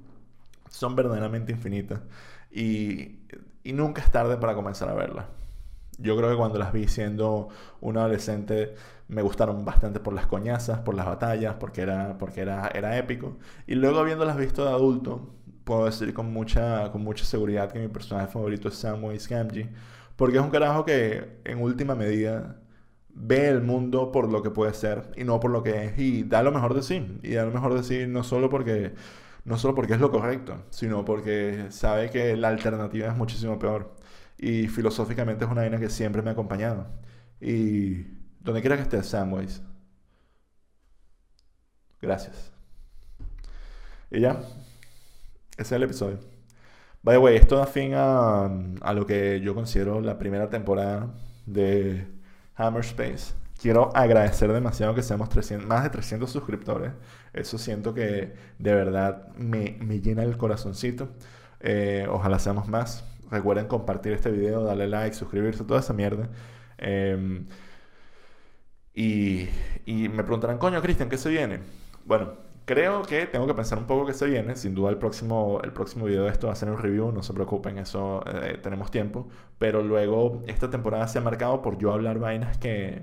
son 0.70 0.94
verdaderamente 0.94 1.50
infinitas. 1.50 2.02
Y, 2.52 3.18
nunca 3.64 4.00
es 4.00 4.12
tarde 4.12 4.36
para 4.36 4.54
comenzar 4.54 4.88
a 4.88 4.94
verlas. 4.94 5.24
Yo 5.98 6.16
creo 6.16 6.30
que 6.30 6.36
cuando 6.36 6.60
las 6.60 6.72
vi 6.72 6.86
siendo 6.86 7.48
un 7.80 7.96
adolescente 7.98 8.76
me 9.08 9.22
gustaron 9.22 9.64
bastante 9.64 9.98
por 9.98 10.14
las 10.14 10.28
coñazas, 10.28 10.78
por 10.78 10.94
las 10.94 11.06
batallas, 11.06 11.56
porque 11.58 11.80
era, 11.82 12.16
porque 12.16 12.42
era, 12.42 12.68
era 12.68 12.96
épico. 12.96 13.38
Y 13.66 13.74
luego 13.74 13.98
habiéndolas 13.98 14.36
visto 14.36 14.64
de 14.64 14.70
adulto, 14.70 15.34
puedo 15.64 15.86
decir 15.86 16.14
con 16.14 16.32
mucha, 16.32 16.92
con 16.92 17.02
mucha 17.02 17.24
seguridad 17.24 17.72
que 17.72 17.80
mi 17.80 17.88
personaje 17.88 18.28
favorito 18.28 18.68
es 18.68 18.76
Samwise 18.76 19.28
Gamgee 19.28 19.68
porque 20.16 20.38
es 20.38 20.44
un 20.44 20.50
carajo 20.50 20.84
que 20.84 21.40
en 21.44 21.60
última 21.62 21.94
medida 21.94 22.60
ve 23.14 23.48
el 23.48 23.62
mundo 23.62 24.12
por 24.12 24.30
lo 24.30 24.42
que 24.42 24.50
puede 24.50 24.74
ser 24.74 25.12
y 25.16 25.24
no 25.24 25.40
por 25.40 25.50
lo 25.50 25.62
que 25.62 25.84
es 25.86 25.98
y 25.98 26.24
da 26.24 26.42
lo 26.42 26.52
mejor 26.52 26.74
de 26.74 26.82
sí. 26.82 27.18
Y 27.22 27.34
da 27.34 27.44
lo 27.44 27.52
mejor 27.52 27.74
de 27.74 27.82
sí 27.84 28.06
no 28.08 28.24
solo 28.24 28.50
porque, 28.50 28.94
no 29.44 29.58
solo 29.58 29.74
porque 29.74 29.94
es 29.94 30.00
lo 30.00 30.10
correcto, 30.10 30.64
sino 30.70 31.04
porque 31.04 31.66
sabe 31.70 32.10
que 32.10 32.36
la 32.36 32.48
alternativa 32.48 33.08
es 33.08 33.16
muchísimo 33.16 33.58
peor. 33.58 33.96
Y 34.38 34.68
filosóficamente 34.68 35.44
es 35.44 35.50
una 35.50 35.62
vaina 35.62 35.78
que 35.78 35.90
siempre 35.90 36.22
me 36.22 36.30
ha 36.30 36.32
acompañado. 36.32 36.86
Y 37.40 38.04
donde 38.40 38.60
quiera 38.60 38.76
que 38.76 38.82
estés, 38.82 39.06
Samways. 39.06 39.62
Gracias. 42.00 42.52
Y 44.10 44.20
ya, 44.20 44.40
ese 45.56 45.62
es 45.62 45.72
el 45.72 45.82
episodio. 45.84 46.33
By 47.04 47.16
the 47.16 47.18
way, 47.18 47.36
esto 47.36 47.56
da 47.58 47.66
fin 47.66 47.92
a, 47.94 48.48
lo 48.94 49.04
que 49.06 49.38
yo 49.40 49.54
considero 49.54 50.00
la 50.00 50.18
primera 50.18 50.48
temporada 50.48 51.12
de 51.44 52.06
Hammer 52.56 52.80
Space. 52.82 53.34
Quiero 53.60 53.94
agradecer 53.94 54.50
demasiado 54.50 54.94
que 54.94 55.02
seamos 55.02 55.28
300, 55.28 55.68
más 55.68 55.82
de 55.84 55.90
300 55.90 56.30
suscriptores. 56.30 56.92
Eso 57.34 57.58
siento 57.58 57.92
que 57.92 58.34
de 58.58 58.74
verdad 58.74 59.28
me, 59.36 59.76
me 59.80 60.00
llena 60.00 60.22
el 60.22 60.38
corazoncito. 60.38 61.10
Eh, 61.60 62.06
ojalá 62.08 62.38
seamos 62.38 62.68
más. 62.68 63.04
Recuerden 63.30 63.66
compartir 63.66 64.12
este 64.14 64.30
video, 64.30 64.64
darle 64.64 64.88
like, 64.88 65.14
suscribirse, 65.14 65.64
toda 65.64 65.80
esa 65.80 65.92
mierda. 65.92 66.30
Em, 66.78 67.46
y, 68.94 69.48
y 69.84 70.08
me 70.08 70.22
preguntarán, 70.22 70.56
coño, 70.58 70.80
Cristian, 70.80 71.10
¿qué 71.10 71.18
se 71.18 71.28
viene? 71.28 71.60
Bueno, 72.06 72.43
Creo 72.64 73.02
que 73.02 73.26
tengo 73.26 73.46
que 73.46 73.52
pensar 73.54 73.78
un 73.78 73.86
poco 73.86 74.06
que 74.06 74.14
se 74.14 74.26
viene. 74.26 74.56
Sin 74.56 74.74
duda 74.74 74.90
el 74.90 74.96
próximo, 74.96 75.60
el 75.62 75.72
próximo 75.72 76.06
video 76.06 76.24
de 76.24 76.30
esto 76.30 76.46
va 76.46 76.54
a 76.54 76.56
ser 76.56 76.70
un 76.70 76.78
review, 76.78 77.12
no 77.12 77.22
se 77.22 77.34
preocupen, 77.34 77.78
eso 77.78 78.22
eh, 78.26 78.58
tenemos 78.62 78.90
tiempo. 78.90 79.28
Pero 79.58 79.82
luego 79.82 80.42
esta 80.46 80.70
temporada 80.70 81.06
se 81.08 81.18
ha 81.18 81.20
marcado 81.20 81.60
por 81.60 81.76
yo 81.78 81.92
hablar 81.92 82.18
vainas 82.18 82.56
que, 82.56 83.02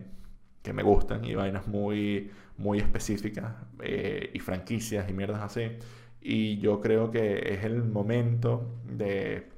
que 0.63 0.73
me 0.73 0.83
gustan 0.83 1.25
y 1.25 1.35
vainas 1.35 1.67
muy, 1.67 2.31
muy 2.57 2.79
específicas 2.79 3.53
eh, 3.81 4.31
y 4.33 4.39
franquicias 4.39 5.09
y 5.09 5.13
mierdas 5.13 5.41
así. 5.41 5.77
Y 6.21 6.57
yo 6.59 6.81
creo 6.81 7.11
que 7.11 7.53
es 7.53 7.63
el 7.63 7.83
momento 7.83 8.79
de, 8.85 9.49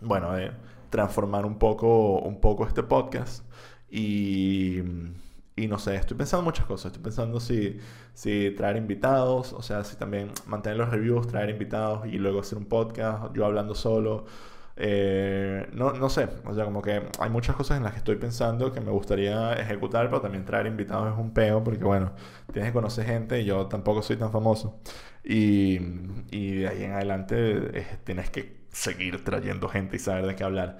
bueno, 0.00 0.32
de 0.32 0.52
transformar 0.90 1.44
un 1.46 1.58
poco, 1.58 2.20
un 2.20 2.40
poco 2.40 2.66
este 2.66 2.82
podcast 2.82 3.44
y 3.90 4.82
y 5.58 5.66
no 5.66 5.78
sé, 5.78 5.96
estoy 5.96 6.16
pensando 6.16 6.44
muchas 6.44 6.66
cosas. 6.66 6.86
Estoy 6.86 7.02
pensando 7.02 7.40
si, 7.40 7.78
si 8.14 8.52
traer 8.56 8.76
invitados, 8.76 9.52
o 9.52 9.62
sea, 9.62 9.84
si 9.84 9.96
también 9.96 10.30
mantener 10.46 10.78
los 10.78 10.90
reviews, 10.90 11.26
traer 11.26 11.50
invitados 11.50 12.06
y 12.06 12.18
luego 12.18 12.40
hacer 12.40 12.58
un 12.58 12.66
podcast, 12.66 13.34
yo 13.34 13.44
hablando 13.44 13.74
solo. 13.74 14.24
Eh, 14.76 15.68
no, 15.72 15.92
no 15.92 16.08
sé, 16.08 16.28
o 16.44 16.54
sea, 16.54 16.64
como 16.64 16.80
que 16.82 17.02
hay 17.18 17.30
muchas 17.30 17.56
cosas 17.56 17.78
en 17.78 17.82
las 17.82 17.92
que 17.92 17.98
estoy 17.98 18.14
pensando 18.16 18.72
que 18.72 18.80
me 18.80 18.92
gustaría 18.92 19.54
ejecutar, 19.54 20.08
pero 20.08 20.20
también 20.20 20.44
traer 20.44 20.66
invitados 20.68 21.12
es 21.12 21.18
un 21.18 21.34
peo, 21.34 21.64
porque 21.64 21.82
bueno, 21.84 22.12
tienes 22.52 22.70
que 22.70 22.74
conocer 22.74 23.04
gente 23.04 23.40
y 23.40 23.44
yo 23.44 23.66
tampoco 23.66 24.02
soy 24.02 24.16
tan 24.16 24.30
famoso. 24.30 24.78
Y, 25.24 25.78
y 26.30 26.54
de 26.58 26.68
ahí 26.68 26.84
en 26.84 26.92
adelante 26.92 27.98
tienes 28.04 28.30
que 28.30 28.58
seguir 28.70 29.24
trayendo 29.24 29.68
gente 29.68 29.96
y 29.96 29.98
saber 29.98 30.26
de 30.26 30.36
qué 30.36 30.44
hablar. 30.44 30.78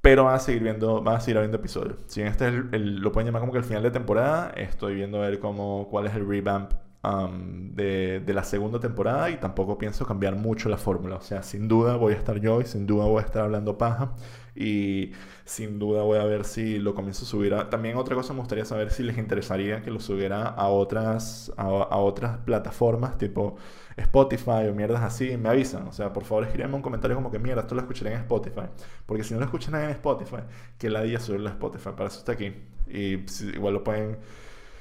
Pero 0.00 0.24
van 0.24 0.34
a 0.34 0.38
seguir 0.38 0.62
viendo, 0.62 1.02
van 1.02 1.16
a 1.16 1.20
seguir 1.20 1.38
habiendo 1.38 1.58
episodios. 1.58 1.96
Si 2.06 2.22
este 2.22 2.48
es 2.48 2.54
el, 2.72 2.96
lo 3.00 3.12
pueden 3.12 3.26
llamar 3.26 3.40
como 3.40 3.52
que 3.52 3.58
el 3.58 3.64
final 3.64 3.82
de 3.82 3.90
temporada, 3.90 4.52
estoy 4.56 4.94
viendo 4.94 5.18
a 5.18 5.28
ver 5.28 5.40
cómo, 5.40 5.88
cuál 5.90 6.06
es 6.06 6.14
el 6.14 6.26
revamp 6.26 6.72
um, 7.02 7.74
de, 7.74 8.20
de, 8.20 8.32
la 8.32 8.44
segunda 8.44 8.78
temporada 8.78 9.28
y 9.30 9.36
tampoco 9.38 9.76
pienso 9.76 10.06
cambiar 10.06 10.36
mucho 10.36 10.68
la 10.68 10.78
fórmula. 10.78 11.16
O 11.16 11.20
sea, 11.20 11.42
sin 11.42 11.66
duda 11.66 11.96
voy 11.96 12.14
a 12.14 12.16
estar 12.16 12.38
yo 12.40 12.60
y 12.60 12.64
sin 12.64 12.86
duda 12.86 13.06
voy 13.06 13.22
a 13.22 13.26
estar 13.26 13.42
hablando 13.42 13.76
paja 13.76 14.14
y 14.58 15.12
sin 15.44 15.78
duda 15.78 16.02
voy 16.02 16.18
a 16.18 16.24
ver 16.24 16.44
si 16.44 16.78
lo 16.78 16.94
comienzo 16.94 17.24
a 17.24 17.28
subir. 17.28 17.54
También 17.70 17.96
otra 17.96 18.16
cosa 18.16 18.32
me 18.32 18.40
gustaría 18.40 18.64
saber 18.64 18.90
si 18.90 19.04
les 19.04 19.16
interesaría 19.16 19.82
que 19.82 19.90
lo 19.92 20.00
subiera 20.00 20.42
a 20.48 20.68
otras, 20.68 21.52
a, 21.56 21.62
a 21.62 21.96
otras 21.98 22.38
plataformas 22.38 23.16
tipo 23.18 23.56
Spotify 23.96 24.66
o 24.68 24.74
mierdas 24.74 25.02
así, 25.02 25.36
me 25.36 25.48
avisan. 25.48 25.86
O 25.86 25.92
sea, 25.92 26.12
por 26.12 26.24
favor 26.24 26.44
escríbanme 26.44 26.74
un 26.74 26.82
comentario 26.82 27.16
como 27.16 27.30
que 27.30 27.38
mierda, 27.38 27.62
esto 27.62 27.76
lo 27.76 27.82
escucharé 27.82 28.12
en 28.12 28.20
Spotify. 28.20 28.66
Porque 29.06 29.22
si 29.22 29.32
no 29.32 29.40
lo 29.40 29.46
escuchan 29.46 29.76
en 29.76 29.90
Spotify, 29.90 30.42
que 30.76 30.90
la 30.90 31.02
día 31.02 31.20
subirlo 31.20 31.48
a 31.48 31.52
Spotify. 31.52 31.90
Para 31.96 32.08
eso 32.08 32.18
está 32.18 32.32
aquí. 32.32 32.52
Y 32.88 33.24
igual 33.54 33.74
lo 33.74 33.84
pueden. 33.84 34.18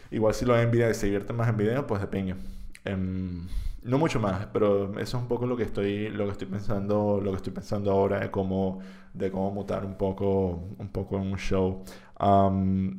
Igual 0.09 0.33
si 0.33 0.45
lo 0.45 0.53
ven 0.53 0.63
en 0.63 0.71
video 0.71 0.89
y 0.89 0.93
se 0.95 1.05
divierten 1.05 1.35
más 1.35 1.49
en 1.49 1.57
video, 1.57 1.85
pues 1.85 2.01
de 2.01 2.07
piña. 2.07 2.37
Em, 2.85 3.47
no 3.87 3.97
mucho 3.97 4.19
más, 4.19 4.47
pero 4.47 4.99
eso 4.99 5.17
es 5.17 5.23
un 5.23 5.27
poco 5.27 5.45
lo 5.47 5.55
que 5.55 5.63
estoy, 5.63 6.09
lo 6.09 6.25
que 6.25 6.31
estoy 6.33 6.47
pensando, 6.47 7.21
lo 7.23 7.31
que 7.31 7.37
estoy 7.37 7.53
pensando 7.53 7.91
ahora 7.91 8.19
de 8.19 8.29
cómo, 8.29 8.79
de 9.13 9.31
cómo 9.31 9.51
mutar 9.51 9.85
un 9.85 9.95
poco, 9.97 10.75
un 10.77 10.89
poco 10.89 11.17
en 11.17 11.31
un 11.31 11.37
show. 11.37 11.83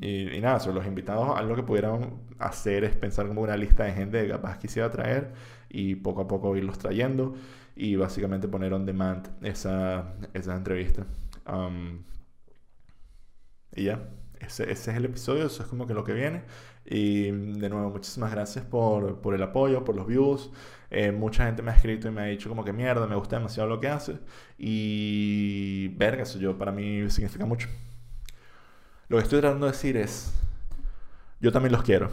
y, 0.00 0.40
nada, 0.40 0.60
sobre 0.60 0.76
los 0.76 0.86
invitados, 0.86 1.36
algo 1.36 1.54
que 1.56 1.62
pudieran 1.62 2.20
hacer 2.38 2.84
es 2.84 2.96
pensar 2.96 3.28
como 3.28 3.42
una 3.42 3.56
lista 3.56 3.84
de 3.84 3.92
gente 3.92 4.22
que 4.22 4.28
capaz 4.30 4.58
quisiera 4.58 4.90
traer 4.90 5.32
y 5.68 5.96
poco 5.96 6.22
a 6.22 6.28
poco 6.28 6.56
irlos 6.56 6.78
trayendo 6.78 7.34
y 7.76 7.96
básicamente 7.96 8.48
poner 8.48 8.72
on 8.72 8.86
demand 8.86 9.28
esa, 9.42 10.14
esa 10.34 10.56
entrevista. 10.56 11.06
y 13.74 13.84
ya, 13.84 14.08
ese, 14.40 14.70
ese, 14.70 14.90
es 14.90 14.96
el 14.96 15.04
episodio, 15.04 15.46
eso 15.46 15.62
es 15.62 15.68
como 15.68 15.86
que 15.86 15.94
lo 15.94 16.04
que 16.04 16.12
viene. 16.14 16.44
Y 16.90 17.30
de 17.30 17.68
nuevo, 17.68 17.90
muchísimas 17.90 18.30
gracias 18.32 18.64
por, 18.64 19.20
por 19.20 19.34
el 19.34 19.42
apoyo, 19.42 19.84
por 19.84 19.94
los 19.96 20.06
views. 20.06 20.50
Eh, 20.90 21.12
mucha 21.12 21.44
gente 21.46 21.62
me 21.62 21.70
ha 21.70 21.74
escrito 21.74 22.08
y 22.08 22.10
me 22.10 22.22
ha 22.22 22.24
dicho 22.24 22.48
como 22.48 22.64
que 22.64 22.72
mierda, 22.72 23.06
me 23.06 23.16
gusta 23.16 23.36
demasiado 23.36 23.68
lo 23.68 23.80
que 23.80 23.88
hace. 23.88 24.18
Y 24.58 25.88
verga, 25.96 26.22
eso 26.22 26.38
yo 26.38 26.56
para 26.58 26.72
mí 26.72 27.08
significa 27.10 27.44
mucho. 27.46 27.68
Lo 29.08 29.16
que 29.18 29.22
estoy 29.24 29.40
tratando 29.40 29.66
de 29.66 29.72
decir 29.72 29.96
es, 29.96 30.32
yo 31.40 31.52
también 31.52 31.72
los 31.72 31.82
quiero. 31.82 32.10